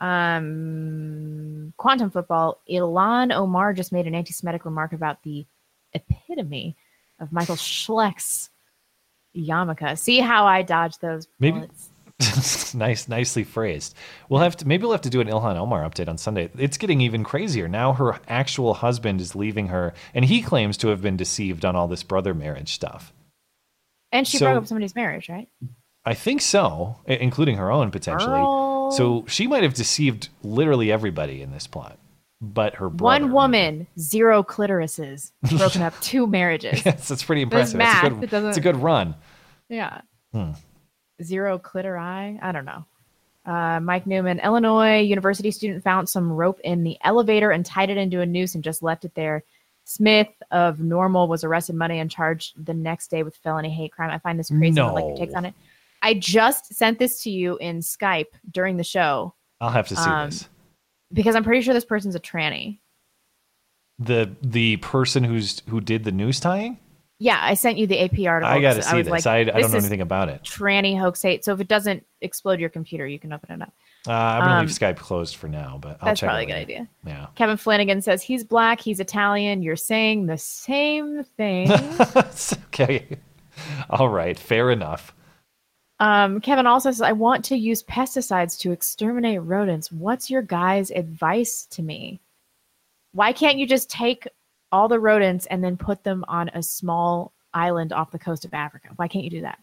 [0.00, 2.60] Um, Quantum Football.
[2.70, 5.46] Ilhan Omar just made an anti-Semitic remark about the
[5.92, 6.76] epitome
[7.20, 8.50] of Michael Schleck's
[9.36, 9.98] yarmulke.
[9.98, 11.90] See how I dodged those Maybe bullets?
[12.74, 13.94] nice, nicely phrased.
[14.28, 16.50] We'll have to maybe we'll have to do an Ilhan Omar update on Sunday.
[16.58, 17.92] It's getting even crazier now.
[17.94, 21.88] Her actual husband is leaving her, and he claims to have been deceived on all
[21.88, 23.12] this brother marriage stuff.
[24.12, 25.48] And she So- broke up somebody's marriage, right?
[26.04, 28.40] I think so, including her own potentially.
[28.40, 28.90] Girl.
[28.90, 29.24] So oh.
[29.28, 31.98] she might have deceived literally everybody in this plot,
[32.40, 33.24] but her brother.
[33.24, 36.84] One woman, zero clitorises, broken up two marriages.
[36.84, 37.78] Yes, that's pretty impressive.
[37.78, 38.32] That's a good.
[38.32, 39.14] It It's a good run.
[39.68, 40.00] Yeah.
[40.32, 40.52] Hmm.
[41.22, 42.42] Zero clitori.
[42.42, 42.84] I don't know.
[43.46, 47.96] Uh, Mike Newman, Illinois University student found some rope in the elevator and tied it
[47.96, 49.42] into a noose and just left it there.
[49.84, 54.10] Smith of Normal was arrested Monday and charged the next day with felony hate crime.
[54.10, 54.74] I find this crazy.
[54.76, 55.54] but like your takes on it.
[56.02, 60.08] I just sent this to you in Skype during the show I'll have to see
[60.08, 60.48] Um, this.
[61.12, 62.78] Because I'm pretty sure this person's a tranny.
[63.98, 66.78] The the person who's who did the news tying.
[67.22, 68.50] Yeah, I sent you the AP article.
[68.50, 69.10] I got to see was this.
[69.10, 70.42] like, I, I don't know anything about it.
[70.42, 71.44] Tranny hoax hate.
[71.44, 73.74] So if it doesn't explode your computer, you can open it up.
[74.08, 76.46] Uh, I'm gonna Um, leave Skype closed for now, but I'll That's check probably a
[76.46, 76.88] good idea.
[77.04, 77.26] Yeah.
[77.34, 79.62] Kevin Flanagan says he's black, he's Italian.
[79.62, 81.70] You're saying the same thing.
[82.68, 83.18] okay.
[83.90, 84.38] All right.
[84.38, 85.14] Fair enough.
[86.00, 89.92] Um, Kevin also says, I want to use pesticides to exterminate rodents.
[89.92, 92.20] What's your guys' advice to me?
[93.12, 94.26] Why can't you just take
[94.72, 98.54] all the rodents and then put them on a small island off the coast of
[98.54, 98.88] Africa?
[98.96, 99.58] Why can't you do that?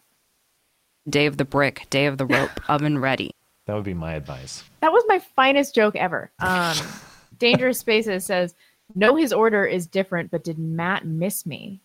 [1.08, 3.34] Day of the brick, day of the rope, oven ready.
[3.66, 4.62] That would be my advice.
[4.80, 6.30] That was my finest joke ever.
[6.38, 6.76] Um,
[7.38, 8.54] Dangerous Spaces says,
[8.94, 11.80] No, his order is different, but did Matt miss me?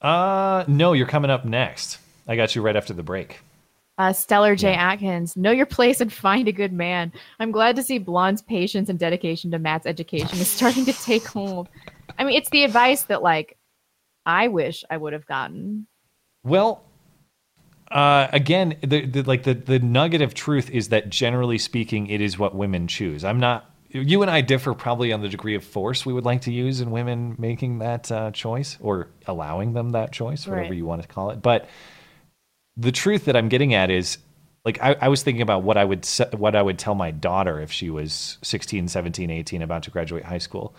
[0.00, 1.98] Uh, no, you're coming up next.
[2.26, 3.40] I got you right after the break.
[3.96, 4.74] Uh, Stellar J.
[4.74, 7.12] Atkins, know your place and find a good man.
[7.38, 11.24] I'm glad to see Blonde's patience and dedication to Matt's education is starting to take
[11.26, 11.68] hold.
[12.18, 13.56] I mean, it's the advice that like
[14.26, 15.86] I wish I would have gotten.
[16.42, 16.82] Well,
[17.90, 22.20] uh, again, the, the like the the nugget of truth is that generally speaking, it
[22.20, 23.24] is what women choose.
[23.24, 23.70] I'm not.
[23.90, 26.80] You and I differ probably on the degree of force we would like to use
[26.80, 30.76] in women making that uh, choice or allowing them that choice, whatever Right.
[30.76, 31.40] you want to call it.
[31.40, 31.68] But
[32.76, 34.18] the truth that I'm getting at is
[34.64, 36.06] like I, I was thinking about what I would
[36.36, 40.24] what I would tell my daughter if she was 16, 17, 18 about to graduate
[40.24, 40.74] high school.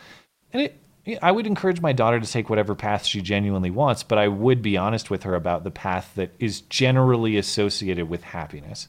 [0.52, 0.82] And it
[1.22, 4.62] I would encourage my daughter to take whatever path she genuinely wants, but I would
[4.62, 8.88] be honest with her about the path that is generally associated with happiness.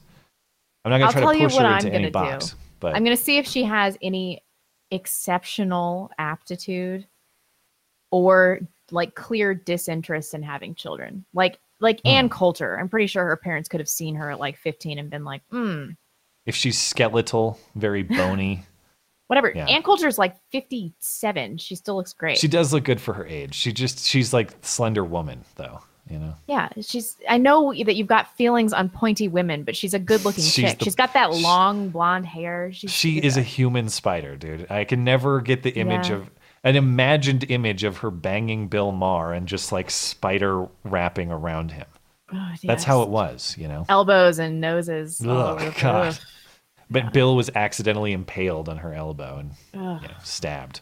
[0.85, 3.05] I'm not going to try to push her I'm into any gonna box, but I'm
[3.05, 4.43] going to see if she has any
[4.91, 7.07] exceptional aptitude
[8.11, 8.61] or
[8.91, 11.27] like clear disinterest in having children.
[11.35, 12.09] Like like Hmm.
[12.09, 15.11] Ann Coulter, I'm pretty sure her parents could have seen her at like 15 and
[15.11, 15.91] been like, "Hmm,
[16.47, 18.65] if she's skeletal, very bony,
[19.27, 19.67] whatever." Yeah.
[19.67, 21.59] Ann Coulter's like 57.
[21.59, 22.39] She still looks great.
[22.39, 23.55] she does look good for her age.
[23.55, 25.81] She just she's like slender woman though,
[26.11, 26.35] you know.
[26.47, 27.17] Yeah, she's.
[27.29, 30.79] I know that you've got feelings on pointy women, but she's a good-looking She's chick.
[30.79, 32.71] the- she's got that long blonde hair.
[32.73, 34.67] She's, She is a human spider, dude.
[34.71, 36.17] I can never get the image Yeah.
[36.17, 36.31] of
[36.65, 41.87] an imagined image of her banging Bill Maher and just like spider wrapping around him.
[42.33, 43.87] Oh, That's how it was, you know.
[43.89, 45.25] elbows and noses.
[45.25, 46.19] all Ugh, God.
[46.91, 50.81] But Bill was accidentally impaled on her elbow and you know, stabbed.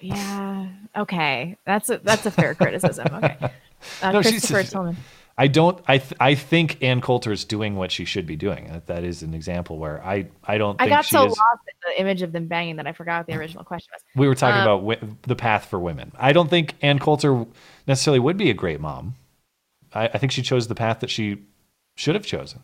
[0.00, 0.68] Yeah.
[0.96, 1.56] Okay.
[1.64, 3.08] That's a that's a fair criticism.
[3.14, 3.36] Okay.
[4.00, 4.96] Uh, No, she's- Christopher Tillman.
[5.36, 5.80] I don't.
[5.88, 8.68] I th- I think Ann Coulter is doing what she should be doing.
[8.68, 11.36] That, that is an example where I I don't I got so is.
[11.36, 14.02] lost in the image of them banging that I forgot what the original question was.
[14.14, 16.12] We were talking Um, about wi- the path for women.
[16.16, 17.46] I don't think Ann Coulter
[17.88, 19.16] necessarily would be a great mom.
[19.92, 21.38] I, I think she chose the path that she
[21.96, 22.62] should have chosen.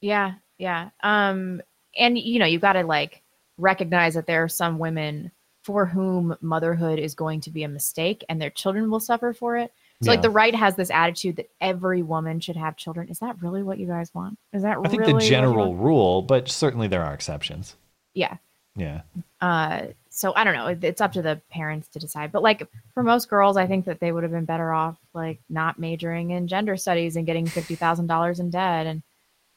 [0.00, 0.90] Yeah, yeah.
[1.02, 1.60] Um,
[1.96, 3.22] and you know, you've got to like
[3.56, 5.32] recognize that there are some women
[5.64, 9.56] for whom motherhood is going to be a mistake, and their children will suffer for
[9.56, 9.72] it.
[10.00, 13.08] So, like, the right has this attitude that every woman should have children.
[13.08, 14.38] Is that really what you guys want?
[14.52, 17.76] Is that I think really the general rule, but certainly there are exceptions.
[18.14, 18.36] Yeah.
[18.76, 19.00] Yeah.
[19.40, 20.76] Uh, so I don't know.
[20.88, 22.30] It's up to the parents to decide.
[22.32, 25.40] But like for most girls, I think that they would have been better off like
[25.48, 28.86] not majoring in gender studies and getting fifty thousand dollars in debt.
[28.86, 29.02] And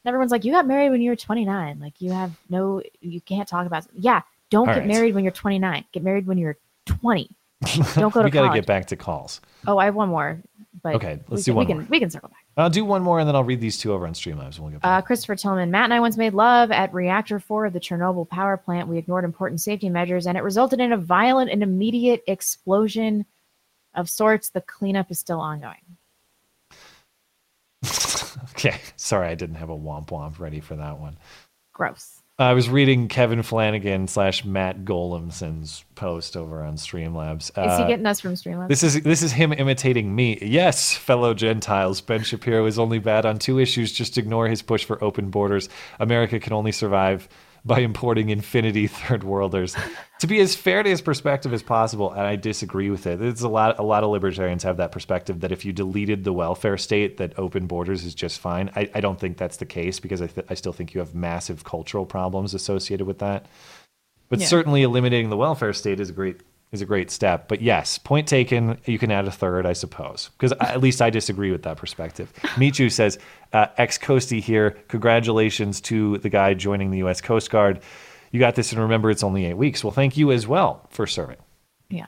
[0.06, 1.80] everyone's like, "You got married when you were twenty nine.
[1.80, 4.88] Like you have no, you can't talk about." Yeah, don't All get right.
[4.88, 5.86] married when you're twenty nine.
[5.92, 7.30] Get married when you're twenty.
[7.96, 9.40] Don't go to we got to get back to calls.
[9.68, 10.42] Oh, I have one more.
[10.84, 11.84] But Okay, let's do can, one we more.
[11.84, 12.40] can we can circle back.
[12.58, 14.56] I'll do one more and then I'll read these two over on Streamlabs.
[14.56, 17.66] and We'll get Uh, Christopher Tillman, Matt and I once made love at reactor four
[17.68, 18.88] of the Chernobyl power plant.
[18.88, 23.26] We ignored important safety measures, and it resulted in a violent and immediate explosion
[23.94, 24.50] of sorts.
[24.50, 25.78] The cleanup is still ongoing.
[28.56, 28.76] Okay.
[28.96, 31.18] Sorry, I didn't have a womp womp ready for that one.
[31.74, 32.21] Gross.
[32.42, 37.50] I was reading Kevin Flanagan slash Matt Golemson's post over on Streamlabs.
[37.50, 38.68] Is he Uh, getting us from Streamlabs?
[38.68, 40.40] This is this is him imitating me.
[40.42, 42.02] Yes, fellow Gentiles.
[42.02, 43.92] Ben Shapiro is only bad on two issues.
[43.92, 45.70] Just ignore his push for open borders.
[46.00, 47.30] America can only survive
[47.64, 49.76] by importing infinity third worlders.
[50.20, 53.20] to be as fair to his perspective as possible, and I disagree with it.
[53.20, 56.34] There's a lot a lot of libertarians have that perspective that if you deleted the
[56.34, 58.72] welfare state, that open borders is just fine.
[58.76, 61.14] I, I don't think that's the case because I, th- I still think you have
[61.14, 63.46] massive cultural problems associated with that.
[64.30, 64.48] But Yeah.
[64.48, 66.42] certainly eliminating the welfare state is a great
[66.72, 67.48] is a great step.
[67.48, 68.78] But yes, point taken.
[68.86, 72.32] You can add a third, I suppose, because at least I disagree with that perspective.
[72.58, 73.20] Michu says,
[73.54, 74.72] uh, "Ex Coastie here.
[74.88, 77.22] Congratulations to the guy joining the U.S.
[77.22, 77.82] Coast Guard.
[78.32, 79.84] You got this, and remember, it's only eight weeks.
[79.84, 81.38] Well, thank you as well for serving.
[81.90, 82.06] Yeah.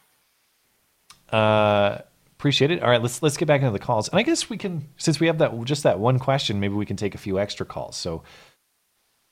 [1.29, 1.99] Uh,
[2.37, 2.81] appreciate it.
[2.81, 4.07] All right, let's let's get back into the calls.
[4.07, 6.85] And I guess we can, since we have that just that one question, maybe we
[6.85, 7.97] can take a few extra calls.
[7.97, 8.23] So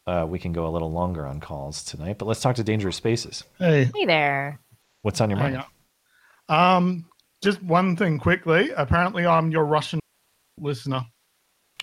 [0.05, 2.17] uh, we can go a little longer on calls tonight.
[2.17, 3.45] But let's talk to Dangerous Spaces.
[3.57, 3.89] Hey.
[3.95, 4.59] Hey there.
[5.01, 5.63] What's on your mind?
[6.49, 6.77] on.
[6.77, 7.05] Um,
[7.43, 8.71] just one thing quickly.
[8.75, 9.99] Apparently, I'm your Russian
[10.59, 11.01] listener.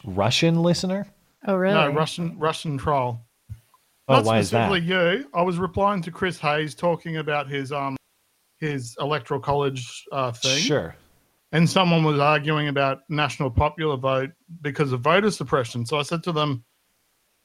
[0.04, 1.06] Russian listener?
[1.46, 1.74] Oh, really?
[1.74, 3.20] No, Russian Russian troll.
[4.08, 4.68] Oh, Not why is that?
[4.68, 5.28] specifically you.
[5.34, 7.96] I was replying to Chris Hayes talking about his um
[8.58, 10.58] his electoral college uh, thing.
[10.58, 10.96] Sure.
[11.52, 14.30] And someone was arguing about national popular vote
[14.60, 15.86] because of voter suppression.
[15.86, 16.64] So I said to them,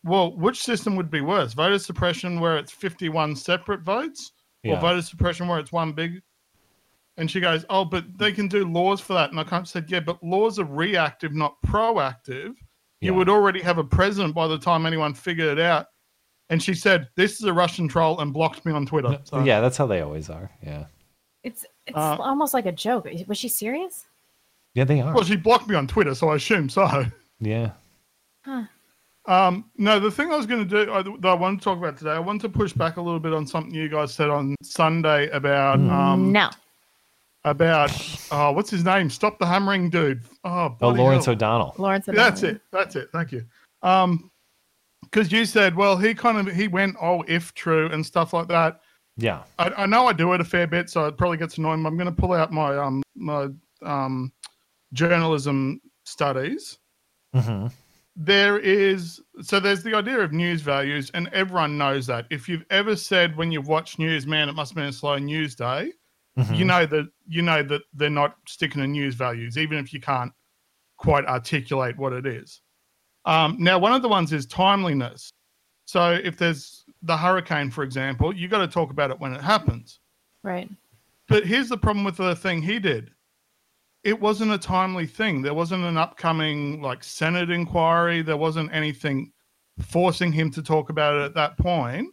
[0.03, 1.53] "Well, which system would be worse?
[1.53, 4.31] Voter suppression where it's 51 separate votes,
[4.63, 4.79] or Yeah.
[4.79, 6.21] voter suppression where it's one big?"
[7.17, 9.67] And she goes, "Oh, but they can do laws for that." And I kind of
[9.67, 12.55] said, "Yeah, but laws are reactive, not proactive.
[13.01, 15.87] You would already have a president by the time anyone figured it out."
[16.49, 19.19] And she said, "This is a Russian troll," and blocked me on Twitter.
[19.25, 20.49] So, Yeah, that's how they always are.
[20.63, 20.85] Yeah.
[21.43, 23.07] It's it's Uh, almost like a joke.
[23.27, 24.05] Was she serious?
[24.73, 25.13] Yeah, they are.
[25.13, 27.05] Well, she blocked me on Twitter, so I assume so.
[27.39, 27.71] Yeah.
[28.45, 28.63] Huh.
[29.25, 31.77] Um, no, the thing I was going to do, I, that I wanted to talk
[31.77, 34.29] about today, I wanted to push back a little bit on something you guys said
[34.29, 36.49] on Sunday about um, no.
[37.45, 37.91] about
[38.31, 39.09] oh, what's his name?
[39.09, 40.23] Stop the hammering, dude.
[40.43, 41.35] Oh, Oh, bloody Lawrence hell.
[41.35, 41.75] O'Donnell.
[41.77, 42.61] Lawrence That's it.
[42.71, 43.09] That's it.
[43.13, 43.45] Thank you.
[43.81, 44.29] Um,
[45.03, 48.47] because you said, well, he kind of he went, oh, if true and stuff like
[48.47, 48.81] that.
[49.15, 49.43] Yeah.
[49.59, 51.85] I, I know I do it a fair bit, so it probably gets annoying.
[51.85, 53.47] I'm going to pull out my um my
[53.83, 54.33] um
[54.93, 56.79] journalism studies.
[57.35, 57.67] Mm-hmm.
[58.15, 62.27] There is so there's the idea of news values, and everyone knows that.
[62.29, 65.17] If you've ever said when you've watched news, man, it must have been a slow
[65.17, 65.93] news day,
[66.37, 66.57] Mhm.
[66.57, 69.99] you know that you know that they're not sticking to news values, even if you
[69.99, 70.31] can't
[70.97, 72.61] quite articulate what it is.
[73.25, 75.31] Um, now, one of the ones is timeliness.
[75.85, 79.41] So if there's the hurricane, for example, you got to talk about it when it
[79.41, 79.99] happens.
[80.43, 80.69] Right.
[81.27, 83.12] But here's the problem with the thing he did.
[84.03, 85.41] It wasn't a timely thing.
[85.41, 88.21] There wasn't an upcoming like Senate inquiry.
[88.21, 89.31] There wasn't anything
[89.79, 92.09] forcing him to talk about it at that point.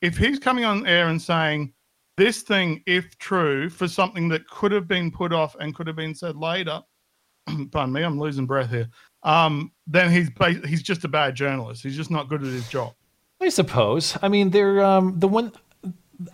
[0.00, 1.72] If he's coming on air and saying
[2.16, 5.96] this thing, if true, for something that could have been put off and could have
[5.96, 6.80] been said later,
[7.72, 8.88] pardon me, I'm losing breath here.
[9.22, 10.28] Um, then he's
[10.66, 11.82] he's just a bad journalist.
[11.82, 12.92] He's just not good at his job.
[13.40, 14.16] I suppose.
[14.22, 15.52] I mean, they're um, the one.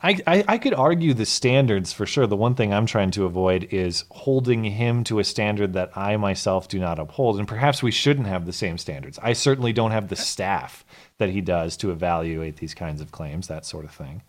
[0.03, 2.27] I, I I could argue the standards for sure.
[2.27, 6.17] The one thing I'm trying to avoid is holding him to a standard that I
[6.17, 9.19] myself do not uphold, and perhaps we shouldn't have the same standards.
[9.23, 10.85] I certainly don't have the staff
[11.19, 14.23] that he does to evaluate these kinds of claims, that sort of thing.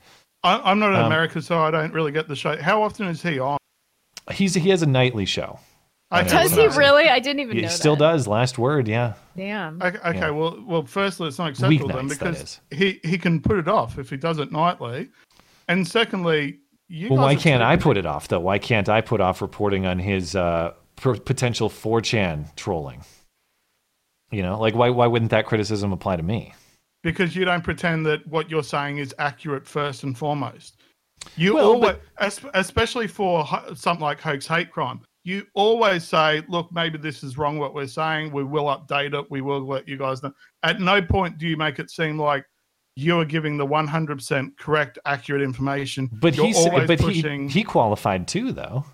[0.43, 2.59] I, I'm not in Um, America, so I don't really get the show.
[2.61, 3.57] How often is he on?
[4.31, 5.59] He's he has a nightly show.
[6.13, 7.07] I Does he really?
[7.07, 8.11] I didn't even know He know still that.
[8.11, 8.27] does.
[8.27, 9.13] Last word, yeah.
[9.37, 9.81] Damn.
[9.81, 10.29] Okay, okay Yeah.
[10.31, 13.69] well, well, firstly, it's not acceptable then Weeknights, that because he he can put it
[13.69, 15.07] off if he does it nightly,
[15.71, 18.39] and secondly, you well, why can't I put it off though?
[18.39, 23.03] Why can't I put off reporting on his uh, p- potential 4chan trolling?
[24.31, 26.53] You know, like why why wouldn't that criticism apply to me?
[27.03, 30.79] because you don't pretend that what you're saying is accurate first and foremost.
[31.35, 31.95] You Well, always,
[32.39, 33.43] but- especially for
[33.73, 37.57] something like hoax hate crime, you always say, "Look, maybe this is wrong.
[37.57, 39.31] What we're saying, we will update it.
[39.31, 40.31] We will let you guys know."
[40.61, 42.45] At no point do you make it seem like
[43.01, 46.09] you are giving the 100% correct, accurate information.
[46.11, 47.49] But You're he's but pushing.
[47.49, 48.85] he he qualified too though.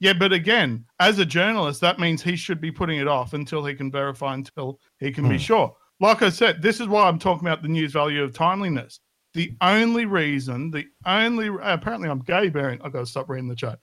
[0.00, 3.64] Yeah, but again, as a journalist, that means he should be putting it off until
[3.64, 5.40] he can verify, until he can be Hmm.
[5.40, 5.76] sure.
[6.00, 8.98] Like I said, this is why I'm talking about the news value of timeliness.
[9.34, 12.80] The only reason, the only apparently I'm gay bearing.
[12.82, 13.78] I got to stop reading the chat.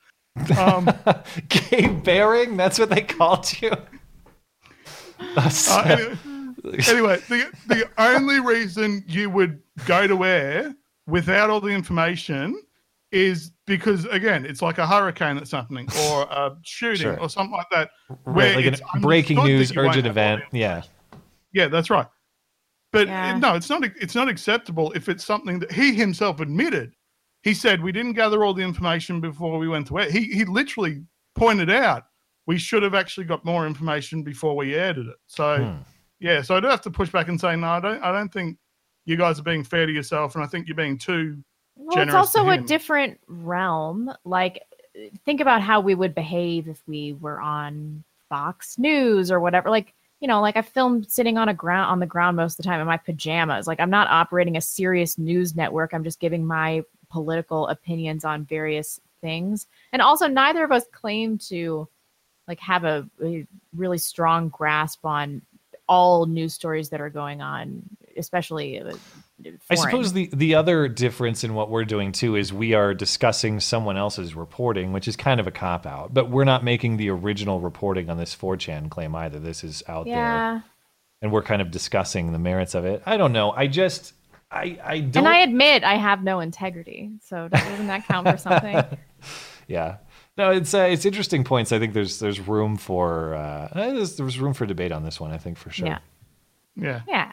[0.58, 0.90] Um,
[1.48, 2.58] gay bearing?
[2.58, 3.72] That's what they called you.
[5.38, 6.18] Uh, anyway,
[6.90, 10.76] anyway, the the only reason you would go to air
[11.08, 12.62] without all the information
[13.12, 17.20] is because again, it's like a hurricane that's happening or a shooting Sure.
[17.20, 17.90] or something like that.
[18.26, 20.44] Right, where like it's a breaking news, urgent event.
[20.52, 20.84] Yeah.
[21.52, 22.08] Yeah, that's right.
[22.92, 23.38] But Yeah.
[23.38, 23.84] no, it's not.
[23.84, 26.94] It's not acceptable if it's something that he himself admitted.
[27.42, 30.12] He said we didn't gather all the information before we went to air.
[30.12, 31.04] He he literally
[31.36, 32.04] pointed out
[32.46, 35.16] we should have actually got more information before we aired it.
[35.28, 35.82] So Hmm.
[36.20, 37.68] Yeah, so I do have to push back and say no.
[37.68, 38.02] I don't.
[38.04, 38.58] I don't think
[39.06, 41.42] you guys are being fair to yourself, and I think you're being too
[41.76, 44.14] Well, it's also a different realm.
[44.26, 44.62] Like,
[45.26, 49.70] think about how we would behave if we were on Fox News or whatever.
[49.70, 52.58] Like, you know, like I filmed sitting on a ground on the ground most of
[52.58, 53.66] the time in my pajamas.
[53.66, 55.94] Like, I'm not operating a serious news network.
[55.94, 59.68] I'm just giving my political opinions on various things.
[59.94, 61.88] And also, neither of us claim to
[62.48, 65.42] like have a, a really strong grasp on
[65.90, 67.82] all news stories that are going on,
[68.16, 68.80] especially.
[68.80, 68.94] uh,
[69.70, 73.60] I suppose the, the other difference in what we're doing too is we are discussing
[73.60, 76.14] someone else's reporting, which is kind of a cop out.
[76.14, 79.40] But we're not making the original reporting on this 4chan claim either.
[79.40, 80.64] This is out there,
[81.22, 83.02] and we're kind of discussing the merits of it.
[83.06, 83.52] I don't know.
[83.52, 84.14] I just
[84.52, 85.26] I I don't.
[85.26, 87.12] And I admit I have no integrity.
[87.24, 88.84] So doesn't that count for something?
[89.68, 89.98] yeah.
[90.40, 91.74] No, it's uh, it's interesting points.
[91.74, 95.32] I think there's there's room for uh, there's, there's room for debate on this one.
[95.34, 95.88] I think for sure.
[95.88, 96.00] Yeah.
[96.78, 97.02] Yeah.
[97.10, 97.32] Yeah.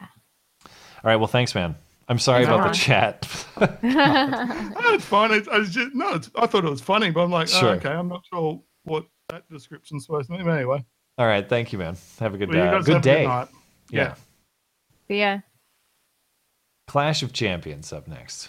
[0.65, 0.70] All
[1.05, 1.15] right.
[1.15, 1.77] Well, thanks, man.
[2.09, 3.47] I'm sorry Thanks, about the chat.
[3.83, 5.31] no, it's fine.
[5.33, 6.15] It's, I just no.
[6.15, 9.07] It's, I thought it was funny, but I'm like, oh, okay, I'm not sure what
[9.28, 10.49] that description's supposed to mean.
[10.49, 10.85] Anyway,
[11.16, 11.49] All right.
[11.49, 11.97] Thank you, man.
[12.19, 13.24] Have a good Well, you uh, guys good have a good day.
[13.27, 13.49] night.
[13.91, 14.15] yeah.
[15.07, 15.41] But yeah.
[16.89, 18.49] Clash of Champions up next.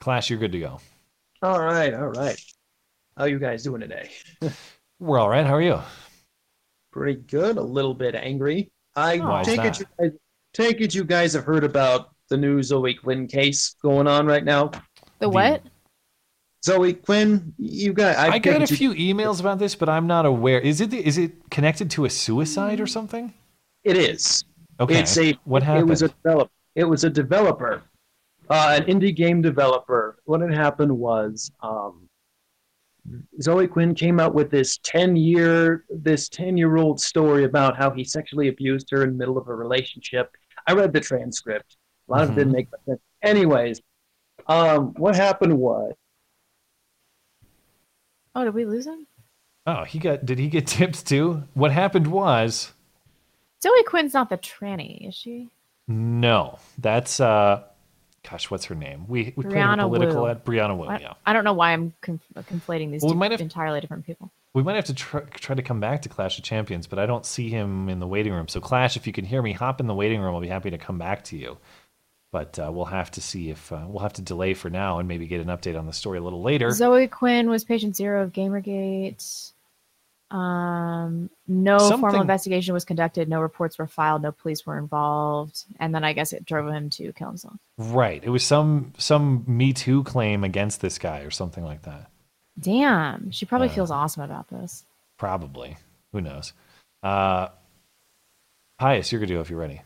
[0.00, 0.80] Clash, you're good to go.
[1.42, 2.40] All right, all right.
[3.16, 4.10] How you guys doing today?
[5.00, 5.44] We're all right.
[5.44, 5.80] How are you?
[6.92, 7.56] Pretty good.
[7.56, 8.70] A little bit angry.
[8.94, 10.12] I Why take it you guys,
[10.52, 14.44] take it you guys have heard about the new Zoe Quinn case going on right
[14.44, 14.70] now.
[15.18, 15.62] The what?
[16.64, 18.16] Zoe Quinn, you got.
[18.18, 20.60] I, take got a you- few emails about this, but I'm not aware.
[20.60, 23.34] Is it is it connected to a suicide or something?
[23.82, 24.44] It is.
[24.78, 25.00] Okay.
[25.00, 25.36] It's a.
[25.44, 25.88] What happened?
[25.88, 26.22] It was a happened?
[26.22, 26.50] develop.
[26.76, 27.82] It was a developer,
[28.50, 30.18] uh, an indie game developer.
[30.24, 32.08] What had happened was, um,
[33.40, 37.90] Zoe Quinn came out with this ten year, this ten year old story about how
[37.90, 40.30] he sexually abused her in the middle of a relationship.
[40.66, 41.76] I read the transcript.
[42.08, 42.56] A lot of it didn't Mhm.
[42.56, 43.00] make much sense.
[43.22, 43.80] Anyways,
[44.46, 45.94] um, what happened was.
[48.34, 49.06] Oh, did we lose him?
[49.66, 50.24] Oh, he got.
[50.24, 51.42] Did he get tips too?
[51.54, 52.72] What happened was
[53.62, 55.50] Zoe Quinn's not the tranny, is she?
[55.88, 56.58] no.
[56.78, 57.64] That's uh,
[58.28, 59.06] gosh, what's her name?
[59.08, 60.28] We we played her political Wu.
[60.28, 60.44] ad.
[60.44, 60.84] Brianna Wu.
[60.84, 61.14] I, Yeah.
[61.26, 64.06] I don't know why I'm conf- conflating these Well, we two might have- entirely different
[64.06, 64.30] people.
[64.54, 67.06] We might have to try, try to come back to Clash of Champions, but I
[67.06, 68.48] don't see him in the waiting room.
[68.48, 70.34] So, Clash, if you can hear me, hop in the waiting room.
[70.34, 71.56] I'll be happy to come back to you.
[72.32, 75.08] But uh, we'll have to see if uh, we'll have to delay for now and
[75.08, 76.70] maybe get an update on the story a little later.
[76.70, 79.51] Zoe Quinn was patient zero of Gamergate.
[80.32, 83.28] Um, no Something- formal investigation was conducted.
[83.28, 84.22] No reports were filed.
[84.22, 85.64] No police were involved.
[85.78, 87.56] And then I guess it drove him to kill himself.
[87.76, 88.22] Right.
[88.24, 92.10] It was some some Me Too claim against this guy or something like that.
[92.58, 94.84] Damn, she probably Uh, feels awesome about this.
[95.18, 95.76] Probably.
[96.12, 96.52] Who knows?
[97.02, 97.48] Uh,
[98.78, 99.82] Pius, you're gonna do if you're ready.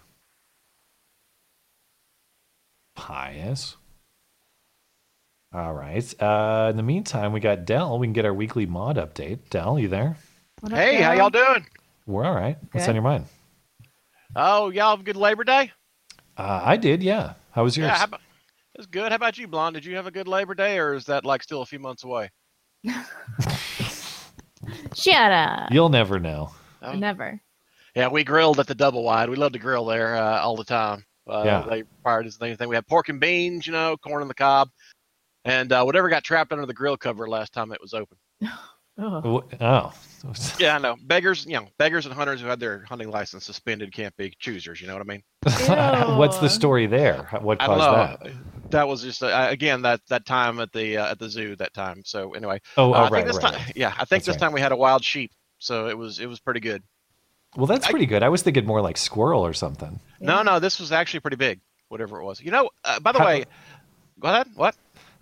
[2.94, 3.76] Pius.
[5.52, 6.22] All right.
[6.22, 7.98] Uh, in the meantime, we got Dell.
[7.98, 9.48] We can get our weekly mod update.
[9.50, 10.16] Dell, you there?
[10.70, 11.66] Hey, how y'all doing?
[12.06, 12.56] We're all right.
[12.72, 12.90] What's Good.
[12.90, 13.26] on your mind?
[14.34, 15.72] Oh, y'all have a good Labor Day?
[16.36, 17.02] Uh, I did.
[17.02, 17.34] Yeah.
[17.52, 17.88] How was yours?
[17.88, 18.20] Yeah, how about,
[18.74, 19.10] that's good.
[19.10, 19.74] How about you, Blonde?
[19.74, 22.04] Did you have a good Labor Day, or is that like still a few months
[22.04, 22.30] away?
[24.94, 25.70] Shut up.
[25.72, 26.50] You'll never know.
[26.82, 26.92] Oh.
[26.92, 27.40] Never.
[27.94, 29.30] Yeah, we grilled at the Double Wide.
[29.30, 31.04] We love to grill there uh, all the time.
[31.26, 31.64] Uh, Yeah.
[31.68, 34.68] They prior to anything, we had pork and beans, you know, corn on the cob,
[35.44, 38.18] and uh, whatever got trapped under the grill cover last time it was open.
[38.98, 39.92] Wh- Oh.
[40.58, 40.96] Yeah, I know.
[41.02, 44.80] Beggars, you know, beggars and hunters who had their hunting license suspended can't be choosers.
[44.80, 45.22] You know what I mean?
[46.18, 47.24] What's the story there?
[47.24, 48.30] How- What I don't caused know.
[48.30, 48.70] that?
[48.70, 51.72] That was just uh, again that that time at the uh, at the zoo that
[51.72, 52.02] time.
[52.04, 53.72] So anyway, Oh, uh, oh, I think right, this right, time, right.
[53.76, 54.40] yeah, I think That's this right.
[54.40, 56.82] time we had a wild sheep, so it was it was pretty good.
[57.56, 58.22] Well, that's pretty good.
[58.24, 60.00] I was thinking more like squirrel or something.
[60.20, 62.40] No, no, this was actually pretty big, whatever it was.
[62.40, 63.44] You know, uh, by the How- way,
[64.18, 64.48] go ahead.
[64.56, 64.74] What?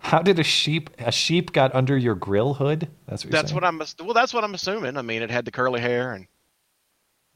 [0.05, 2.89] How did a sheep a sheep got under your grill hood?
[3.07, 3.55] That's what you're That's saying?
[3.55, 3.81] what I'm.
[3.81, 4.97] ass- Well, that's what I'm assuming.
[4.97, 6.27] I mean, it had the curly hair and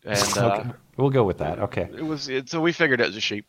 [0.05, 0.69] and uh, okay.
[0.95, 1.59] We'll go with that.
[1.59, 1.89] Okay.
[1.97, 2.29] it was.
[2.29, 3.45] It, so we figured it was a sheep.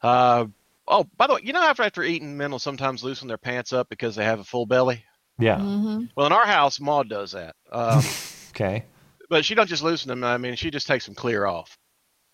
[0.00, 0.46] Uh,
[0.86, 3.72] oh, by the way, you know, after after eating, men will sometimes loosen their pants
[3.72, 5.04] up because they have a full belly.
[5.40, 5.58] Yeah.
[6.16, 7.56] Well, in our house, Maud does that.
[7.72, 8.02] Um,
[8.50, 8.84] Okay.
[9.28, 10.24] but she don't just loosen them.
[10.24, 11.76] I mean, she just takes them clear off.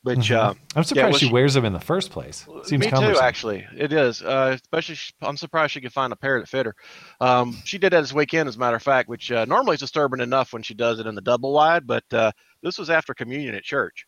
[0.05, 0.37] Which Mhm.
[0.37, 2.45] uh, I'm yeah, surprised well, she wears them in the first place.
[2.65, 3.23] Seems me too, cumbersome.
[3.25, 3.65] actually.
[3.77, 4.21] It is.
[4.21, 6.75] Uh, especially, sh- I'm surprised she could find a pair that fit her.
[7.21, 9.81] Um, she did that this weekend, as a matter of fact, which uh, normally is
[9.81, 12.33] disturbing enough when she does it in the double wide, but uh,
[12.65, 14.05] this was after communion at church,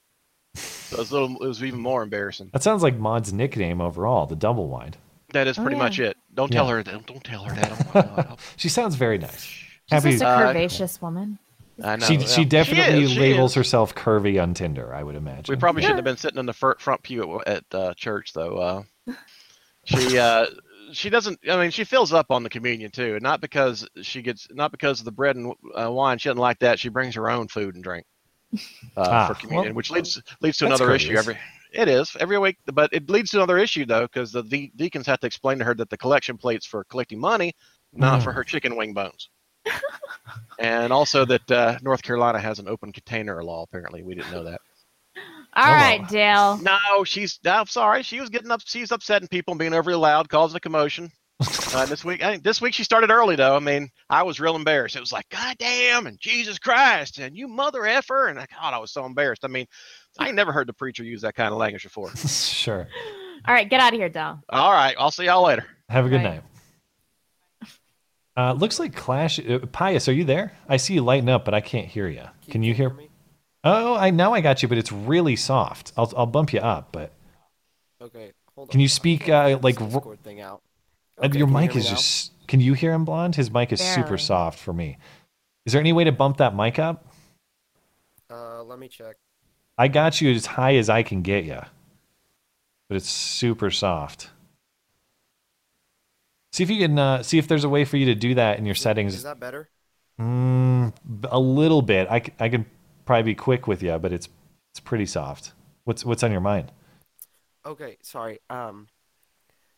[0.57, 2.51] so it was, a little, it was even more embarrassing.
[2.53, 4.97] That sounds like Maud's nickname overall, the double wide.
[5.33, 5.83] That is Oh, pretty yeah.
[5.83, 6.16] much it.
[6.35, 7.07] Don't tell her that.
[7.07, 7.73] Don't tell her that.
[7.73, 8.39] Oh my God.
[8.57, 9.43] She sounds very nice.
[9.43, 10.11] She's Happy.
[10.11, 11.39] just a Uh, curvaceous woman.
[11.83, 12.07] I know.
[12.07, 12.27] she yeah.
[12.27, 13.55] she definitely is, she labels is.
[13.57, 14.95] herself curvy on Tinder.
[14.95, 15.53] I would imagine.
[15.53, 18.33] We probably shouldn't have been sitting in the fir- front pew at, at uh, church,
[18.33, 18.85] though.
[19.09, 19.13] Uh,
[19.85, 20.47] she uh,
[20.93, 21.39] she doesn't.
[21.51, 24.71] I mean, she fills up on the communion too, and not because she gets not
[24.71, 26.19] because of the bread and uh, wine.
[26.19, 26.79] She doesn't like that.
[26.79, 28.07] She brings her own food and drink
[28.55, 28.59] uh,
[28.97, 31.37] Ah, for communion, well, which leads leads to that's another issue every.
[31.73, 35.09] It is every week, but it leads to another issue though, because the de- deacons
[35.09, 37.53] have to explain to her that the collection plates for collecting money,
[37.93, 38.35] not for Mm.
[38.37, 39.29] her chicken wing bones.
[40.59, 43.62] and also that uh, North Carolina has an open container law.
[43.62, 44.61] Apparently, we didn't know that.
[45.57, 46.59] All right, Dale.
[46.59, 47.39] No, she's.
[47.45, 48.03] no, I'm sorry.
[48.03, 48.61] She was getting up.
[48.65, 51.11] She's upsetting people and being overly loud, causing a commotion.
[51.73, 53.57] Uh, this week, I, this week she started early though.
[53.57, 54.97] I mean, I was real embarrassed.
[54.97, 58.73] It was like, God damn, and Jesus Christ, and you mother effer, and I, God,
[58.74, 59.45] I was so embarrassed.
[59.45, 59.66] I mean,
[60.19, 62.15] I never heard the preacher use that kind of language before.
[62.16, 62.86] sure.
[63.47, 64.41] All right, get out of here, Dale.
[64.49, 65.66] All right, I'll see y'all later.
[65.89, 66.35] Have a good Right.
[66.36, 66.43] night.
[68.36, 69.39] Uh, looks like Clash.
[69.39, 70.52] Uh, Pius, are you there?
[70.69, 72.24] I see you lighting up, but I can't hear you.
[72.51, 72.90] Can you hear?
[72.90, 73.09] Me?
[73.62, 75.93] Oh, I now I got you, but it's really soft.
[75.97, 77.12] I'll I'll bump you up, but
[78.01, 79.81] Okay, hold can you speak uh, like?
[79.81, 80.62] r- Discord thing out.
[81.23, 82.32] uh, Okay, your can you mic is just.
[82.47, 83.36] Can you hear him, blonde?
[83.36, 84.98] His mic is super soft for me.
[85.65, 87.06] Is there any way to bump that mic up?
[88.31, 89.16] Uh, let me check.
[89.78, 91.61] I got you as high as I can get you,
[92.89, 94.31] but it's super soft.
[96.55, 98.60] See if you can uh, see if there's a way for you to do that
[98.60, 99.12] in your settings.
[99.12, 99.70] Is that better?
[100.20, 102.06] Mm, b- a little bit.
[102.09, 102.64] I, I can
[103.06, 104.28] probably be quick with you, but it's
[104.70, 105.52] it's pretty soft.
[105.82, 106.70] What's what's on your mind?
[107.66, 108.39] Okay, sorry.
[108.51, 108.86] Um,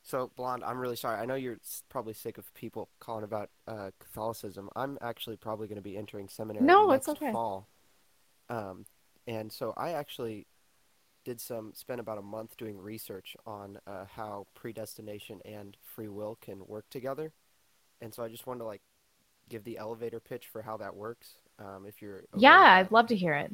[0.02, 1.18] so blonde, I'm really sorry.
[1.18, 1.56] I know you're
[1.88, 4.68] probably sick of people calling about uh, Catholicism.
[4.76, 7.32] I'm actually probably going to be entering seminary No, it's okay.
[7.32, 7.68] fall.
[8.50, 8.84] Um,
[9.26, 10.46] and so I actually
[11.26, 16.38] did some spent about a month doing research on uh, how predestination and free will
[16.40, 17.32] can work together,
[18.00, 18.82] and so I just wanted to like
[19.48, 21.34] give the elevator pitch for how that works.
[21.58, 23.52] Um, if you're okay Yeah, I'd love to hear it.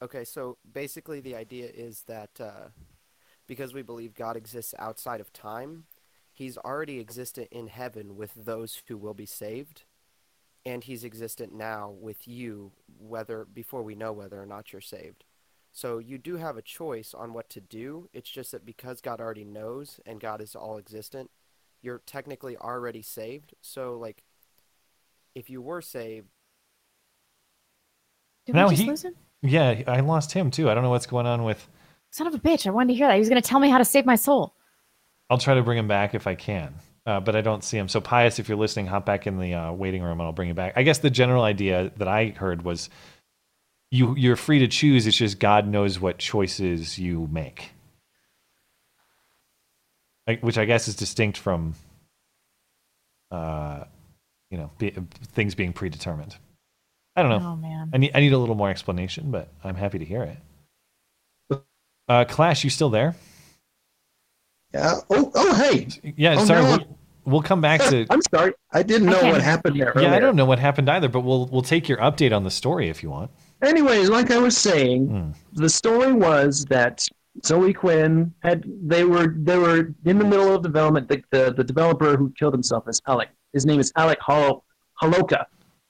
[0.00, 2.68] Okay, so basically the idea is that uh,
[3.48, 5.84] because we believe God exists outside of time,
[6.32, 9.82] He's already existent in heaven with those who will be saved,
[10.64, 15.24] and He's existent now with you, whether before we know whether or not you're saved.
[15.78, 18.08] So you do have a choice on what to do.
[18.12, 21.30] It's just that because God already knows and God is all existent,
[21.82, 23.54] you're technically already saved.
[23.60, 24.24] So like,
[25.36, 26.26] if you were saved,
[28.44, 29.14] Did now we just he, lose him?
[29.40, 30.68] yeah, I lost him too.
[30.68, 31.68] I don't know what's going on with.
[32.10, 32.66] Son of a bitch!
[32.66, 33.14] I wanted to hear that.
[33.14, 34.56] He was going to tell me how to save my soul.
[35.30, 36.74] I'll try to bring him back if I can,
[37.06, 37.86] uh, but I don't see him.
[37.86, 40.48] So Pius, if you're listening, hop back in the uh, waiting room and I'll bring
[40.48, 40.72] you back.
[40.74, 42.90] I guess the general idea that I heard was
[43.90, 45.06] you you're free to choose.
[45.06, 47.72] It's just God knows what choices you make,
[50.26, 51.74] like, which I guess is distinct from,
[53.30, 53.84] uh,
[54.50, 54.90] you know, be,
[55.32, 56.36] things being predetermined.
[57.16, 57.48] I don't know.
[57.50, 57.90] Oh, man.
[57.92, 60.38] I need I need a little more explanation, but I'm happy to hear it.
[62.08, 63.16] Uh, Clash, you still there?
[64.72, 64.96] Yeah.
[65.10, 65.88] Oh, oh, hey.
[66.16, 66.62] Yeah, Oh, sorry.
[66.62, 66.70] no.
[66.70, 68.06] We'll, we'll come back to.
[68.10, 68.54] I'm sorry.
[68.72, 69.92] I didn't know what happened there.
[70.00, 72.50] Yeah, I don't know what happened either, but we'll we'll take your update on the
[72.50, 73.30] story if you want.
[73.62, 75.30] Anyways, like I was saying, Hmm.
[75.54, 77.06] the story was that
[77.44, 81.08] Zoe Quinn had they were they were in the middle of development.
[81.08, 83.28] The the, the developer who killed himself is Alec.
[83.52, 84.64] His name is Alec Hol-
[85.02, 85.46] Holowka.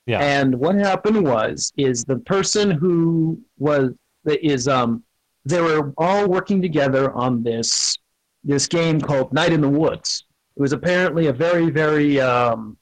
[0.06, 0.20] Yeah.
[0.20, 3.90] And what happened was is the person who was
[4.26, 5.02] is um
[5.44, 7.96] they were all working together on this
[8.44, 10.24] this game called Night in the Woods.
[10.56, 12.76] It was apparently a very very um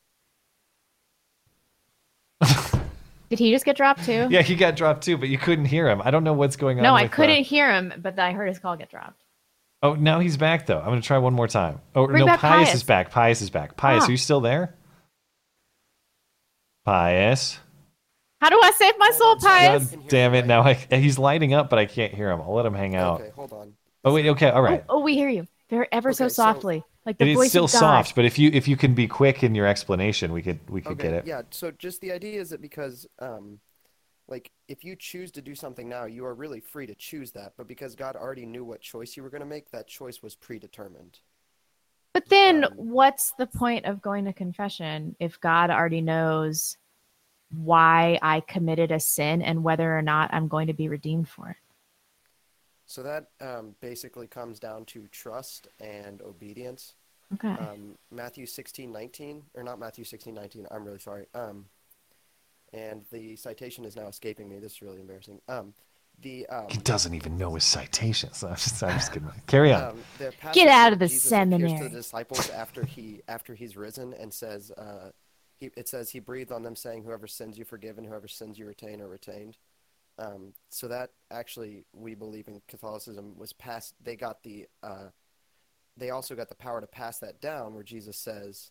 [3.29, 4.29] Did he just get dropped too?
[4.31, 6.01] Yeah, he got dropped too, but you couldn't hear him.
[6.05, 6.83] I don't know what's going on.
[6.85, 9.23] No, I with, uh, couldn't hear him, but I heard his call get dropped.
[9.83, 10.79] oh, now he's back though.
[10.79, 11.81] I'm gonna try one more time.
[11.95, 12.75] Oh Bring no, back Pius, Pius.
[12.77, 13.11] is back.
[13.11, 13.77] Pius is back.
[13.77, 14.07] Pius, Ah.
[14.07, 14.75] are you still there?
[16.85, 17.59] Pius.
[18.41, 19.91] How do I save my soul, Pius?
[19.91, 20.47] God damn it!
[20.47, 22.41] Now I, he's lighting up, but I can't hear him.
[22.41, 23.21] I'll let him hang out.
[23.23, 23.73] Okay, hold on.
[24.05, 24.85] Oh wait, okay, all right.
[24.89, 25.47] Oh, we hear you.
[25.69, 28.07] Very ever Okay, so- softly, like the It voice is still of God.
[28.07, 30.81] soft, but if you if you can be quick in your explanation, we could we
[30.83, 31.27] could Okay, get it.
[31.27, 33.61] Yeah, so just the idea is that because, um,
[34.29, 37.55] like, if you choose to do something now, you are really free to choose that.
[37.57, 40.35] But because God already knew what choice you were going to make, that choice was
[40.37, 41.21] predetermined.
[42.13, 46.77] But then, what's the point of going to confession if God already knows
[47.51, 51.51] why I committed a sin and whether or not I'm going to be redeemed for
[51.51, 51.57] it?
[52.87, 56.95] So that um, basically comes down to trust and obedience.
[57.35, 57.49] Okay.
[57.49, 60.67] Um, Matthew sixteen nineteen, or not Matthew sixteen nineteen.
[60.71, 61.27] I'm really sorry.
[61.35, 61.67] Um,
[62.73, 64.59] and the citation is now escaping me.
[64.61, 65.41] This is really embarrassing.
[65.49, 65.75] Um,
[66.23, 68.45] the um, He doesn't even know his citations.
[68.45, 69.31] I'm just, I'm just kidding.
[69.47, 69.83] Carry on.
[69.83, 71.89] Um, the Get passage out where of the Jesus appears to seminary.
[71.89, 75.11] the disciples after he after he's risen and says, uh,
[75.59, 78.67] he, it says he breathed on them, saying, "Whoever sins you forgiven, whoever sins you
[78.67, 79.57] retain are retained."
[80.19, 83.95] Um, so that actually, we believe in Catholicism was passed.
[84.03, 85.09] They got the uh,
[85.97, 88.71] they also got the power to pass that down, where Jesus says,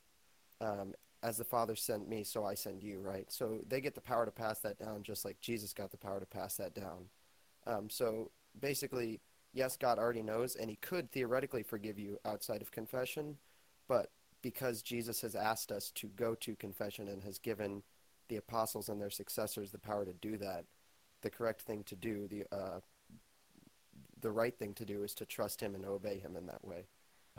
[0.60, 3.32] um, "As the Father sent me, so I send you." Right.
[3.32, 6.20] So they get the power to pass that down, just like Jesus got the power
[6.20, 7.10] to pass that down.
[7.68, 9.22] Um, so basically,
[9.54, 13.38] yes, God already knows, and He could theoretically forgive you outside of confession,
[13.88, 14.12] but
[14.42, 17.82] because Jesus has asked us to go to confession and has given
[18.30, 20.66] the apostles and their successors the power to do that,
[21.26, 22.80] the correct thing to do, the uh,
[24.22, 26.86] the right thing to do, is to trust Him and obey Him in that way.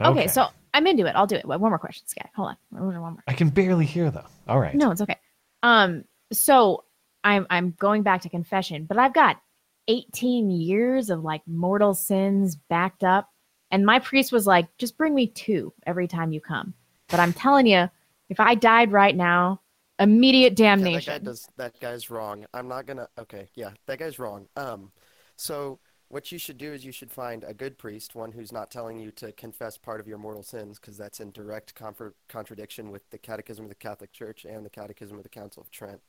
[0.02, 0.26] Okay.
[0.26, 1.12] so I'm into it.
[1.16, 1.46] I'll do it.
[1.46, 2.28] Wait, One more question, Sky.
[2.36, 2.84] Hold on.
[2.84, 3.16] One more.
[3.26, 4.26] I can barely hear though.
[4.46, 4.74] All right.
[4.74, 5.16] No, it's okay.
[5.62, 6.84] Um, so
[7.24, 9.40] I'm I'm going back to confession, but I've got
[9.88, 13.30] 18 years of like mortal sins backed up,
[13.70, 16.74] and my priest was like, "Just bring me two every time you come."
[17.08, 17.88] But I'm telling you,
[18.28, 19.60] if I died right now,
[19.98, 21.12] immediate Yeah, that damnation.
[21.14, 21.48] guy does.
[21.56, 22.47] That guy's wrong.
[22.55, 23.09] I'm not gonna.
[23.18, 24.48] Okay, yeah, that guy's wrong.
[24.56, 24.93] Um,
[25.36, 25.78] so
[26.09, 28.98] what you should do is you should find a good priest, one who's not telling
[29.01, 33.09] you to confess part of your mortal sins, because that's in direct confer- contradiction with
[33.10, 36.01] the Catechism of the Catholic Church and the Catechism of the Council of Trent.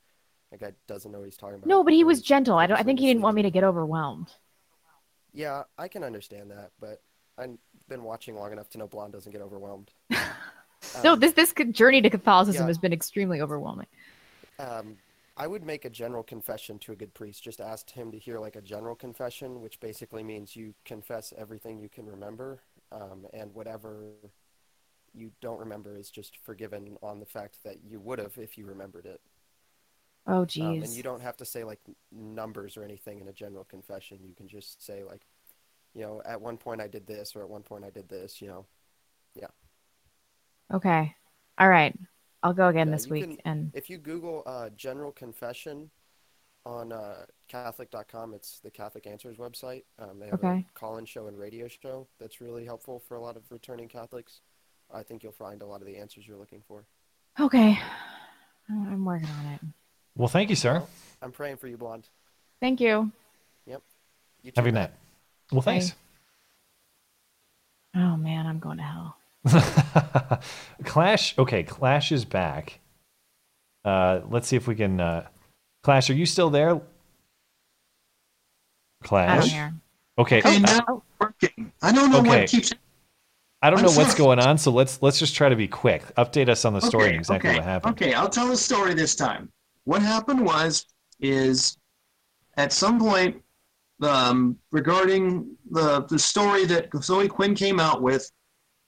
[0.52, 1.68] That guy doesn't know what he's talking about.
[1.68, 2.58] No, but he was gentle.
[2.58, 2.80] I don't.
[2.80, 4.32] I think he didn't want me to get overwhelmed.
[5.34, 7.02] Yeah, I can understand that, but
[7.38, 7.58] I've
[7.90, 9.92] been watching long enough to know Blonde doesn't get overwhelmed.
[11.04, 12.68] no, this this journey to Catholicism yeah.
[12.68, 13.88] has been extremely overwhelming.
[14.60, 14.98] Um,
[15.38, 17.44] I would make a general confession to a good priest.
[17.44, 21.80] Just ask him to hear like a general confession, which basically means you confess everything
[21.80, 22.62] you can remember,
[22.92, 24.14] um, and whatever
[25.14, 28.66] you don't remember is just forgiven on the fact that you would have if you
[28.66, 29.22] remembered it.
[30.26, 30.84] Oh, Um, jeez.
[30.84, 31.80] and you don't have to say like
[32.12, 34.20] numbers or anything in a general confession.
[34.24, 35.26] You can just say like,
[35.94, 38.42] you know, at one point I did this or at one point I did this,
[38.42, 38.66] you know.
[39.36, 39.48] Yeah.
[40.74, 41.16] Okay.
[41.58, 41.96] All right.
[42.44, 45.90] I'll go again Yeah, this week can- and if you Google uh, general confession
[46.66, 49.84] on uh, Catholic.com, it's the Catholic Answers website.
[49.98, 50.66] Um, they have Okay.
[50.70, 54.42] a call-in show and radio show that's really helpful for a lot of returning Catholics.
[54.94, 56.84] I think you'll find a lot of the answers you're looking for.
[57.40, 57.80] Okay.
[58.70, 59.62] I'm working on it.
[60.16, 60.84] Well, thank you, sir.
[61.22, 62.08] I'm praying for you, Blonde.
[62.60, 63.12] Thank you.
[63.66, 63.82] Yep.
[64.44, 64.92] You Have a too, good night.
[65.52, 65.94] Well, thanks.
[67.96, 69.17] Oh man, I'm going to hell.
[70.84, 71.38] Clash.
[71.38, 72.80] Okay, Clash is back.
[73.86, 75.00] Uh, let's see if we can.
[75.00, 75.28] Uh,
[75.84, 76.82] Clash, are you still there?
[79.04, 79.52] Clash.
[79.52, 79.74] hear.
[80.18, 80.40] Okay.
[80.40, 81.72] Okay, uh, now working.
[81.82, 82.42] I don't know Okay.
[82.42, 82.74] what keeps.
[83.62, 86.04] I don't I'm know what's going on, so let's let's just try to be quick.
[86.16, 87.94] Update us on the story and exactly okay, what happened.
[87.94, 89.52] Okay, I'll tell the story this time.
[89.86, 90.86] What happened was
[91.20, 91.78] is
[92.58, 93.42] at some point
[94.02, 98.30] um, regarding the the story that Zoe Quinn came out with,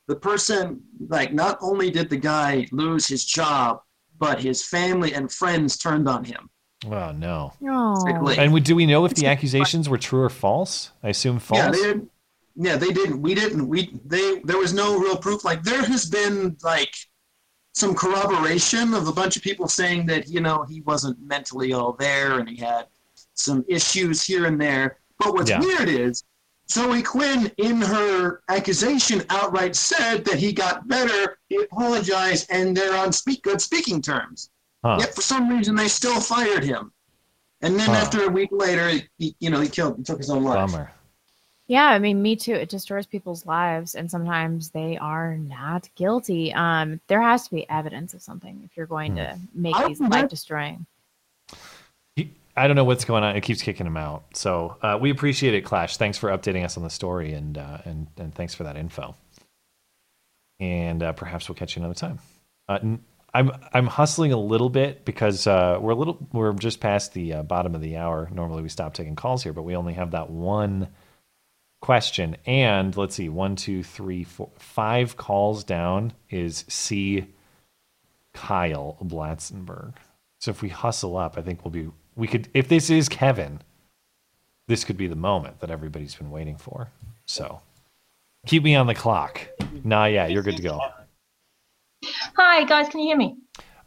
[0.09, 3.81] the person like not only did the guy lose his job,
[4.17, 6.49] but his family and friends turned on him.
[6.87, 7.53] Oh no.
[7.63, 8.05] Oh.
[8.07, 10.91] And we, do we know if the accusations were true or false?
[11.03, 11.59] I assume false.
[11.59, 12.11] Yeah, they didn't.
[12.55, 13.21] Yeah, they didn't.
[13.21, 13.67] We didn't.
[13.67, 14.39] We they.
[14.43, 15.45] There was no real proof.
[15.45, 16.93] Like there has been like
[17.75, 21.93] some corroboration of a bunch of people saying that you know he wasn't mentally all
[21.93, 22.87] there and he had
[23.35, 24.97] some issues here and there.
[25.19, 25.59] But what's Yeah.
[25.59, 26.23] weird is
[26.71, 32.95] Zoe Quinn, in her accusation, outright said that he got better, he apologized, and they're
[32.95, 34.51] on speak good speaking terms.
[34.83, 34.97] Huh.
[34.99, 36.91] Yet for some reason they still fired him.
[37.61, 37.95] And then Huh.
[37.95, 40.71] after a week later, he, you know, he killed, he took his own life.
[40.71, 40.91] Bummer.
[41.67, 42.53] Yeah, I mean, me too.
[42.53, 46.51] It destroys people's lives, and sometimes they are not guilty.
[46.53, 49.99] Um, there has to be evidence of something if you're going to make I these
[50.01, 50.87] life destroying.
[52.59, 53.37] I don't know what's going on.
[53.37, 54.35] It keeps kicking him out.
[54.35, 55.95] So uh, we appreciate it, Clash.
[55.95, 59.15] Thanks for updating us on the story, and uh, and and thanks for that info.
[60.59, 62.19] And uh, perhaps we'll catch you another time.
[62.67, 62.97] Uh,
[63.33, 67.35] I'm I'm hustling a little bit because uh, we're a little we're just past the
[67.35, 68.29] uh, bottom of the hour.
[68.33, 70.89] Normally we stop taking calls here, but we only have that one
[71.81, 72.35] question.
[72.45, 77.25] And let's see, one, two, three, four, five calls down is C.
[78.33, 79.93] Kyle Blatzenberg.
[80.41, 83.61] So if we hustle up, I think we'll be we could if this is Kevin,
[84.67, 86.89] this could be the moment that everybody's been waiting for.
[87.25, 87.61] So
[88.45, 89.47] keep me on the clock.
[89.83, 90.79] Nah, yeah, you're good to go.
[92.35, 93.37] Hi guys, can you hear me?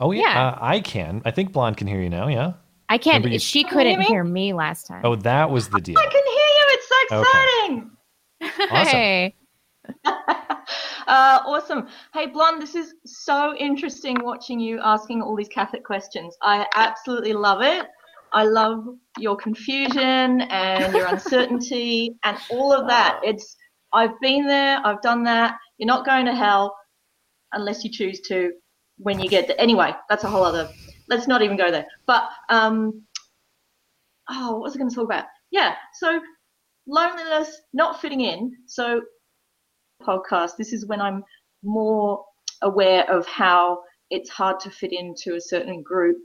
[0.00, 1.22] Oh yeah, Uh, I can.
[1.24, 2.26] I think Blonde can hear you now.
[2.28, 2.54] Yeah.
[2.88, 3.24] I can't.
[3.24, 4.04] You- She Can hear couldn't me?
[4.06, 5.02] hear me last time.
[5.04, 5.98] Oh, that was the deal.
[5.98, 6.66] I can hear you.
[6.68, 7.28] It's so Okay.
[7.28, 8.70] exciting.
[8.70, 8.86] Awesome.
[8.98, 9.34] Hey.
[11.08, 11.88] Uh, awesome.
[12.14, 16.36] Hey, Blonde, this is so interesting watching you asking all these Catholic questions.
[16.42, 17.86] I absolutely love it.
[18.32, 18.84] I love
[19.18, 23.20] your confusion and your uncertainty and all of that.
[23.22, 23.56] It's
[23.92, 25.56] I've been there, I've done that.
[25.78, 26.74] You're not going to hell
[27.52, 28.52] unless you choose to
[28.96, 29.60] when you get there.
[29.60, 30.68] Anyway, that's a whole other.
[31.08, 31.86] Let's not even go there.
[32.06, 33.02] But um,
[34.30, 35.26] oh, what was I going to talk about?
[35.50, 36.20] Yeah, so
[36.86, 38.52] loneliness, not fitting in.
[38.66, 39.02] So
[40.02, 41.22] podcast, this is when I'm
[41.62, 42.24] more
[42.62, 46.18] aware of how it's hard to fit into a certain group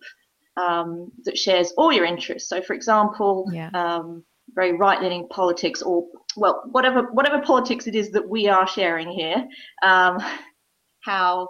[0.57, 2.49] um, that shares all your interests.
[2.49, 3.69] So, for example, Yeah.
[3.73, 4.23] um,
[4.55, 9.47] very right-leaning politics, or well, whatever whatever politics it is that we are sharing here,
[9.83, 10.17] um,
[11.01, 11.47] how.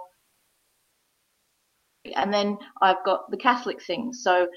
[2.16, 4.48] And then I've got the Catholic thing, so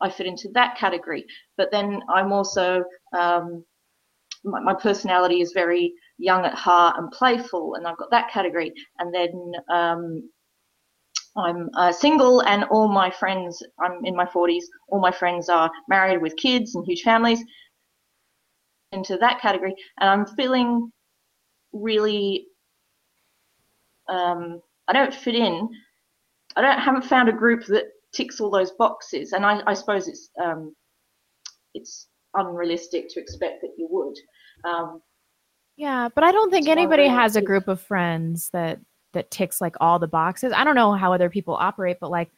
[0.00, 1.24] I fit into that category.
[1.56, 2.82] But then I'm also
[3.16, 3.64] um,
[4.44, 8.72] my, my personality is very young at heart and playful, and I've got that category.
[8.98, 10.30] And then um,
[11.36, 15.70] I'm uh, single, and all my friends, I'm in my 40s, all my friends are
[15.88, 17.42] married with kids and huge families
[18.92, 19.74] into that category.
[20.00, 20.92] And I'm feeling
[21.72, 22.46] really,
[24.08, 25.68] um, I don't fit in.
[26.56, 30.06] I don't haven't found a group that ticks all those boxes, and I, I suppose
[30.06, 30.74] it's um,
[31.74, 34.16] it's unrealistic to expect that you would.
[34.70, 35.02] Um,
[35.76, 38.78] Yeah, but I don't think anybody has a group of friends that
[39.14, 40.52] that ticks like all the boxes.
[40.52, 42.30] I don't know how other people operate, but like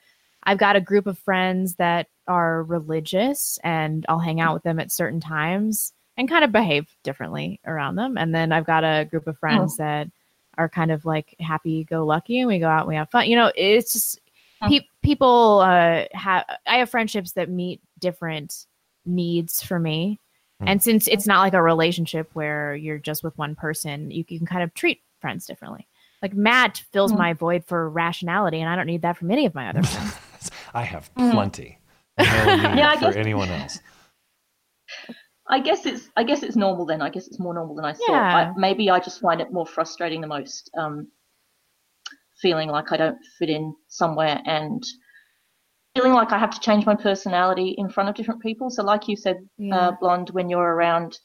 [0.44, 4.78] I've got a group of friends that are religious and I'll hang out with them
[4.78, 8.16] at certain times and kind of behave differently around them.
[8.16, 10.08] And then I've got a group of friends that
[10.56, 13.28] are kind of like happy go lucky and we go out and we have fun.
[13.28, 14.20] You know, it's just
[14.62, 18.66] pe- people uh have I have friendships that meet different
[19.04, 20.20] needs for me.
[20.68, 24.46] And since it's not like a relationship where you're just with one person, you can
[24.46, 25.86] kind of treat friends differently.
[26.26, 27.18] Like Matt fills Mhm.
[27.18, 30.50] my void for rationality, and I don't need that from any of my other friends.
[30.74, 31.30] I have Mhm.
[31.30, 31.78] plenty.
[32.18, 32.24] No
[32.56, 33.78] need Yeah, I for anyone else.
[35.48, 37.00] I guess it's I guess it's normal then.
[37.00, 38.08] I guess it's more normal than I thought.
[38.08, 38.36] Yeah.
[38.36, 41.06] I, maybe I just find it more frustrating the most, um,
[42.42, 44.82] feeling like I don't fit in somewhere and
[45.94, 48.68] feeling like I have to change my personality in front of different people.
[48.68, 49.76] So, like you said, Yeah.
[49.76, 51.16] uh, blonde, when you're around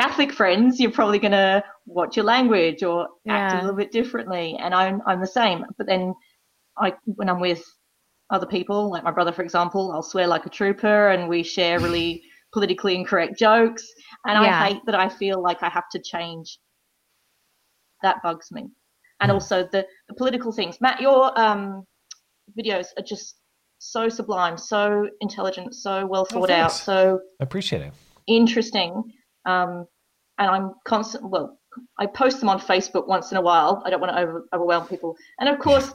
[0.00, 4.56] Catholic friends, you're probably going to watch your language or act a little bit differently.
[4.58, 5.64] And I'm I'm the same.
[5.76, 6.14] But then,
[6.78, 7.62] I when I'm with
[8.30, 11.80] other people, like my brother, for example, I'll swear like a trooper, and we share
[11.86, 12.22] really
[12.52, 13.86] politically incorrect jokes.
[14.26, 14.62] And Yeah.
[14.62, 16.58] I hate that I feel like I have to change.
[18.02, 18.68] That bugs me.
[19.22, 20.80] And also the, the political things.
[20.80, 21.84] Matt, your um,
[22.58, 23.36] videos are just
[23.78, 27.92] so sublime, so intelligent, so well Oh, thought out, so I appreciate it.
[28.26, 29.12] interesting.
[29.44, 29.86] Um,
[30.38, 31.28] and I'm constant.
[31.28, 31.58] Well,
[31.98, 33.82] I post them on Facebook once in a while.
[33.84, 35.16] I don't want to over, overwhelm people.
[35.38, 35.92] And of course,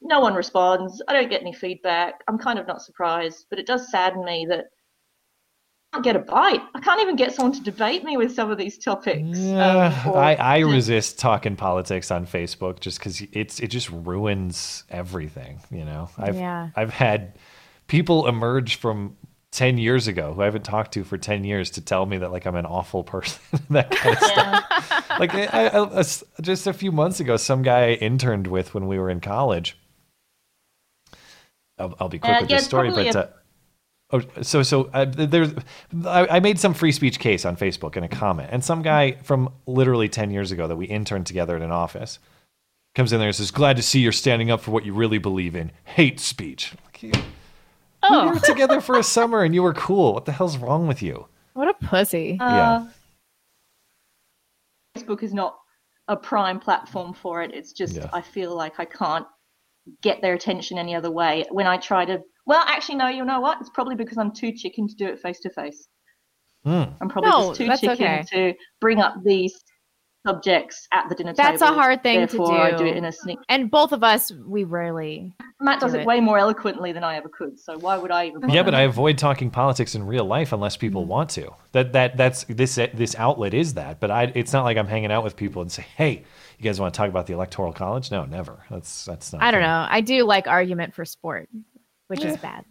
[0.00, 1.02] no one responds.
[1.08, 2.22] I don't get any feedback.
[2.28, 4.66] I'm kind of not surprised, but it does sadden me that
[5.92, 6.62] I can't get a bite.
[6.74, 9.38] I can't even get someone to debate me with some of these topics.
[9.38, 13.88] Yeah, um, or I, I resist talking politics on Facebook just because it's it just
[13.90, 15.60] ruins everything.
[15.70, 16.70] You know, I've Yeah.
[16.76, 17.38] I've had
[17.86, 19.16] people emerge from
[19.50, 22.30] ten years ago who I haven't talked to for ten years to tell me that
[22.32, 23.40] like I'm an awful person.
[23.70, 25.10] that kind of stuff.
[25.18, 26.02] Like I, I, I-
[26.42, 29.76] just a few months ago, some guy I interned with when we were in college.
[31.78, 33.14] I'll, I'll be quick Uh, with yeah, this story, but.
[33.14, 33.28] a- uh,
[34.10, 35.50] Oh, so so uh, there's,
[36.06, 39.12] I, I made some free speech case on Facebook in a comment, and some guy
[39.22, 42.18] from literally ten years ago that we interned together in an office
[42.94, 45.18] comes in there and says, "Glad to see you're standing up for what you really
[45.18, 46.72] believe in, hate speech."
[47.02, 47.16] Like,
[48.02, 48.24] Oh.
[48.26, 50.14] we were together for a summer and you were cool.
[50.14, 51.26] What the hell's wrong with you?
[51.54, 52.36] What a pussy.
[52.40, 52.86] Uh,
[54.96, 55.56] Facebook is not
[56.08, 57.52] a prime platform for it.
[57.52, 58.08] It's just Yeah.
[58.12, 59.26] I feel like I can't
[60.02, 61.44] get their attention any other way.
[61.50, 63.08] When I try to, well, actually, no.
[63.08, 63.60] You know what?
[63.60, 65.88] It's probably because I'm too chicken to do it face to face.
[66.64, 66.84] Hmm.
[67.00, 68.24] I'm probably No, just too chicken okay.
[68.32, 69.54] to bring up these
[70.26, 71.50] subjects at the dinner table.
[71.50, 72.78] That's a hard thing to Therefore, I do.
[72.78, 73.38] do it in a sneak.
[73.48, 75.32] And both of us, we rarely.
[75.60, 77.58] Matt does do it way more eloquently than I ever could.
[77.58, 78.48] So why would I even?
[78.50, 78.74] Yeah, but?
[78.74, 81.10] I avoid talking politics in real life unless people Mm-hmm.
[81.10, 81.50] want to.
[81.72, 84.00] That that that's this this outlet is that.
[84.00, 86.24] But I, it's not like I'm hanging out with people and say, "Hey,
[86.58, 88.58] you guys want to talk about the electoral college?" No, never.
[88.70, 89.42] That's that's not.
[89.42, 89.68] I don't fair.
[89.68, 89.86] know.
[89.88, 91.48] I do like argument for sport,
[92.08, 92.64] which is bad.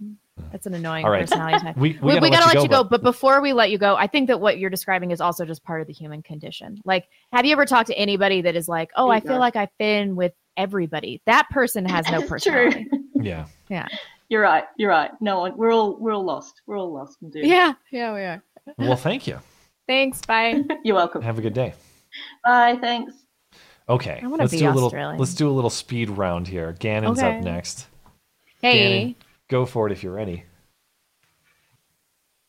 [0.51, 1.21] That's an annoying All right.
[1.21, 1.77] personality type.
[1.77, 2.89] We- we we, gotta gotta let you let you go, go.
[2.89, 5.63] But before we let you go, I think that what you're describing is also just
[5.63, 6.79] part of the human condition.
[6.85, 9.67] Like, have you ever talked to anybody that is like, "Oh, I feel like I
[9.77, 11.21] fit in with everybody"?
[11.25, 12.85] That person has no personality.
[12.89, 12.99] true.
[13.15, 13.45] Yeah.
[13.69, 13.87] Yeah.
[14.29, 14.65] You're right.
[14.77, 15.11] You're right.
[15.21, 15.57] No one.
[15.57, 16.61] We're all we're all lost.
[16.65, 17.45] We're all lost and doomed.
[17.47, 17.73] Yeah.
[17.91, 18.43] Yeah, we are.
[18.77, 19.39] Well, thank you.
[19.87, 20.21] Thanks.
[20.25, 20.63] Bye.
[20.83, 21.21] You're welcome.
[21.21, 21.73] Have a good day.
[22.43, 22.77] Bye.
[22.81, 23.13] Thanks.
[23.89, 24.87] Okay, I wanna let's be do a little.
[24.87, 25.17] Australian.
[25.17, 26.73] Let's do a little speed round here.
[26.77, 27.37] Gannon's Okay.
[27.37, 27.87] up next.
[28.61, 28.99] Hey.
[28.99, 29.15] Gannon,
[29.49, 30.43] go for it if you're ready.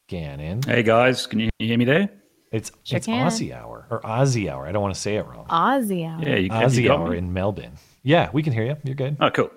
[0.09, 0.62] Gannon.
[0.62, 2.09] Hey guys, can you hear me there?
[2.51, 3.27] It's Sure it's can.
[3.27, 4.66] Aussie hour or Aussie hour.
[4.66, 5.47] I don't want to say it wrong.
[5.49, 6.23] Aussie hour.
[6.27, 7.19] Yeah, you, have you Aussie got hour me?
[7.19, 7.73] in Melbourne.
[8.03, 8.77] Yeah, we can hear you.
[8.85, 9.19] You're good.
[9.20, 9.51] Oh, cool.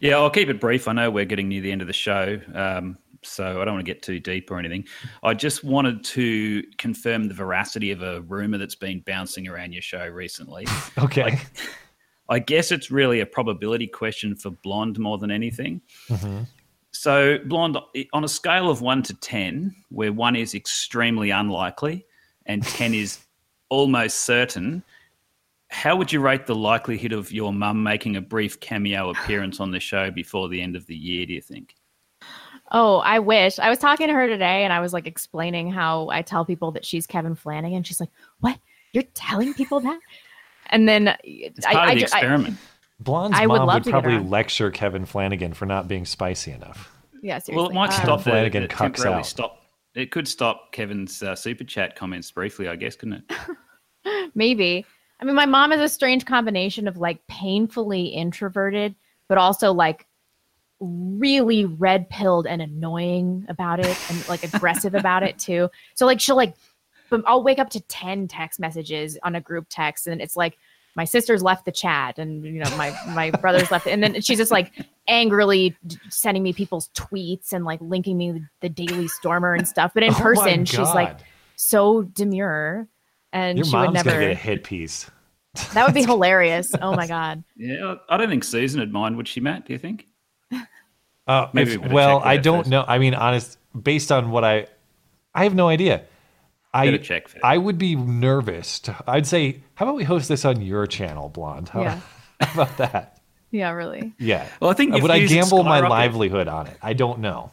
[0.00, 0.88] Yeah, I'll keep it brief.
[0.88, 3.84] I know we're getting near the end of the show, um, so I don't want
[3.86, 4.86] to get too deep or anything.
[5.22, 9.82] I just wanted to confirm the veracity of a rumor that's been bouncing around your
[9.82, 10.66] show recently.
[10.98, 11.38] Okay.
[12.30, 15.80] I guess it's really a probability question for Blonde more than anything.
[16.08, 16.46] Mhm.
[16.98, 17.78] So, Blonde,
[18.12, 22.04] on a scale of one to 10, where one is extremely unlikely
[22.46, 23.20] and 10 is
[23.68, 24.82] almost certain,
[25.68, 29.70] how would you rate the likelihood of your mum making a brief cameo appearance on
[29.70, 31.76] the show before the end of the year, do you think?
[32.72, 33.60] Oh, I wish.
[33.60, 36.72] I was talking to her today and I was like explaining how I tell people
[36.72, 37.84] that she's Kevin Flanagan.
[37.84, 38.10] She's like,
[38.40, 38.58] What?
[38.92, 40.00] You're telling people that?
[40.70, 42.56] And then It's I, part I of the I- experiment.
[43.00, 45.86] Blonde's I would mom love would to get her probably lecture Kevin Flanagan for not
[45.88, 46.90] being spicy enough.
[47.22, 47.54] yeah, seriously.
[47.56, 49.26] well, it might Uh, stop the, Flanagan the cucks temporarily out.
[49.26, 49.62] stop.
[49.94, 53.24] It could stop Kevin's uh, super chat comments briefly, I guess, couldn't
[54.04, 54.30] it?
[54.34, 54.84] Maybe.
[55.20, 58.94] I mean, my mom is a strange combination of like painfully introverted,
[59.28, 60.06] but also like
[60.80, 65.68] really red pilled and annoying about it and like aggressive about it too.
[65.96, 66.54] So like she'll like
[67.10, 70.56] but I'll wake up to 10 text messages on a group text and it's like
[70.98, 74.36] my sister's left the chat and you know my my brother's left and then she's
[74.36, 74.72] just like
[75.06, 75.74] angrily
[76.10, 80.02] sending me people's tweets and like linking me with the daily stormer and stuff but
[80.02, 81.16] in Oh person she's like
[81.56, 82.86] so demure
[83.32, 85.10] and Your she mom's would never gonna get a hit piece.
[85.72, 86.72] that would be hilarious.
[86.82, 87.42] Oh my god.
[87.56, 89.66] Yeah, I don't think Susan would mind, would she, Matt?
[89.66, 90.06] Do you think?
[91.26, 92.70] Uh, Maybe if- we well, I don't first.
[92.70, 92.84] know.
[92.88, 94.66] I mean, honest, based on what I,
[95.34, 96.04] I have no idea.
[96.74, 97.44] I Better check first.
[97.44, 98.80] I would be nervous.
[98.80, 101.68] To, I'd say, how about we host this on your channel, Blonde?
[101.70, 102.00] How, Yeah.
[102.40, 103.20] how about that?
[103.50, 104.12] Yeah, really.
[104.18, 104.46] Yeah.
[104.60, 106.76] Well, I think would I gamble my livelihood on it?
[106.82, 107.50] I don't know.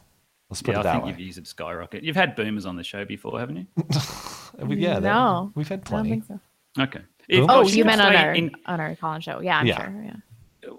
[0.50, 1.10] Let's put yeah, it that I think way.
[1.12, 2.04] you've used it skyrocket.
[2.04, 3.66] You've had boomers on the show before, haven't you?
[4.68, 6.10] We- yeah, that- no, we've had I don't plenty.
[6.12, 6.40] think so.
[6.80, 7.02] Okay.
[7.50, 9.40] oh, she you could meant on our in- on our Colin show?
[9.42, 9.84] Yeah, I'm Yeah.
[9.86, 10.04] sure.
[10.04, 10.14] Yeah.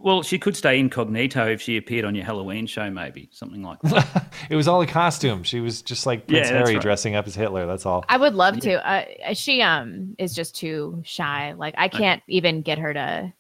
[0.01, 3.81] Well, she could stay incognito if she appeared on your Halloween show, maybe something like
[3.83, 4.33] that.
[4.51, 5.43] It was all a costume.
[5.43, 6.83] She was just like Prince that's Harry right.
[6.83, 7.67] dressing up as Hitler.
[7.67, 8.05] That's all.
[8.09, 8.75] I would love to.
[8.89, 11.53] Uh, she um is just too shy.
[11.55, 13.33] Like I can't even get her to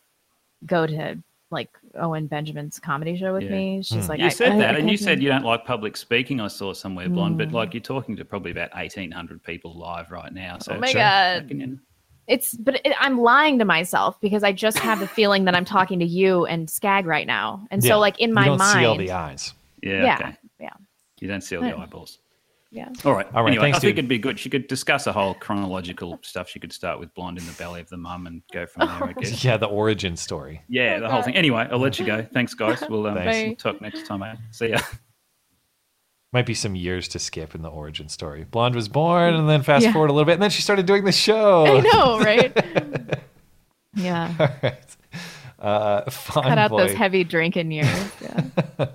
[0.64, 3.50] go to like Owen Benjamin's comedy show with Yeah.
[3.50, 3.82] me.
[3.82, 5.96] She's like, you I- said I- that, I and you said you don't like public
[5.96, 6.40] speaking.
[6.40, 7.52] I saw somewhere, blonde, but Mm.
[7.52, 10.58] like you're talking to probably about eighteen hundred people live right now.
[10.58, 11.48] So Oh my god.
[12.28, 15.64] It's but it, I'm lying to myself because I just have the feeling that I'm
[15.76, 17.92] talking to you and Skag right now, and Yeah.
[17.92, 19.54] so like in You my don't mind, see all the eyes.
[19.82, 20.02] Yeah.
[20.04, 20.36] yeah, Okay.
[20.60, 20.70] yeah,
[21.20, 22.18] You don't see all the eyeballs.
[22.72, 22.88] yeah.
[23.04, 23.26] All right.
[23.34, 23.98] All right, Anyway, thanks, I think dude.
[24.00, 24.38] it'd be good.
[24.38, 26.48] She could discuss a whole chronological stuff.
[26.48, 29.08] She could start with blonde in the belly of the mum and go from there.
[29.08, 29.44] I guess.
[29.44, 30.62] Yeah, the origin story.
[30.68, 31.36] Yeah, the whole thing.
[31.36, 32.26] Anyway, I'll let you go.
[32.34, 32.82] Thanks, guys.
[32.90, 33.62] We'll, um, Thanks.
[33.64, 34.22] we'll talk next time.
[34.24, 34.34] Eh?
[34.50, 34.80] See ya.
[36.36, 38.44] Might be some years to skip in the origin story.
[38.44, 39.92] Blonde was born, and then fast Yeah.
[39.94, 41.64] forward a little bit, and then she started doing the show.
[41.64, 42.52] I know, right?
[43.94, 44.34] yeah.
[44.38, 44.96] All right.
[45.58, 46.88] Uh, Cut out Boy.
[46.88, 48.12] those heavy drinking years.
[48.20, 48.44] Yeah.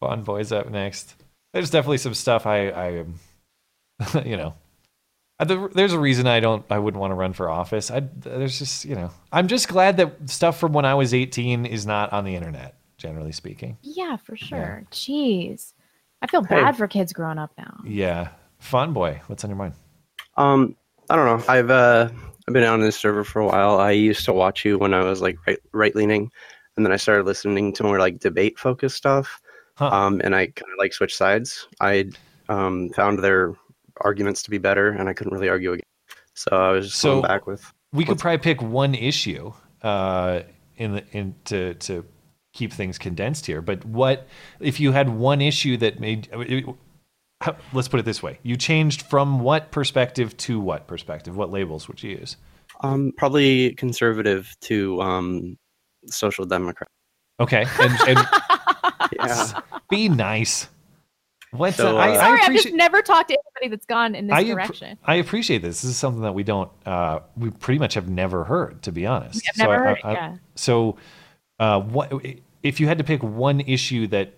[0.00, 1.14] Fawn Boy's up next.
[1.52, 3.14] There's definitely some stuff I, I am,
[4.24, 4.54] you know,
[5.38, 7.92] Uh, there's a reason I don't, I wouldn't want to run for office.
[7.92, 11.64] I, there's just, you know, I'm just glad that stuff from when I was 18
[11.64, 13.78] is not on the internet, generally speaking.
[13.82, 14.82] yeah, for sure.
[14.90, 15.74] Jeez,
[16.22, 16.56] I feel Hey.
[16.56, 17.80] bad for kids growing up now.
[17.84, 18.28] Yeah.
[18.58, 19.74] Fun Boy, what's on your mind?
[20.36, 20.76] Um,
[21.08, 21.44] I don't know.
[21.52, 22.10] I've uh,
[22.46, 23.78] I've been on this server for a while.
[23.80, 26.30] I used to watch you when I was like right right leaning,
[26.76, 29.40] and then I started listening to more like debate focused stuff.
[29.78, 31.66] Um, and I kind of like switched sides.
[31.80, 32.10] I
[32.50, 33.54] um found their
[34.02, 35.86] arguments to be better, and I couldn't really argue against.
[36.34, 37.72] So I was just So going back with.
[37.94, 39.52] we could probably pick one issue
[39.82, 40.42] uh,
[40.76, 42.04] in the in to to
[42.52, 43.60] keep things condensed here.
[43.62, 44.26] But what
[44.60, 46.28] if you had one issue that made?
[47.40, 51.36] how- Let's put it this way: you changed from what perspective to what perspective?
[51.36, 52.36] What labels would you use?
[52.82, 55.58] Um, probably conservative to um,
[56.06, 56.88] social democrat.
[57.38, 58.18] Okay, and, and
[59.12, 59.60] Yeah.
[59.90, 60.68] be nice.
[61.52, 64.28] What's So, I, uh, I Sorry, I've just never talked to anybody that's gone in
[64.28, 64.98] this I, appre- direction.
[65.04, 65.82] I appreciate this.
[65.82, 69.04] This is something that we don't, uh, we pretty much have never heard, to be
[69.04, 69.42] honest.
[69.48, 70.36] I've never I- heard it, I- yeah.
[70.54, 70.96] So,
[71.60, 72.12] uh, what
[72.62, 74.34] if you had to pick one issue that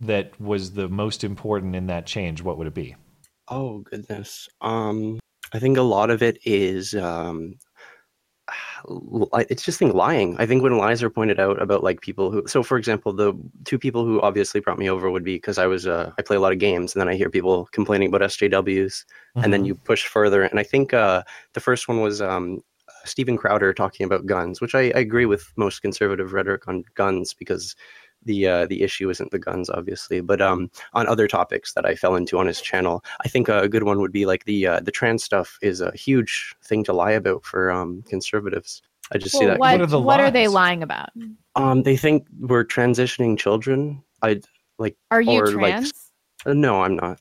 [0.00, 2.42] that was the most important in that change?
[2.42, 2.94] What would it be?
[3.48, 4.48] Oh goodness.
[4.60, 5.18] Um,
[5.52, 7.54] I think a lot of it is um,
[9.48, 10.36] it's just think lying.
[10.38, 13.32] I think when lies are pointed out about like people who, so for example, the
[13.64, 16.36] two people who obviously brought me over would be because I was uh, I play
[16.36, 19.04] a lot of games, and then I hear people complaining about SJWs,
[19.36, 19.66] and then Mhm.
[19.68, 20.42] you push further.
[20.42, 21.22] And I think uh,
[21.54, 22.62] the first one was um,
[23.04, 27.34] Steven Crowder talking about guns, which I, I agree with most conservative rhetoric on guns
[27.34, 27.74] because
[28.24, 31.94] the uh, the issue isn't the guns, obviously, but um, on other topics that I
[31.94, 34.80] fell into on his channel, I think a good one would be like the uh,
[34.80, 38.82] the trans stuff is a huge thing to lie about for um, conservatives.
[39.12, 39.58] I just see that.
[39.58, 41.10] what, what are they lying about?
[41.56, 44.02] Um, they think we're transitioning children.
[44.22, 44.40] I
[44.78, 44.96] like.
[45.10, 45.92] Are you or, like, trans?
[46.46, 47.20] uh, no, I'm not.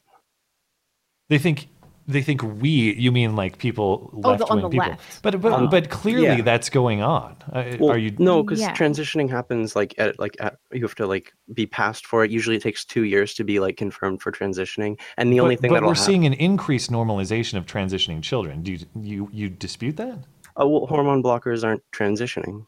[1.29, 1.67] They think
[2.07, 2.93] they think we.
[2.95, 4.89] You mean like people Oh, left the- on wing the people?
[4.89, 5.21] left.
[5.21, 6.41] But but Um, but clearly yeah.
[6.41, 7.35] that's going on.
[7.51, 8.11] Uh, Well, are you?
[8.19, 8.43] no?
[8.43, 8.73] Because Yeah.
[8.73, 12.31] transitioning happens like at like at, you have to like be passed for it.
[12.31, 14.99] Usually, it takes two years to be like confirmed for transitioning.
[15.17, 18.63] And the only thing that'll we're hap- seeing an increased normalization of transitioning children.
[18.63, 20.17] Do you you, you dispute that?
[20.59, 22.65] Uh, well, hormone blockers aren't transitioning.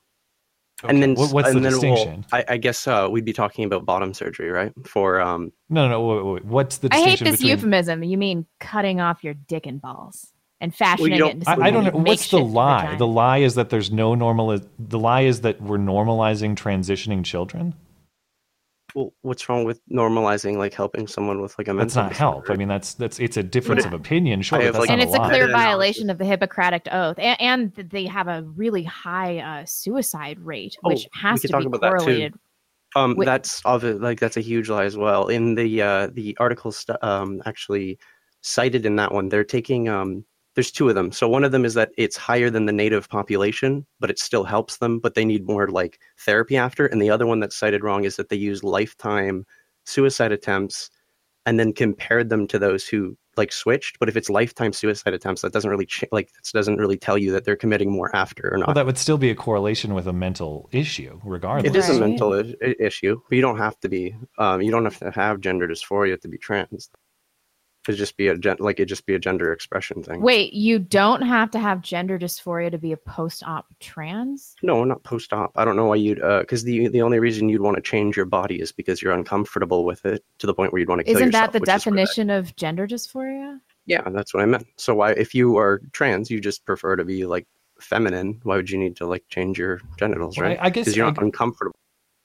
[0.83, 2.25] Okay, And then, what- what's and the then, well, distinction?
[2.33, 4.73] I, I guess uh, we'd be talking about bottom surgery, right?
[4.85, 6.01] For um, No, no.
[6.05, 6.45] Wait, wait, wait.
[6.45, 7.49] What's the I hate this between?
[7.51, 8.03] euphemism.
[8.03, 11.71] You mean cutting off your dick and balls and fashioning don't- it into I, I
[11.71, 11.91] don't know.
[11.91, 12.81] What's the lie?
[12.81, 12.97] vagina.
[12.97, 14.59] The lie is that there's no normal.
[14.77, 17.75] The lie is that we're normalizing transitioning children.
[18.95, 21.85] Well, what's wrong with normalizing like helping someone with like a mental?
[21.85, 22.49] That's mental not help.
[22.49, 24.41] I mean, that's that's it's a difference of opinion.
[24.41, 25.29] Sure, I but have, that's like, not and it's a lie.
[25.29, 30.39] clear violation of the Hippocratic Oath, and, and they have a really high uh, suicide
[30.39, 32.05] rate, Oh, which we has to talk be about that, too.
[32.05, 32.33] correlated.
[32.95, 33.25] Um, Wait.
[33.25, 35.27] that's of like that's a huge lie as well.
[35.27, 37.97] In the uh, the article st- um, actually
[38.41, 41.11] cited in that one, they're taking um, there's two of them.
[41.11, 44.43] So one of them is that it's higher than the native population, but it still
[44.43, 46.85] helps them, but they need more like therapy after.
[46.85, 49.45] And the other one that's cited wrong is that they use lifetime
[49.85, 50.89] suicide attempts
[51.45, 53.99] and then compared them to those who like switched.
[53.99, 57.17] But if it's lifetime suicide attempts, that doesn't really ch- like that doesn't really tell
[57.17, 58.67] you that they're committing more after or not.
[58.67, 61.73] Well, that would still be a correlation with a mental issue, regardless.
[61.73, 64.15] It is a mental I- i- issue, but you don't have to be.
[64.37, 66.89] Um, you don't have to have gender dysphoria to be trans.
[67.89, 70.21] It'd just be a gen- like it'd just be a gender expression thing.
[70.21, 74.55] Wait, you don't have to have gender dysphoria to be a post-op trans?
[74.61, 75.51] No, not post-op.
[75.55, 78.15] I don't know why you'd uh, because the the only reason you'd want to change
[78.15, 81.03] your body is because you're uncomfortable with it to the point where you'd want to
[81.03, 81.51] kill Isn't yourself.
[81.51, 83.59] that the which is where that- definition of gender dysphoria?
[83.85, 84.65] yeah, that's what I meant.
[84.77, 87.45] So why, if you are trans, you just prefer to be like
[87.81, 88.39] feminine.
[88.43, 90.57] Why would you need to like change your genitals, Well, right?
[90.59, 91.75] I- I guess because you're I- not uncomfortable.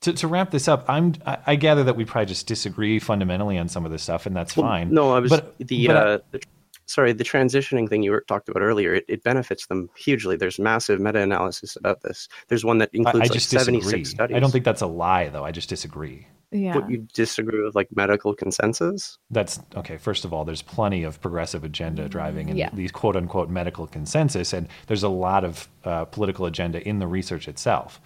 [0.02, 3.58] To, to wrap this up, I'm I, I gather that we probably just disagree fundamentally
[3.58, 4.92] on some of this stuff, and that's Well, fine.
[4.94, 6.40] No, I was But- the but I- uh, the,
[6.86, 8.94] sorry, the transitioning thing you were, talked about earlier.
[8.94, 10.36] It, it benefits them hugely.
[10.36, 12.28] There's massive meta-analysis about this.
[12.46, 14.04] There's one that I, includes I like just 76 disagree.
[14.04, 14.36] studies.
[14.36, 15.44] I don't think that's a lie, though.
[15.44, 16.28] I just disagree.
[16.50, 16.76] Yeah.
[16.76, 19.18] What, you disagree with like medical consensus?
[19.30, 19.98] That's okay.
[19.98, 22.70] First of all, there's plenty of progressive agenda driving in Yeah.
[22.72, 27.06] these quote unquote medical consensus, and there's a lot of uh, political agenda in the
[27.06, 28.00] research itself.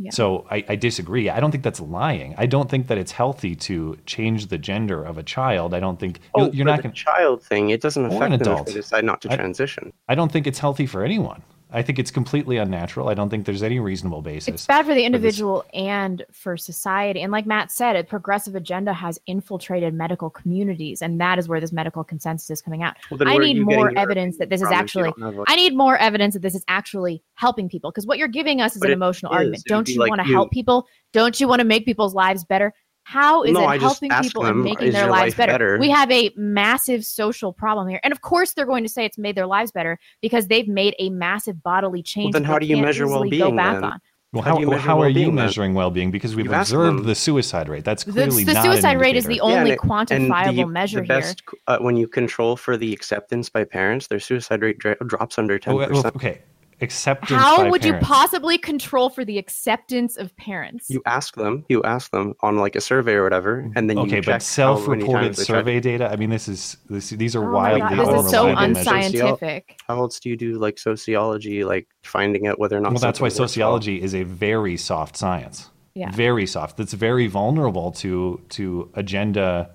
[0.00, 0.10] Yeah.
[0.12, 1.28] So I, I disagree.
[1.28, 2.34] I don't think that's lying.
[2.38, 5.74] I don't think that it's healthy to change the gender of a child.
[5.74, 7.70] I don't think Oh, you're, you're for not the going child thing.
[7.70, 9.92] It doesn't Or an affect them if they decide not to I- transition.
[10.08, 11.42] I don't think it's healthy for anyone.
[11.70, 13.08] I think it's completely unnatural.
[13.08, 14.54] I don't think there's any reasonable basis.
[14.54, 15.06] It's bad for the this.
[15.06, 17.20] individual and for society.
[17.20, 21.60] And like Matt said, a progressive agenda has infiltrated medical communities, and that is where
[21.60, 22.96] this medical consensus is coming out.
[23.10, 25.10] Well, I need more evidence that this is from if you actually.
[25.10, 27.90] don't have, like- I need more evidence that this is actually helping people.
[27.90, 29.36] Because what you're giving us is But an emotional is.
[29.36, 29.62] argument.
[29.66, 30.86] It Don't you like want to help people?
[31.12, 32.72] Don't you want to make people's lives better?
[33.08, 35.52] How is No, it I helping people them, and making their lives better?
[35.52, 35.78] better?
[35.78, 38.00] We have a massive social problem here.
[38.04, 40.94] And of course, they're going to say it's made their lives better because they've made
[40.98, 42.34] a massive bodily change.
[42.34, 43.84] then that how do you can't measure easily well-being Go back then?
[43.84, 44.00] on.
[44.34, 46.10] Well, How how, do you measure how are you measuring well-being?
[46.10, 47.82] Because we've You've observed the suicide rate.
[47.82, 49.44] That's clearly the not an suicide rate is the indicator.
[49.58, 49.78] only and it-
[50.12, 54.08] and quantifiable the, measure the best, Uh, when you control for the acceptance by parents,
[54.08, 56.14] their suicide rate dra- drops under ten Oh, well, percent.
[56.16, 56.42] okay,
[56.80, 57.40] acceptance.
[57.40, 60.88] How by would you possibly control for the acceptance of parents?
[60.88, 61.64] You ask them.
[61.68, 64.42] You ask them on like a survey or whatever, and then you Okay, check but
[64.42, 66.10] self-reported times they tried- survey data.
[66.10, 69.76] I mean, this is this, these are Oh my wildly God, this is so unscientific.
[69.88, 72.92] How else do you do like sociology, like finding out whether or not?
[72.92, 73.78] Well, that's why something works well?
[73.78, 75.70] sociology is a very soft science.
[75.94, 76.10] Yeah.
[76.12, 76.76] Very soft.
[76.76, 79.70] That's very vulnerable to to agenda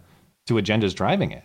[0.47, 1.43] to agendas driving it.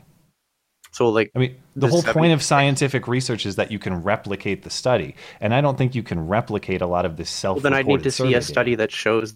[0.90, 3.78] So like I mean, the the whole seven- point of scientific research is that you
[3.78, 7.30] can replicate the study, and I don't think you can replicate a lot of this
[7.30, 7.56] self.
[7.56, 7.72] Well, self.
[7.72, 9.34] then I need to see a study that shows.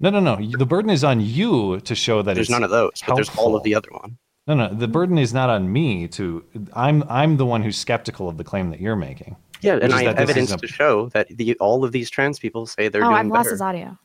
[0.00, 0.36] No, no, no.
[0.36, 3.34] The burden is on you to show that There's it's none of those, but there's
[3.36, 4.16] all of the other one.
[4.46, 4.68] No, no.
[4.68, 6.44] The burden is not on me to.
[6.72, 9.36] I'm I'm the one who's skeptical of the claim that you're making.
[9.60, 11.84] Yeah, which and I have that this evidence is a- to show that the all
[11.84, 13.50] of these trans people say they're oh, doing I've lost better.
[13.50, 13.98] his audio.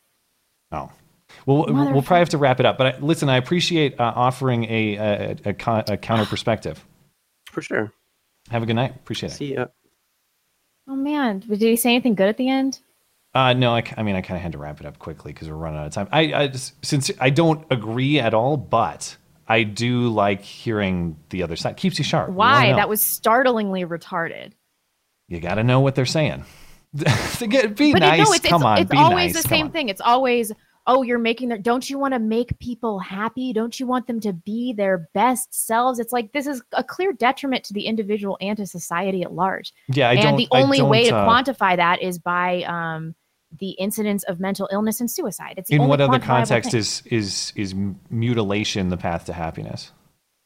[0.72, 0.92] Oh.
[1.46, 2.78] Well, we'll we'll probably have to wrap it up.
[2.78, 6.84] But I, listen, I appreciate uh, offering a a, a, con- a counter perspective.
[7.52, 7.92] For sure.
[8.50, 8.96] Have a good night.
[8.96, 9.36] Appreciate it.
[9.36, 9.68] See ya.
[10.88, 12.80] Oh man, did he say anything good at the end?
[13.34, 15.50] Uh, no, I, I mean, I kind of had to wrap it up quickly because
[15.50, 16.08] we're running out of time.
[16.12, 19.18] I, I just, since I don't agree at all, but
[19.48, 21.76] I do like hearing the other side.
[21.76, 22.30] Keeps you sharp.
[22.30, 22.70] Why?
[22.72, 22.78] know.
[22.78, 24.54] That was startlingly retarded.
[25.28, 26.46] You got to know what they're saying.
[26.96, 28.22] Get- be but nice.
[28.22, 29.44] it, no, it's, Come it's, on, it's be always nice.
[29.44, 29.72] the Come same on.
[29.74, 29.90] thing.
[29.90, 30.52] It's always,
[30.88, 31.58] oh, you're making their.
[31.58, 33.54] Don't you want to make people happy?
[33.54, 36.00] Don't you want them to be their best selves?
[36.00, 39.74] It's like this is a clear detriment to the individual and to society at large.
[39.88, 43.16] Yeah, I and don't- the only way to uh, quantify that is by um,
[43.60, 45.56] the incidence of mental illness and suicide.
[45.58, 46.80] It's the In what other context thing.
[46.80, 47.76] is is is
[48.10, 49.92] mutilation the path to happiness?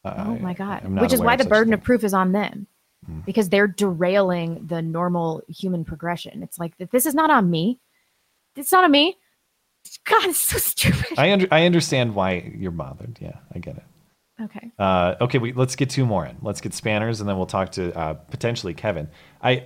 [0.06, 0.86] Uh, Oh my God.
[0.99, 2.68] Which is why the burden of proof is on them
[3.06, 3.20] Hmm.
[3.26, 6.44] because they're derailing the normal human progression.
[6.44, 7.80] It's like, this is not on me.
[8.56, 9.18] It's not on me.
[10.06, 11.18] God, it's so stupid.
[11.18, 13.18] I under, I understand why you're bothered.
[13.22, 13.84] Yeah, I get it.
[14.41, 14.72] Okay.
[14.80, 16.38] Uh, okay, we, let's get two more in.
[16.41, 19.10] Let's get Spanners, and then we'll talk to uh, potentially Kevin.
[19.41, 19.65] I,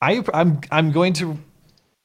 [0.00, 1.38] I, I'm, I'm going to.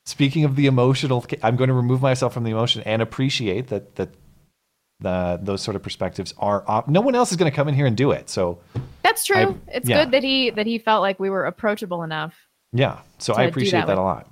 [0.05, 3.95] Speaking of the emotional, I'm going to remove myself from the emotion and appreciate that
[3.95, 4.09] that
[4.99, 6.63] the those sort of perspectives are.
[6.67, 8.29] Op- no one else is going to come in here and do it.
[8.29, 8.59] So
[9.03, 9.35] That's true.
[9.35, 10.03] I- it's yeah.
[10.03, 12.35] good that he that he felt like we were approachable enough.
[12.73, 14.27] yeah, so I appreciate that that, a lot.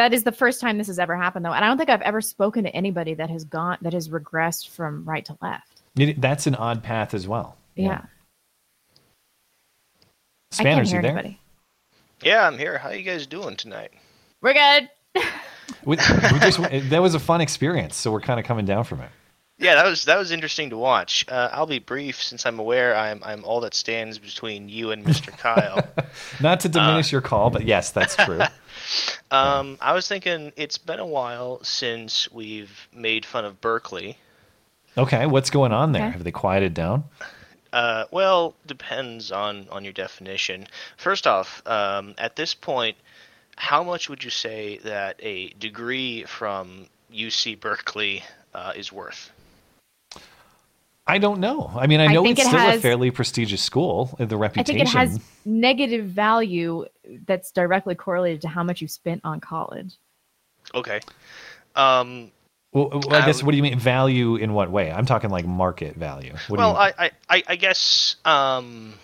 [0.00, 1.52] That is the first time this has ever happened though.
[1.52, 4.70] And I don't think I've ever spoken to anybody that has gone that has regressed
[4.70, 5.82] from right to left.
[5.94, 7.58] It, that's an odd path as well.
[7.74, 8.00] Yeah.
[10.58, 11.10] I can't Spanners, hear you there?
[11.18, 11.40] anybody.
[12.22, 12.78] Yeah, I'm here.
[12.78, 13.90] How are you guys doing tonight?
[14.40, 14.88] We're good.
[15.84, 16.58] We, we just,
[16.90, 19.08] that was a fun experience, so we're kind of coming down from it.
[19.58, 21.24] Yeah, that was that was interesting to watch.
[21.28, 25.04] Uh, I'll be brief since I'm aware I'm I'm all that stands between you and
[25.04, 25.28] Mr.
[25.36, 25.86] Kyle.
[26.40, 28.40] Not to Uh, diminish your call, but yes, that's true.
[29.30, 34.18] Um, I was thinking it's been a while since we've made fun of Berkeley.
[34.98, 36.02] Okay, what's going on there?
[36.02, 36.12] Okay.
[36.12, 37.04] Have they quieted down?
[37.72, 40.66] Uh, well, depends on on your definition.
[40.96, 42.96] First off, um, at this point,
[43.56, 49.30] how much would you say that a degree from UC Berkeley uh, is worth?
[51.10, 51.70] I don't know.
[51.74, 54.16] I mean, I I know think it's it still a fairly prestigious school.
[54.20, 54.78] uh, The I reputation.
[54.78, 56.86] think it has negative value
[57.26, 59.96] that's directly correlated to how much you spent on college.
[60.74, 61.00] Okay.
[61.74, 62.30] Um,
[62.72, 63.40] Well, well, I guess.
[63.40, 64.92] Um, what do you mean value in what way?
[64.92, 66.32] I'm talking like market value.
[66.48, 68.94] What do well, you, I, I, I, I guess um,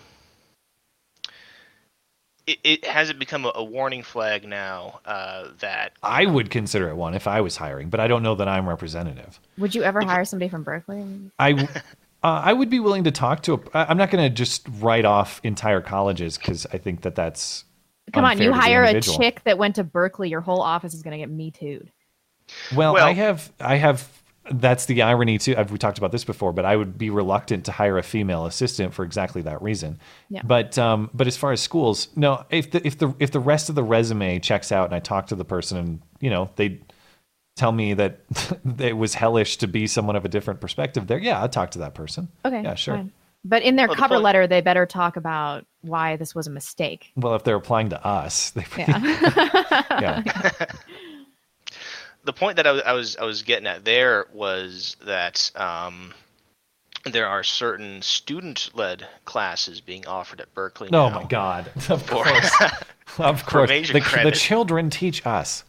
[2.47, 6.89] it, it has it become a, a warning flag now uh, that I would consider
[6.89, 9.39] it one if I was hiring, but I don't know that I'm representative.
[9.57, 11.05] Would you ever hire somebody from Berkeley?
[11.37, 11.51] I,
[12.23, 13.55] uh, I would be willing to talk to.
[13.55, 17.15] A, I- I'm not going to just write off entire colleges because I think that
[17.15, 17.65] that's.
[18.13, 21.11] Come on, you hire a chick that went to Berkeley, your whole office is going
[21.11, 21.91] to get me too'd.
[22.73, 24.09] Well, Well- I have, I have.
[24.51, 25.55] That's the irony too.
[25.57, 28.45] I've, we talked about this before, but I would be reluctant to hire a female
[28.45, 29.99] assistant for exactly that reason.
[30.29, 30.41] Yeah.
[30.43, 32.45] But, um, but as far as schools, no.
[32.49, 35.27] If the if the if the rest of the resume checks out, and I talk
[35.27, 36.79] to the person, and you know they
[37.55, 38.19] tell me that
[38.79, 41.79] it was hellish to be someone of a different perspective, there, yeah, I'd talk to
[41.79, 42.27] that person.
[42.45, 42.61] Okay.
[42.61, 42.95] Yeah, sure.
[42.95, 43.11] fine.
[43.43, 46.49] But in their Well, cover point- letter, they better talk about why this was a
[46.51, 47.11] mistake.
[47.15, 49.83] Well, if they're applying to us, they, Yeah.
[50.27, 50.65] yeah.
[52.27, 56.13] the point that I was, I was I was getting at there was that um,
[57.05, 60.89] there are certain student-led classes being offered at Berkeley.
[60.91, 61.71] Oh now my God!
[61.89, 62.51] Of course,
[63.17, 63.69] of course.
[63.69, 65.63] The, the children teach us.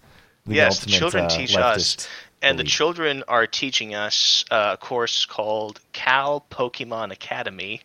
[0.46, 2.08] The yes, the children uh, teach us,
[2.42, 7.82] and the children are teaching us uh, a course called Cal Pokemon Academy,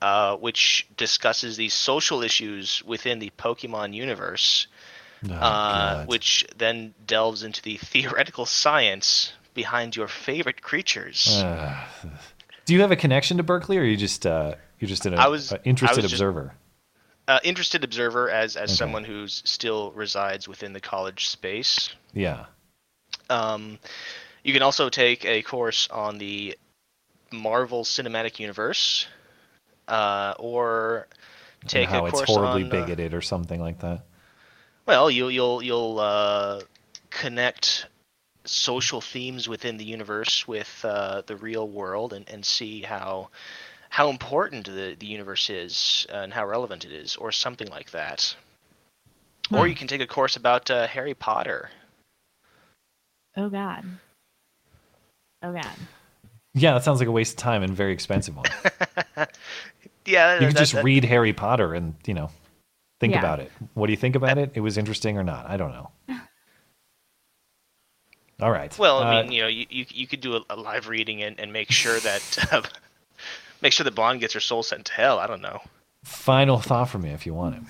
[0.00, 4.68] uh, which discusses these social issues within the Pokemon universe,
[5.28, 11.28] Oh, uh, which then delves into the theoretical science behind your favorite creatures.
[11.42, 11.76] Uh,
[12.64, 15.14] do you have a connection to Berkeley, or are you just uh, you're just an
[15.18, 16.54] I was- interested I was just- observer?
[17.28, 18.76] Uh, interested observer as as Okay.
[18.76, 21.90] someone who still resides within the college space.
[22.12, 22.46] Yeah.
[23.28, 23.78] Um,
[24.42, 26.56] you can also take a course on the
[27.30, 29.06] Marvel Cinematic Universe,
[29.86, 31.06] uh, or
[31.68, 32.68] take how a it's course horribly on.
[32.68, 34.06] uh, bigoted or something like that.
[34.90, 36.60] Well, you'll you'll you'll uh,
[37.10, 37.86] connect
[38.44, 43.28] social themes within the universe with uh, the real world and, and see how
[43.88, 48.34] how important the, the universe is and how relevant it is, or something like that.
[49.52, 49.68] Or Hmm.
[49.68, 51.70] you can take a course about uh, Harry Potter.
[53.36, 53.84] Oh God.
[55.42, 55.66] Oh God.
[56.54, 58.46] Yeah, that sounds like a waste of time and very expensive one.
[60.06, 62.30] Yeah, you can that- just that- read Harry Potter and you know
[63.00, 63.18] think Yeah.
[63.18, 63.50] about it.
[63.74, 64.52] What do you think about it?
[64.54, 65.46] It was interesting or not?
[65.48, 65.90] I don't know.
[68.40, 68.76] All right.
[68.78, 71.22] Well, I Uh, mean, you know, you, you, you could do a, a live reading
[71.22, 72.62] and, and make sure that uh,
[73.60, 75.18] make sure that Blonde gets her soul sent to hell.
[75.18, 75.60] I don't know.
[76.04, 77.62] final thought from me, if you want it.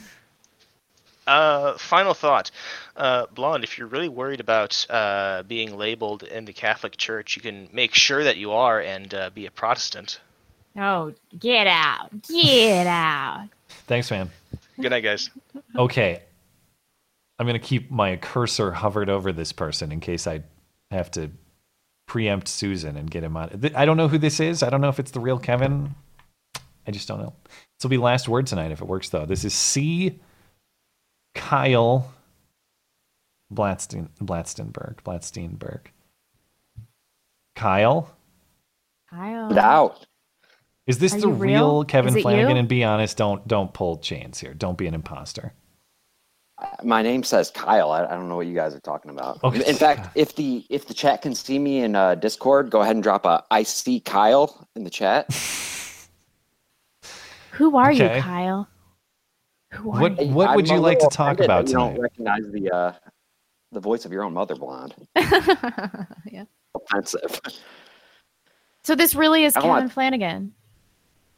[1.27, 2.51] Uh, final thought,
[2.97, 3.63] uh, Blonde.
[3.63, 7.95] If you're really worried about uh, being labeled in the Catholic Church, you can make
[7.95, 10.21] sure that you are and uh, be a Protestant.
[10.77, 12.11] Oh, get out.
[12.29, 13.49] Get out.
[13.87, 14.31] Thanks, man.
[14.81, 15.31] Good night, guys.
[15.77, 16.23] Okay.
[17.39, 20.43] I'm going to keep my cursor hovered over this person in case I
[20.91, 21.31] have to
[22.07, 23.71] preempt Susan and get him on.
[23.75, 24.63] I don't know who this is.
[24.63, 25.95] I don't know if it's the real Kevin.
[26.87, 27.33] I just don't know.
[27.47, 29.27] This will be last word tonight if it works, though.
[29.27, 30.19] This is C.
[31.35, 32.13] Kyle
[33.53, 34.97] Blatstein, Blatstenberg.
[35.03, 35.87] Blatsteinberg.
[37.55, 38.15] Kyle?
[39.11, 39.59] Kyle.
[39.59, 40.07] Out.
[40.87, 41.85] Is this Are the real, real?
[41.85, 42.51] Kevin Flanagan?
[42.51, 42.57] you?
[42.57, 44.55] And be honest, don't don't pull chains here.
[44.55, 45.53] Don't be an imposter.
[46.83, 47.91] My name says Kyle.
[47.91, 49.43] I, I don't know what you guys are talking about.
[49.43, 49.65] Okay.
[49.69, 52.97] In fact, if the if the chat can see me in uh, Discord, go ahead
[52.97, 55.27] and drop a I see Kyle in the chat.
[57.53, 58.17] Who are Okay.
[58.17, 58.69] you, Kyle?
[59.73, 60.33] Who are What you?
[60.33, 61.93] what would I'm you like to talk about that You tonight?
[61.95, 62.93] don't recognize the uh,
[63.73, 64.95] the voice of your own mother, blonde.
[65.17, 66.45] yeah.
[66.75, 67.41] Offensive.
[68.83, 70.53] So this really is I Kevin want- Flanagan.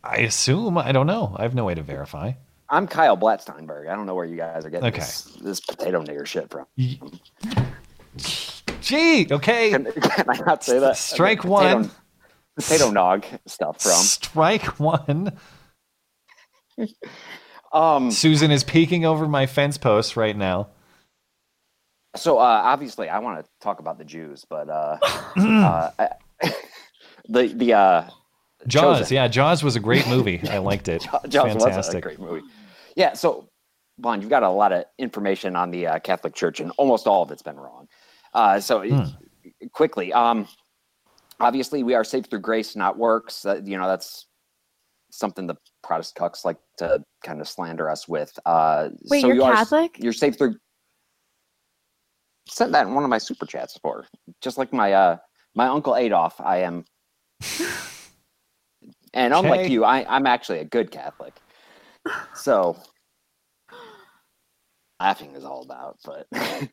[0.04, 0.78] I assume.
[0.78, 1.34] I don't know.
[1.38, 2.32] I have no way to verify.
[2.68, 3.88] I'm Kyle Blatsteinberg.
[3.88, 4.98] I don't know where you guys are getting Okay.
[4.98, 6.66] this, this potato nigger shit from.
[8.80, 9.70] Gee, okay.
[9.70, 10.96] Can, can I not say that?
[10.96, 11.90] Strike Potato- one.
[12.56, 13.92] Potato nog stuff from.
[13.92, 15.32] Strike one.
[17.72, 20.68] Um, Susan is peeking over my fence post right now.
[22.16, 24.98] So uh, obviously, I want to talk about the Jews, but uh,
[25.36, 26.10] uh, I-
[27.30, 28.10] the the uh,
[28.66, 29.14] Jaws, Chosen.
[29.14, 30.40] yeah, Jaws was a great movie.
[30.48, 31.02] I liked it.
[31.28, 32.02] Jaws was a Fantastic.
[32.02, 32.43] great movie.
[32.97, 33.48] Yeah, so
[33.98, 37.22] Bond, you've got a lot of information on the uh, Catholic Church, and almost all
[37.22, 37.89] of it's been wrong.
[38.34, 39.05] Uh, so Hmm.
[39.72, 40.47] quickly, um,
[41.40, 43.44] obviously, we are saved through grace, not works.
[43.44, 44.26] Uh, you know, that's
[45.10, 48.32] something the Protestant cucks like to kind of slander us with.
[48.47, 49.97] Uh, Wait, so you're you are- Catholic?
[49.98, 50.55] you're saved through.
[52.48, 54.06] Sent that in one of my super chats for.
[54.40, 55.16] just like my uh
[55.55, 56.40] my uncle Adolf.
[56.40, 56.84] I am
[59.14, 59.72] And unlike Okay.
[59.72, 61.34] you, I, I'm actually a good Catholic.
[62.34, 62.76] So
[65.01, 66.26] laughing is all about, but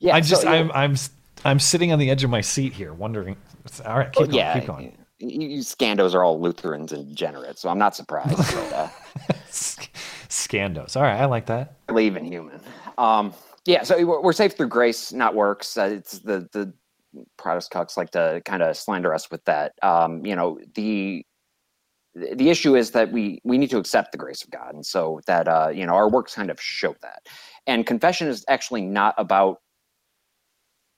[0.00, 0.14] yeah.
[0.14, 0.96] I so, just you know, I'm I'm
[1.44, 3.36] I'm sitting on the edge of my seat here, wondering.
[3.84, 4.36] All right, keep going.
[4.36, 4.98] yeah, keep going.
[5.18, 8.36] You, you Scandos are all Lutherans and degenerates, so I'm not surprised.
[8.36, 8.88] but, uh,
[10.28, 10.96] Scandos.
[10.96, 11.74] All right, I like that.
[11.86, 12.60] believe in human.
[12.98, 13.32] Um,
[13.64, 15.76] yeah, so we're, safe through grace, not works.
[15.76, 16.72] Uh, it's the the
[17.36, 19.72] Protestant cucks like to kind of slander us with that.
[19.82, 21.24] Um, you know, the
[22.16, 25.20] the issue is that we we need to accept the grace of God, and so
[25.26, 27.26] that uh, you know our works kind of show that.
[27.66, 29.58] And confession is actually not about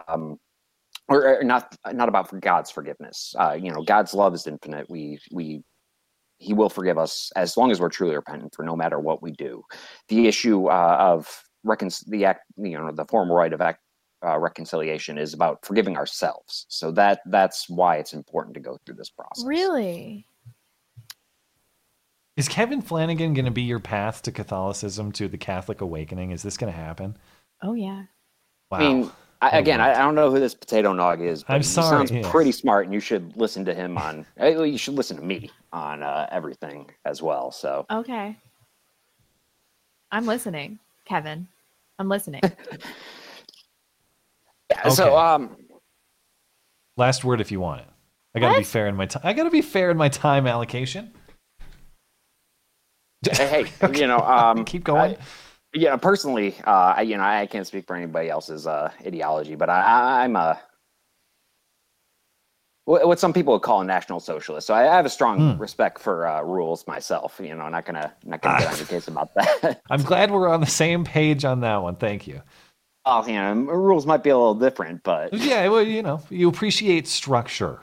[0.06, 0.38] um,
[1.08, 3.34] or, not not about God's forgiveness.
[3.38, 4.88] Uh, you know, God's love is infinite.
[4.88, 5.62] We we
[6.38, 9.32] he will forgive us as long as we're truly repentant for no matter what we
[9.32, 9.62] do.
[10.08, 13.80] The issue uh, of recon- the act, you know, the formal rite of act,
[14.24, 16.66] uh, reconciliation is about forgiving ourselves.
[16.68, 19.44] So that that's why it's important to go through this process.
[19.44, 20.26] Really?
[22.38, 26.30] Is Kevin Flanagan going to be your path to Catholicism, to the Catholic awakening?
[26.30, 27.16] Is this going to happen?
[27.64, 28.04] Oh yeah.
[28.70, 28.78] Wow.
[28.78, 29.10] I mean,
[29.42, 32.06] I, again, I, I don't know who this potato nog is, but I'm he sorry,
[32.06, 32.30] sounds yes.
[32.30, 34.24] pretty smart, and you should listen to him on.
[34.40, 37.50] uh, You should listen to me on uh, everything as well.
[37.50, 38.36] So Okay.
[40.12, 41.48] I'm listening, Kevin.
[41.98, 42.42] I'm listening.
[44.70, 45.56] yeah, so um,
[46.96, 47.88] Last word, if you want it.
[48.36, 49.22] I got to be fair in my time.
[49.24, 51.12] I got to be fair in my time allocation.
[53.26, 55.16] Hey, you know, um, keep going.
[55.74, 59.68] yeah, personally, uh, I, you know, I can't speak for anybody else's uh, ideology, but
[59.70, 60.60] I, I, I'm a
[62.84, 64.66] what some people would call a national socialist.
[64.66, 65.60] So I have a strong Hmm.
[65.60, 67.38] respect for uh, rules myself.
[67.42, 69.82] You know, I'm not gonna not gonna get on your case about that.
[69.90, 71.96] I'm glad we're on the same page on that one.
[71.96, 72.40] Thank you.
[73.04, 76.48] oh, you know, rules might be a little different, but Yeah, well, you know, you
[76.48, 77.80] appreciate structure.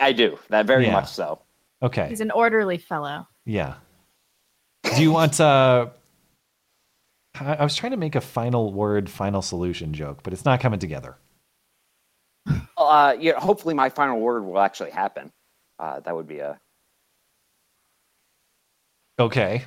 [0.00, 0.92] I do that very Yeah.
[0.94, 1.42] much so.
[1.82, 2.08] Okay.
[2.08, 3.26] He's an orderly fellow.
[3.44, 3.74] Yeah.
[4.84, 5.88] Do you want uh
[7.40, 10.60] I I was trying to make a final word, final solution joke, but it's not
[10.60, 11.16] coming together.
[12.76, 15.30] Uh, yeah, hopefully my final word will actually happen.
[15.78, 16.58] Uh, that would be a
[19.18, 19.64] Okay.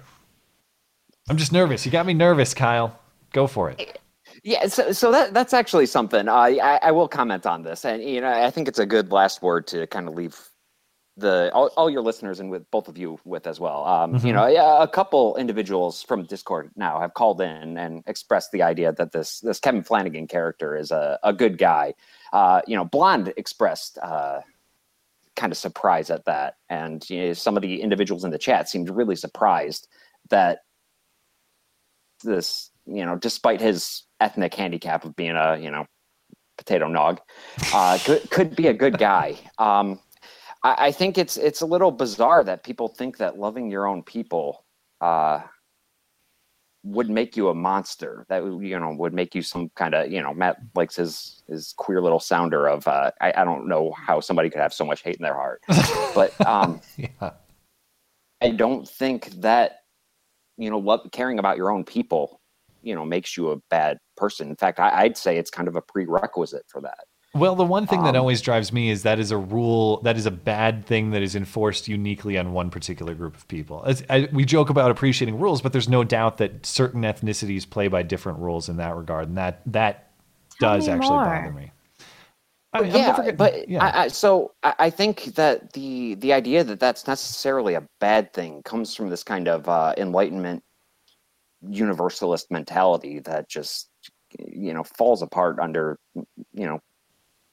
[1.29, 1.85] I'm just nervous.
[1.85, 2.97] You got me nervous, Kyle.
[3.33, 3.99] Go for it.
[4.43, 6.27] Yeah, so so that that's actually something.
[6.27, 9.11] Uh, I I will comment on this, and you know I think it's a good
[9.11, 10.39] last word to kind of leave
[11.21, 13.85] the all, all your listeners and with both of you with as well.
[13.85, 14.33] Um, You Mhm.
[14.33, 19.11] know, a couple individuals from Discord now have called in and expressed the idea that
[19.11, 21.93] this this Kevin Flanagan character is a a good guy.
[22.33, 23.97] Uh, you know, Blonde expressed.
[23.99, 24.41] Uh,
[25.37, 28.67] kind of surprise at that and you know, some of the individuals in the chat
[28.67, 29.87] seemed really surprised
[30.29, 30.59] that
[32.23, 35.85] this you know despite his ethnic handicap of being a you know
[36.57, 37.19] potato nog
[37.73, 39.99] uh could, could be a good guy um
[40.63, 44.03] I, I think it's it's a little bizarre that people think that loving your own
[44.03, 44.65] people
[45.01, 45.41] uh
[46.83, 50.21] would make you a monster that you know would make you some kind of you
[50.21, 54.19] know matt likes his his queer little sounder of uh I, I don't know how
[54.19, 55.61] somebody could have so much hate in their heart
[56.15, 57.31] but um yeah.
[58.41, 59.81] I don't think that
[60.57, 62.41] you know love, caring about your own people
[62.81, 64.49] you know makes you a bad person.
[64.49, 67.05] In fact, I, I'd say it's kind of a prerequisite for that.
[67.33, 70.17] Well, the one thing that Um, always drives me is that is a rule, that
[70.17, 73.85] is a bad thing that is enforced uniquely on one particular group of people.
[74.09, 78.03] I, we joke about appreciating rules, but there's no doubt that certain ethnicities play by
[78.03, 80.11] different rules in that regard, and that that
[80.59, 81.25] does actually more.
[81.25, 81.71] bother me.
[82.73, 83.83] I mean, yeah, but yeah.
[83.83, 88.33] I, I, so I, I think that the the idea that that's necessarily a bad
[88.33, 90.63] thing comes from this kind of uh, enlightenment
[91.69, 93.89] universalist mentality that just
[94.39, 96.79] you know falls apart under you know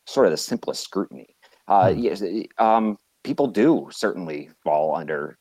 [0.08, 1.36] sort of the simplest scrutiny.
[1.68, 1.98] Uh, Hmm.
[1.98, 2.22] yes,
[2.56, 5.38] um, people do certainly fall under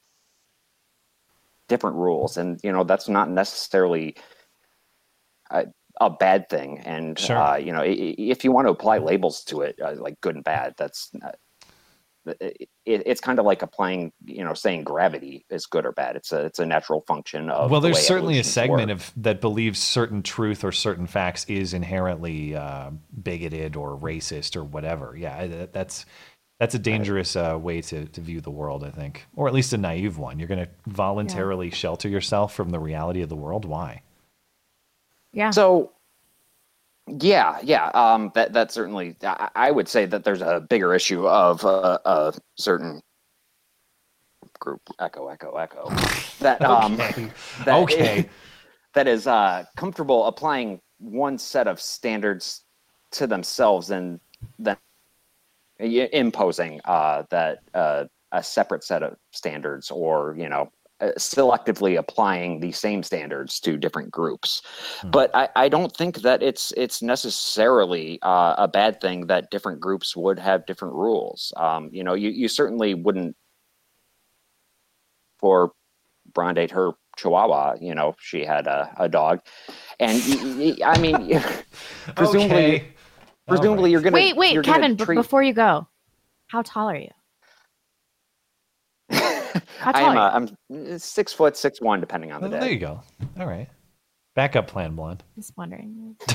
[1.69, 4.15] different rules, and you know that's not necessarily
[5.51, 5.65] a,
[6.01, 6.79] a bad thing.
[6.79, 7.37] And Sure.
[7.37, 10.43] uh, you know, if you want to apply labels to it, uh, like good and
[10.43, 11.35] bad, that's not,
[12.39, 16.15] it, it, it's kind of like applying, you know, saying gravity is good or bad.
[16.15, 17.71] It's a it's a natural function of.
[17.71, 18.99] well, the there's way certainly a segment work.
[18.99, 22.91] of that believes certain truth or certain facts is inherently uh,
[23.23, 25.15] bigoted or racist or whatever.
[25.17, 26.05] Yeah, that- that's
[26.59, 29.73] that's a dangerous uh, way to, to view the world, I think, or at least
[29.73, 30.39] a naive one.
[30.39, 33.63] You're going to voluntarily shelter yourself from the reality of the world.
[33.65, 34.01] Why?
[35.33, 35.51] Yeah.
[35.51, 35.91] So,
[37.07, 39.15] yeah, yeah, um, that that certainly.
[39.23, 43.01] I, I would say that there's a bigger issue of uh, a certain
[44.59, 44.81] group.
[44.99, 45.89] Echo, echo, echo.
[46.39, 47.29] That um, Okay.
[47.65, 48.29] that Okay.
[48.93, 52.63] that is uh, comfortable applying one set of standards
[53.11, 54.19] to themselves and
[54.59, 54.77] then
[55.79, 60.69] imposing uh, that uh, a separate set of standards or you know
[60.99, 64.61] uh, selectively applying the same standards to different groups
[65.05, 69.79] but I, I don't think that it's it's necessarily uh, a bad thing that different
[69.79, 73.35] groups would have different rules um, you know you, you certainly wouldn't
[75.39, 75.71] for
[76.33, 79.39] Brondate her chihuahua you know she had a, a dog
[79.99, 80.21] and
[80.83, 81.41] i mean
[82.15, 82.83] presumably
[83.49, 83.59] Okay.
[83.59, 84.95] presumably you're gonna wait, wait, you're gonna Kevin.
[84.97, 85.87] b- treat- before you go,
[86.47, 87.11] how tall are you?
[89.79, 90.17] How I tall am.
[90.17, 92.59] Uh, I'm six foot six one, depending on the Oh, day.
[92.59, 93.01] there you go.
[93.39, 93.67] All right.
[94.35, 95.23] Backup plan, blonde.
[95.35, 96.15] Just wondering.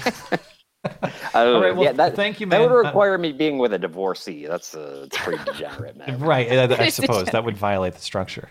[0.85, 2.69] Oh, All right, well, yeah, that, thank you, That man.
[2.69, 4.47] would Uh, require me being with a divorcee.
[4.47, 6.19] That's uh, it's pretty degenerate, man.
[6.19, 6.51] Right.
[6.51, 8.49] I, I suppose that would violate the structure.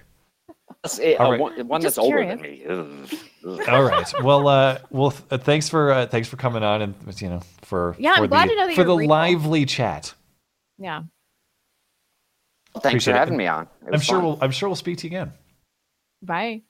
[1.01, 2.41] It, All uh, one one Just that's older curious.
[2.69, 3.11] than me.
[3.45, 3.67] Ugh, ugh.
[3.69, 4.23] All right.
[4.23, 7.41] Well, uh, well, th- uh, thanks for uh, thanks for coming on and you know
[7.63, 9.09] for Yeah, I'm for glad the to know that for you're the real.
[9.09, 10.13] lively chat.
[10.77, 11.01] Yeah.
[12.75, 13.19] Thanks Appreciate for it.
[13.19, 13.67] having me on.
[13.91, 14.25] I'm sure fun.
[14.25, 15.33] we'll I'm sure we'll speak to you again.
[16.21, 16.61] Bye.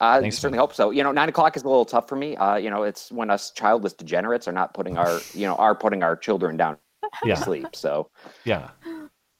[0.00, 0.90] I Thanks, certainly hope so.
[0.90, 2.36] You know, nine o'clock is a little tough for me.
[2.36, 5.74] Uh, you know, it's when us childless degenerates are not putting our, you know, are
[5.74, 6.76] putting our children down
[7.24, 7.34] Yeah.
[7.34, 7.66] to sleep.
[7.74, 8.08] So
[8.44, 8.70] Yeah.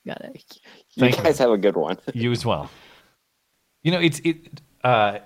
[0.06, 0.42] Got it.
[0.96, 1.22] you Thank you.
[1.22, 1.98] guys have a good one.
[2.14, 2.70] You as well.
[3.84, 4.60] You know, it's it.
[4.82, 5.18] Uh,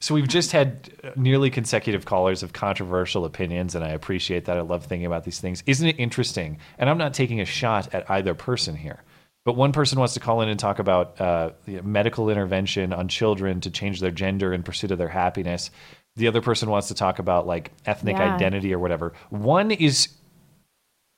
[0.00, 4.56] so we've just had nearly consecutive callers of controversial opinions, and I appreciate that.
[4.56, 5.62] I love thinking about these things.
[5.66, 6.58] Isn't it interesting?
[6.78, 9.02] And I'm not taking a shot at either person here,
[9.44, 11.50] but one person wants to call in and talk about uh,
[11.82, 15.70] medical intervention on children to change their gender in pursuit of their happiness.
[16.16, 18.34] The other person wants to talk about like ethnic Yeah.
[18.34, 19.12] identity or whatever.
[19.30, 20.08] One is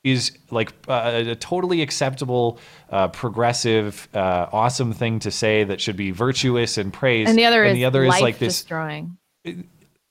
[0.04, 2.58] is like uh, a totally acceptable,
[2.90, 7.30] uh, progressive, uh, awesome thing to say that should be virtuous and praised.
[7.30, 9.16] And the other is the other is like this destroying.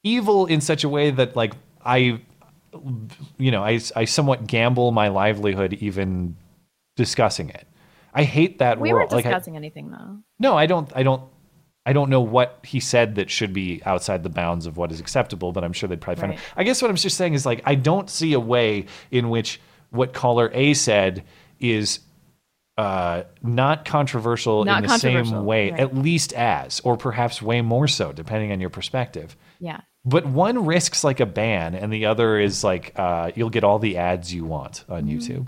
[0.04, 1.54] evil in such a way that like
[1.86, 2.20] I,
[3.38, 6.38] you know, I I somewhat gamble my livelihood even
[6.96, 7.68] discussing it.
[8.14, 9.02] I hate that We world.
[9.02, 10.18] weren't Like, I- discussing anything though.
[10.40, 10.92] no, I don't.
[10.96, 11.24] I don't.
[11.86, 15.02] I don't know what he said that should be outside the bounds of what is
[15.02, 16.40] acceptable, but I'm sure they'd probably find Right.
[16.40, 16.46] it.
[16.56, 19.60] I guess what I'm just saying is like I don't see a way in which
[19.90, 21.24] what caller A said
[21.60, 22.00] is
[22.78, 25.80] uh, not controversial Not in the same way, right.
[25.80, 29.36] at least as, or perhaps way more so, depending on your perspective.
[29.60, 29.82] Yeah.
[30.06, 33.78] But one risks like a ban, and the other is like uh, you'll get all
[33.80, 35.18] the ads you want on Mm-hmm.
[35.18, 35.48] YouTube.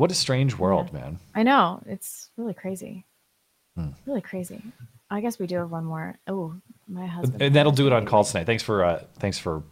[0.00, 1.18] What a strange world, man.
[1.34, 1.82] I know.
[1.84, 3.04] It's really crazy.
[3.76, 3.88] Hmm.
[4.06, 4.62] Really crazy.
[5.10, 6.18] I guess we do have one more.
[6.26, 6.54] Oh,
[6.88, 7.42] my husband.
[7.42, 8.46] And that'll do it on calls tonight.
[8.46, 9.62] Thanks for uh, thanks for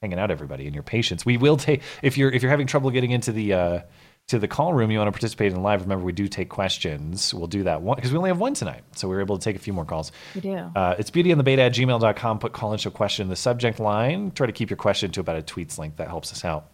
[0.00, 1.26] hanging out, everybody, and your patience.
[1.26, 3.80] We will take if you're if you're having trouble getting into the uh,
[4.28, 5.82] to the call room, you want to participate in live.
[5.82, 7.34] Remember, we do take questions.
[7.34, 9.44] We'll do that one because we only have one tonight, so we were able to
[9.44, 10.12] take a few more calls.
[10.36, 10.54] We do.
[10.54, 12.38] Uh, it's beauty and the beta at gmail.com.
[12.38, 14.30] Put call-in show question in the subject line.
[14.30, 15.96] Try to keep your question to about a tweets length.
[15.96, 16.70] That helps us out.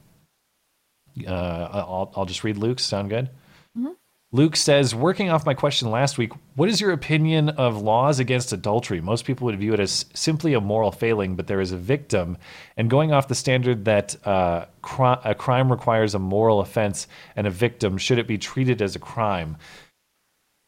[1.27, 1.31] Uh,
[1.73, 2.85] I'll, I'll just read Luke's.
[2.85, 3.31] Sound good?
[3.79, 3.95] Mhm.
[4.33, 8.53] Luke says, working off my question last week, what is your opinion of laws against
[8.53, 9.01] adultery?
[9.01, 12.37] Most people would view it as simply a moral failing, but there is a victim.
[12.77, 17.47] And going off the standard that uh, cri- a crime requires a moral offense and
[17.47, 19.57] a victim, should it be treated as a crime?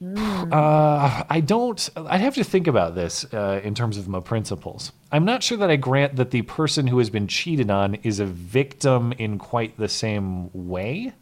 [0.04, 1.88] Uh, I don't.
[1.96, 4.92] I'd have to think about this uh, in terms of my principles.
[5.10, 8.20] I'm not sure that I grant that the person who has been cheated on is
[8.20, 11.14] a victim in quite the same way.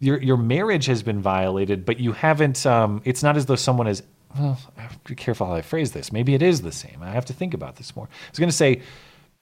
[0.00, 2.64] Your your marriage has been violated, but you haven't.
[2.64, 4.02] Um, it's not as though someone has.
[4.38, 6.10] Well, I have to be careful how I phrase this.
[6.12, 7.02] Maybe it is the same.
[7.02, 8.06] I have to think about this more.
[8.06, 8.82] I was going to say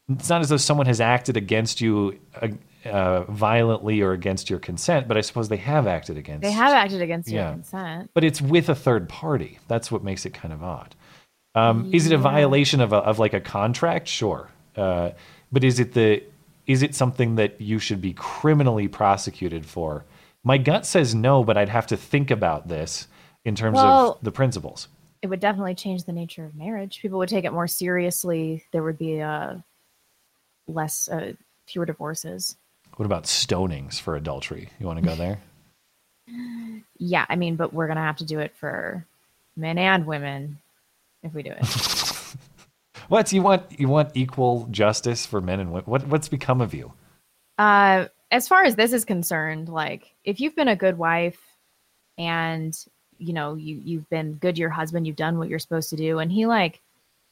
[0.09, 2.18] it's not as though someone has acted against you
[2.87, 6.43] uh, violently or against your consent, but I suppose they have acted against.
[6.43, 7.53] They have acted against your Yeah.
[7.53, 8.11] consent.
[8.15, 9.59] But it's with a third party.
[9.69, 10.95] That's what makes it kind of odd.
[11.55, 14.09] Um, Is it a violation of a, of like a contract?
[14.09, 14.51] Sure.
[14.77, 15.11] Uh,
[15.51, 16.23] but is it the
[16.67, 20.05] is it something that you should be criminally prosecuted for?
[20.43, 23.07] My gut says no, but I'd have to think about this
[23.45, 24.89] in terms Well- of the principles.
[25.23, 27.01] It would definitely change the nature of marriage.
[27.01, 28.65] People would take it more seriously.
[28.73, 29.55] There would be uh,
[30.69, 31.33] less, uh,
[31.67, 32.57] fewer divorces.
[32.97, 34.70] What about stonings for adultery?
[34.81, 35.39] You want to go there?
[36.98, 39.05] Yeah, I mean, but we're gonna have to do it for
[39.55, 40.59] men and women
[41.23, 41.66] if we do it.
[43.09, 43.78] what you want?
[43.78, 45.85] You want equal justice for men and women?
[45.85, 46.93] What what's become of you?
[47.59, 51.39] Uh, as far as this is concerned, like if you've been a good wife
[52.18, 52.74] and
[53.18, 55.97] you know you you've been good to your husband, you've done what you're supposed to
[55.97, 56.81] do, and he like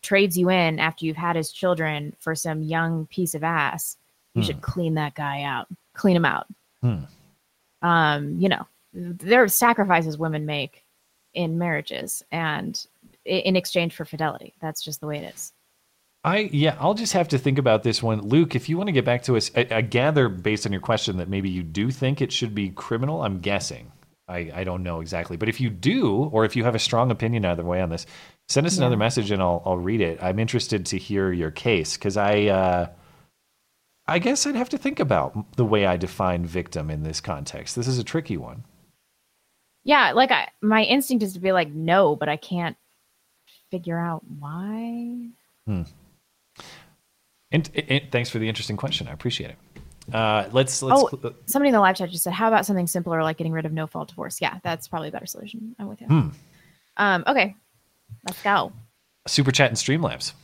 [0.03, 3.97] trades you in after you've had his children for some young piece of ass,
[4.35, 4.47] you Hmm.
[4.47, 6.47] should clean that guy out, clean him out.
[6.83, 7.05] Hmm.
[7.83, 10.85] Um, you know, there are sacrifices women make
[11.35, 12.87] in marriages and
[13.25, 14.55] in exchange for fidelity.
[14.61, 15.53] That's just the way it is.
[16.23, 18.55] I yeah, I'll just have to think about this one, Luke.
[18.55, 21.19] If you want to get back to us, I, I gather based on your question
[21.19, 23.23] that maybe you do think it should be criminal.
[23.23, 23.93] I'm guessing.
[24.27, 25.37] I, I don't know exactly.
[25.37, 28.07] But if you do, or if you have a strong opinion either way on this,
[28.49, 28.83] send us Yeah.
[28.85, 30.19] another message and I'll I'll read it.
[30.23, 32.87] I'm interested to hear your case because I uh,
[34.07, 37.75] I guess I'd have to think about the way I define victim in this context.
[37.75, 38.65] This is a tricky one.
[39.83, 42.77] Yeah, like I, my instinct is to be like no, but I can't
[43.71, 45.29] figure out why.
[45.67, 45.83] Hmm.
[47.51, 49.09] And, and thanks for the interesting question.
[49.09, 49.57] I appreciate it.
[50.15, 53.23] Uh, let's let's oh, somebody in the live chat just said, "How about something simpler
[53.23, 55.75] like getting rid of no fault divorce?" Yeah, that's probably a better solution.
[55.79, 56.07] I'm with you.
[56.09, 56.29] hmm.
[56.99, 57.57] Um, okay,
[58.29, 58.73] let's go.
[59.27, 60.35] super chat and Streamlabs.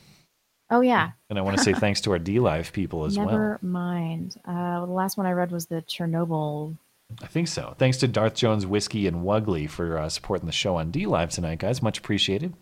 [0.73, 3.39] Oh yeah, And I want to say thanks to our DLive people as never well.
[3.39, 4.37] Never mind.
[4.45, 6.77] Uh, the last one I read was the Chernobyl.
[7.21, 7.75] I think so.
[7.77, 11.59] Thanks to Darth Jones Whiskey and Wuggly for uh, supporting the show on DLive tonight,
[11.59, 11.83] guys.
[11.83, 12.55] Much appreciated.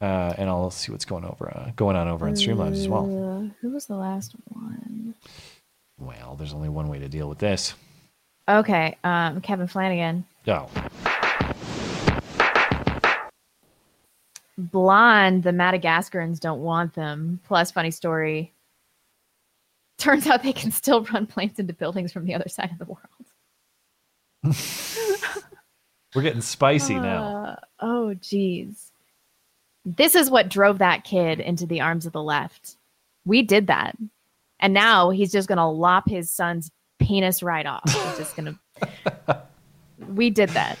[0.00, 3.04] Uh, and I'll see what's going over uh, going on over on Streamlabs as well.
[3.04, 5.14] Uh, who was the last one?
[5.98, 7.74] Well, there's only one way to deal with this.
[8.48, 10.24] Okay, um, Kevin Flanagan.
[10.46, 10.68] Oh,
[14.56, 17.40] Blonde, the Madagascarans don't want them.
[17.44, 18.52] Plus, funny story.
[19.98, 22.84] Turns out they can still run planes into buildings from the other side of the
[22.84, 22.98] world.
[26.14, 27.24] we're getting spicy now.
[27.24, 28.90] Uh, oh, geez.
[29.84, 32.76] This is what drove that kid into the arms of the left.
[33.24, 33.96] We did that.
[34.60, 37.82] And now he's just going to lop his son's penis right off.
[37.86, 38.58] He's just going
[39.26, 39.42] to.
[40.08, 40.78] We did that.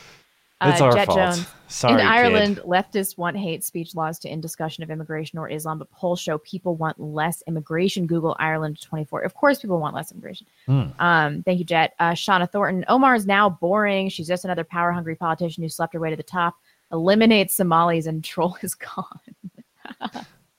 [0.60, 1.18] Uh, It's our Jet fault.
[1.18, 1.46] Jones.
[1.74, 2.06] Sorry, in kid.
[2.06, 6.20] Ireland, leftists want hate speech laws to end discussion of immigration or Islam, but polls
[6.20, 8.06] show people want less immigration.
[8.06, 9.22] Google Ireland 24.
[9.22, 10.46] Of course, people want less immigration.
[10.66, 10.82] Hmm.
[11.00, 11.94] Um, thank you, Jet.
[11.98, 12.84] Uh, Shauna Thornton.
[12.86, 14.08] Omar is now boring.
[14.08, 16.54] She's just another power hungry politician who slept her way to the top.
[16.92, 19.20] Eliminate Somalis and troll is gone.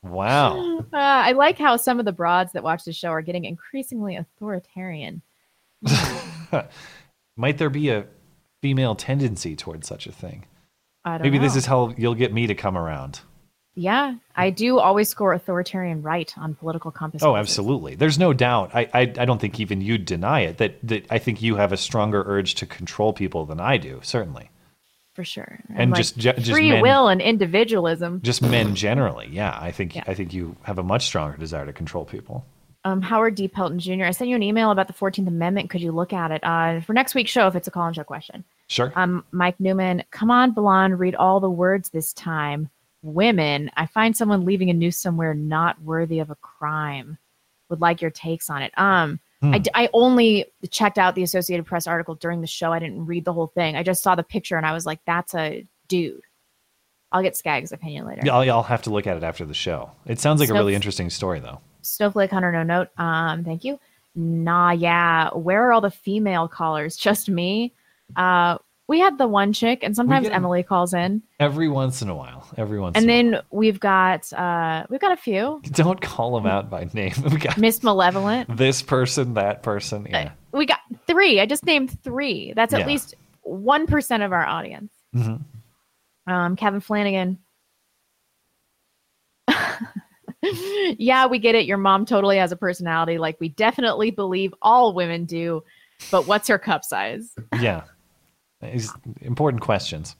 [0.04, 0.86] Wow.
[0.94, 0.98] Uh,
[1.28, 5.22] I like how some of the broads that watch the show are getting increasingly authoritarian.
[7.36, 8.06] Might there be a
[8.62, 10.46] female tendency towards such a thing?
[11.06, 13.20] I don't Maybe this is how you'll get me to come around.
[13.78, 17.22] Yeah, I do always score authoritarian right on political compass.
[17.24, 17.96] Oh, absolutely.
[17.96, 18.72] There's no doubt.
[18.74, 20.58] I, I I don't think even you'd deny it.
[20.58, 24.00] That that I think you have a stronger urge to control people than I do.
[24.02, 24.50] Certainly,
[25.14, 25.60] for sure.
[25.76, 28.22] And like, just- ju- just free men- will and individualism.
[28.24, 29.28] just men generally.
[29.30, 30.04] Yeah, I think Yeah.
[30.08, 32.46] I think you have a much stronger desire to control people.
[32.86, 33.48] Um, Howard D.
[33.50, 34.06] Pelton Jr.
[34.06, 35.70] I sent you an email about the Fourteenth Amendment.
[35.70, 38.04] Could you look at it uh, for next week's show if it's a call-in show
[38.06, 38.46] question?
[38.68, 38.92] Sure.
[38.96, 42.70] Um, Mike Newman, come on, Blonde, read all the words this time.
[43.04, 47.18] Women, I find someone leaving a noose somewhere not worthy of a crime.
[47.70, 48.72] Would like your takes on it.
[48.78, 49.54] Um, Hmm.
[49.54, 52.72] I, d- I only checked out the Associated Press article during the show.
[52.72, 53.76] I didn't read the whole thing.
[53.76, 56.22] I just saw the picture and I was like, that's a dude.
[57.12, 58.22] I'll get Skag's opinion later.
[58.24, 59.92] Yeah, I'll, I'll have to look at it after the show.
[60.06, 61.60] It sounds like a really interesting story, though.
[61.82, 62.88] Snowflake Hunter, no note.
[62.98, 63.78] Um, thank you.
[64.16, 65.30] Nah, yeah.
[65.32, 66.96] Where are all the female callers?
[66.98, 67.74] Just me.
[68.16, 68.58] Uh,
[68.88, 70.28] we had the one chick, and sometimes.
[70.28, 72.48] Emily calls in, Every once in a while.
[72.56, 72.96] Every once.
[72.96, 75.60] and in then we've got uh, we've got a few.
[75.72, 77.14] don't call them out by name.
[77.32, 78.56] We got Miss Malevolent.
[78.58, 80.06] this person, that person.
[80.10, 80.32] Yeah.
[80.52, 81.40] We got three.
[81.42, 82.54] I just named three.
[82.56, 82.86] That's at Yeah.
[82.88, 84.92] least one percent of our audience.
[85.16, 85.42] Mhm.
[86.28, 87.40] Um, Kevin Flanagan.
[90.98, 91.66] yeah, we get it.
[91.66, 93.18] Your mom totally has a personality.
[93.18, 95.64] Like we definitely believe all women do.
[96.12, 97.34] But what's her cup size?
[97.60, 97.84] Yeah.
[98.72, 100.16] These important questions.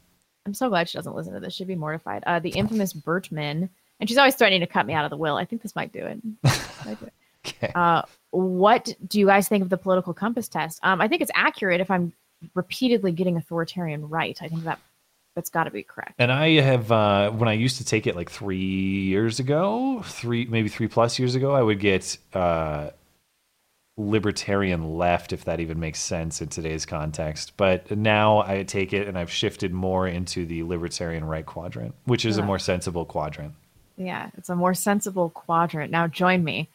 [0.46, 1.54] I'm so glad she doesn't listen to this.
[1.54, 2.24] She'd be mortified.
[2.26, 3.70] Uh, the infamous Birchman,
[4.00, 5.38] and she's always threatening to cut me out of the will.
[5.38, 6.20] I think this might do it.
[6.86, 7.76] Might do it.
[7.76, 10.80] Uh, what do you guys think of the political compass test?
[10.84, 12.14] Um, I think it's accurate if I'm
[12.54, 14.38] repeatedly getting authoritarian right.
[14.42, 14.80] I think that
[15.36, 16.14] that's got to be correct.
[16.18, 20.46] And I have, uh, when I used to take it like three years ago, three
[20.46, 22.92] maybe three plus years ago, I would get uh,
[23.98, 27.54] libertarian left, if that even makes sense in today's context.
[27.58, 32.26] But now I take it and I've shifted more into the libertarian right quadrant, which
[32.26, 33.54] is a more sensible quadrant.
[33.98, 35.92] Yeah, it's a more sensible quadrant.
[35.92, 36.70] Now join me.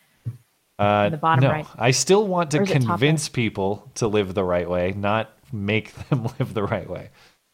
[0.78, 1.66] Uh, In the bottom no, right.
[1.78, 4.94] I still want to Or is it top convince people to live the right way,
[4.96, 7.10] not make them live the right way.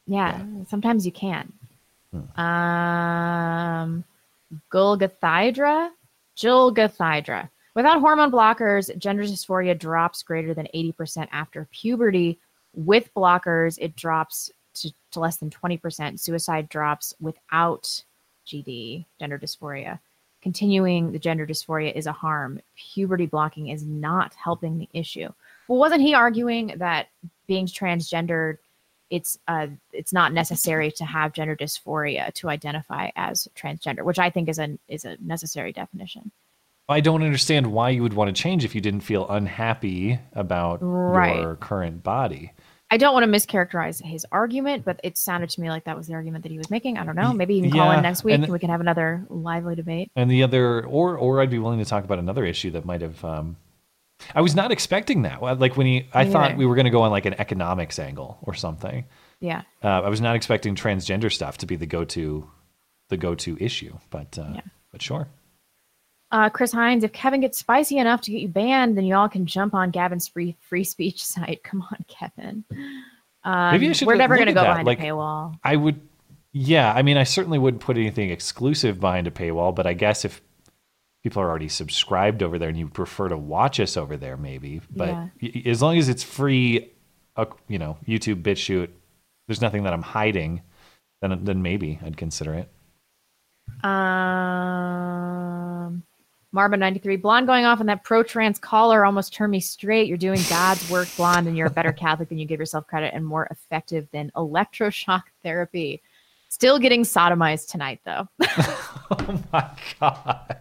[0.07, 1.53] Yeah, sometimes you can.
[2.13, 2.41] Hmm.
[2.41, 4.05] Um.
[7.77, 12.39] Without hormone blockers, gender dysphoria drops greater than 80% after puberty.
[12.73, 16.19] With blockers, it drops to, to less than 20%.
[16.19, 18.03] Suicide drops without
[18.47, 19.99] GD, gender dysphoria.
[20.41, 22.63] Continuing the gender dysphoria is a harm.
[22.95, 25.29] Puberty blocking is not helping the issue.
[25.69, 27.09] Well, wasn't he arguing that
[27.47, 28.57] being transgendered
[29.09, 34.31] it's uh it's not necessary to have gender dysphoria to identify as transgender, which I
[34.31, 36.33] think is a is a necessary definition.
[36.89, 40.79] I don't understand why you would want to change if you didn't feel unhappy about
[40.81, 41.37] Right.
[41.41, 42.53] your current body.
[42.89, 46.07] I don't want to mischaracterize his argument, but it sounded to me like that was
[46.07, 46.99] the argument that he was making.
[46.99, 47.33] I don't know.
[47.33, 49.75] Maybe you can call yeah, in next week and- and we can have another lively
[49.75, 50.09] debate.
[50.15, 53.01] And the other, or or I'd be willing to talk about another issue that might
[53.01, 53.25] have.
[53.25, 53.57] Um,
[54.35, 55.43] I was not expecting that.
[55.43, 58.39] Like when he, I thought we were going to go on like an economics angle
[58.43, 59.05] or something.
[59.41, 59.63] Yeah.
[59.83, 62.49] Uh, I was not expecting transgender stuff to be the go-to,
[63.09, 63.99] the go-to issue.
[64.11, 64.61] But uh,
[64.93, 65.27] but sure.
[66.37, 69.47] Uh, Chris Hines, if Kevin gets spicy enough to get you banned, then y'all can
[69.47, 71.63] jump on Gavin's free free speech site.
[71.63, 72.63] Come on, Kevin.
[73.43, 74.69] Um, Maybe I should we're never going to go that.
[74.69, 75.59] behind Like, a paywall.
[75.65, 75.99] I would,
[76.53, 76.93] yeah.
[76.93, 80.43] I mean, I certainly wouldn't put anything exclusive behind a paywall, but I guess if
[81.23, 84.83] people are already subscribed over there and you prefer to watch us over there, maybe.
[84.95, 85.71] But Yeah.
[85.71, 86.91] as long as it's free,
[87.37, 88.91] uh, you know, YouTube BitChute,
[89.49, 90.61] there's nothing that I'm hiding.
[91.23, 92.69] Then, then maybe I'd consider it.
[94.77, 96.03] Um,
[96.57, 100.09] Marba ninety three, blonde going off on that pro trans caller almost turned me straight.
[100.09, 103.13] You're doing God's work, blonde, and you're a better Catholic than you give yourself credit,
[103.15, 106.03] and more effective than electroshock therapy.
[106.49, 108.27] Still getting sodomized tonight, though.
[109.09, 109.71] Oh my
[110.01, 110.57] God.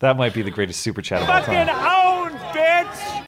[0.00, 1.66] that might be the greatest super chat of all time.
[1.66, 3.26] Fucking own, bitch.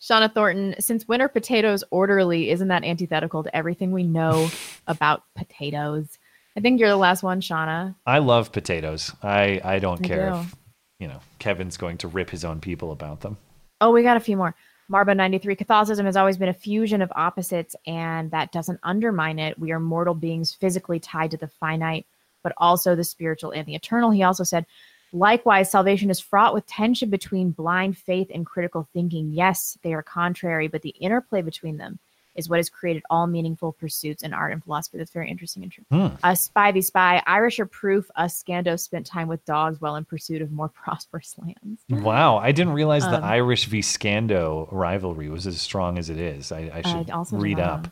[0.00, 4.48] Shauna Thornton, since winter potatoes orderly, isn't that antithetical to everything we know
[4.86, 6.18] about potatoes?
[6.60, 7.94] I think you're the last one, Shauna.
[8.04, 9.14] I love potatoes.
[9.22, 10.36] I, I don't I care do.
[10.40, 10.54] if,
[10.98, 13.38] you know, Kevin's going to rip his own people about them.
[13.80, 14.54] Oh, we got a few more.
[14.92, 19.58] Marba 93 Catholicism has always been a fusion of opposites, and that doesn't undermine it.
[19.58, 22.04] We are mortal beings physically tied to the finite,
[22.42, 24.10] but also the spiritual and the eternal.
[24.10, 24.66] He also said,
[25.14, 29.30] likewise, salvation is fraught with tension between blind faith and critical thinking.
[29.30, 32.00] Yes, they are contrary, but the interplay between them
[32.34, 34.98] is what has created all meaningful pursuits in art and philosophy.
[34.98, 35.84] That's very interesting and true.
[35.90, 36.06] Hmm.
[36.22, 40.04] A spy v spy, Irish are proof us Scando spent time with dogs while in
[40.04, 41.82] pursuit of more prosperous lands.
[41.88, 46.18] Wow, I didn't realize the Um, Irish v Scando rivalry was as strong as it
[46.18, 46.52] is.
[46.52, 47.84] I, I should I also read up.
[47.84, 47.90] know.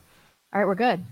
[0.53, 1.05] All right, we're good.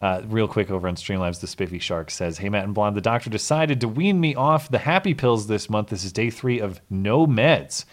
[0.00, 3.00] Uh, real quick over on Streamlabs, the Spiffy Shark says, Hey, Matt and Blonde, the
[3.00, 5.90] doctor decided to wean me off the happy pills this month.
[5.90, 7.84] This is day three of no meds.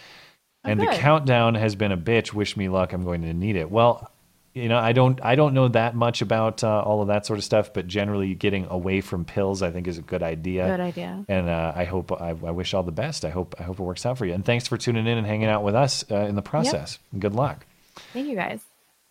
[0.64, 2.34] And the countdown has been a bitch.
[2.34, 2.92] Wish me luck.
[2.92, 3.70] I'm going to need it.
[3.70, 4.09] Well,
[4.54, 7.38] you know, I don't, I don't know that much about uh, all of that sort
[7.38, 10.66] of stuff, but generally getting away from pills, I think, is a good idea.
[10.66, 11.24] Good idea.
[11.28, 13.24] And uh, I hope, I, I wish all the best.
[13.24, 14.34] I hope, I hope it works out for you.
[14.34, 16.98] And thanks for tuning in and hanging out with us uh, in the process.
[17.16, 17.64] Good luck.
[18.12, 18.60] Thank you guys.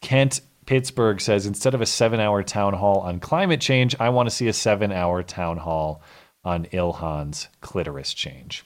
[0.01, 4.29] Kent Pittsburgh says instead of a seven hour town hall on climate change, I want
[4.29, 6.03] to see a seven hour town hall
[6.43, 8.63] on Ilhan's clitoris change.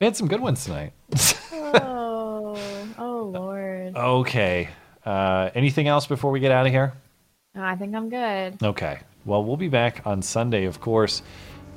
[0.00, 0.94] We had some good ones tonight.
[1.52, 2.56] oh,
[2.98, 3.61] oh Lord.
[3.94, 4.68] Okay.
[5.04, 6.92] Uh, anything else before we get out of here?
[7.54, 8.62] No, I think I'm good.
[8.62, 9.00] Okay.
[9.24, 11.22] Well, we'll be back on Sunday, of course.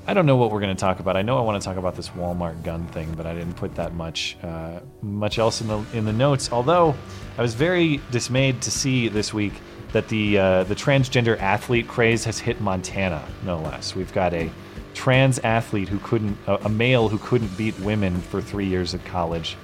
[0.07, 1.17] I don't know what we're going to talk about.
[1.17, 3.73] I know I want to talk about this Walmart gun thing, but I didn't put
[3.75, 6.51] that much uh, much else in the in the notes.
[6.51, 6.95] Although
[7.37, 9.53] I was very dismayed to see this week
[9.93, 13.95] that the uh, the transgender athlete craze has hit Montana, no less.
[13.95, 14.51] We've got a
[14.93, 19.03] trans athlete who couldn't, a, a male who couldn't beat women for three years at
[19.05, 19.57] college,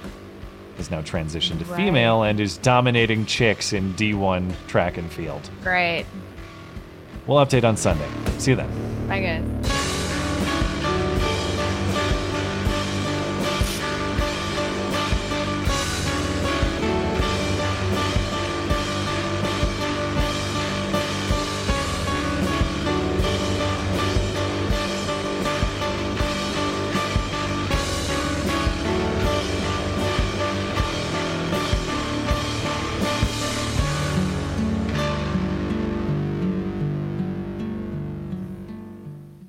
[0.82, 1.76] is now transitioned to Right.
[1.76, 5.48] female and is dominating chicks in D1 track and field.
[5.62, 6.04] Great.
[7.26, 8.08] We'll update on Sunday.
[8.38, 8.68] See you then.
[9.08, 9.91] Bye, guys.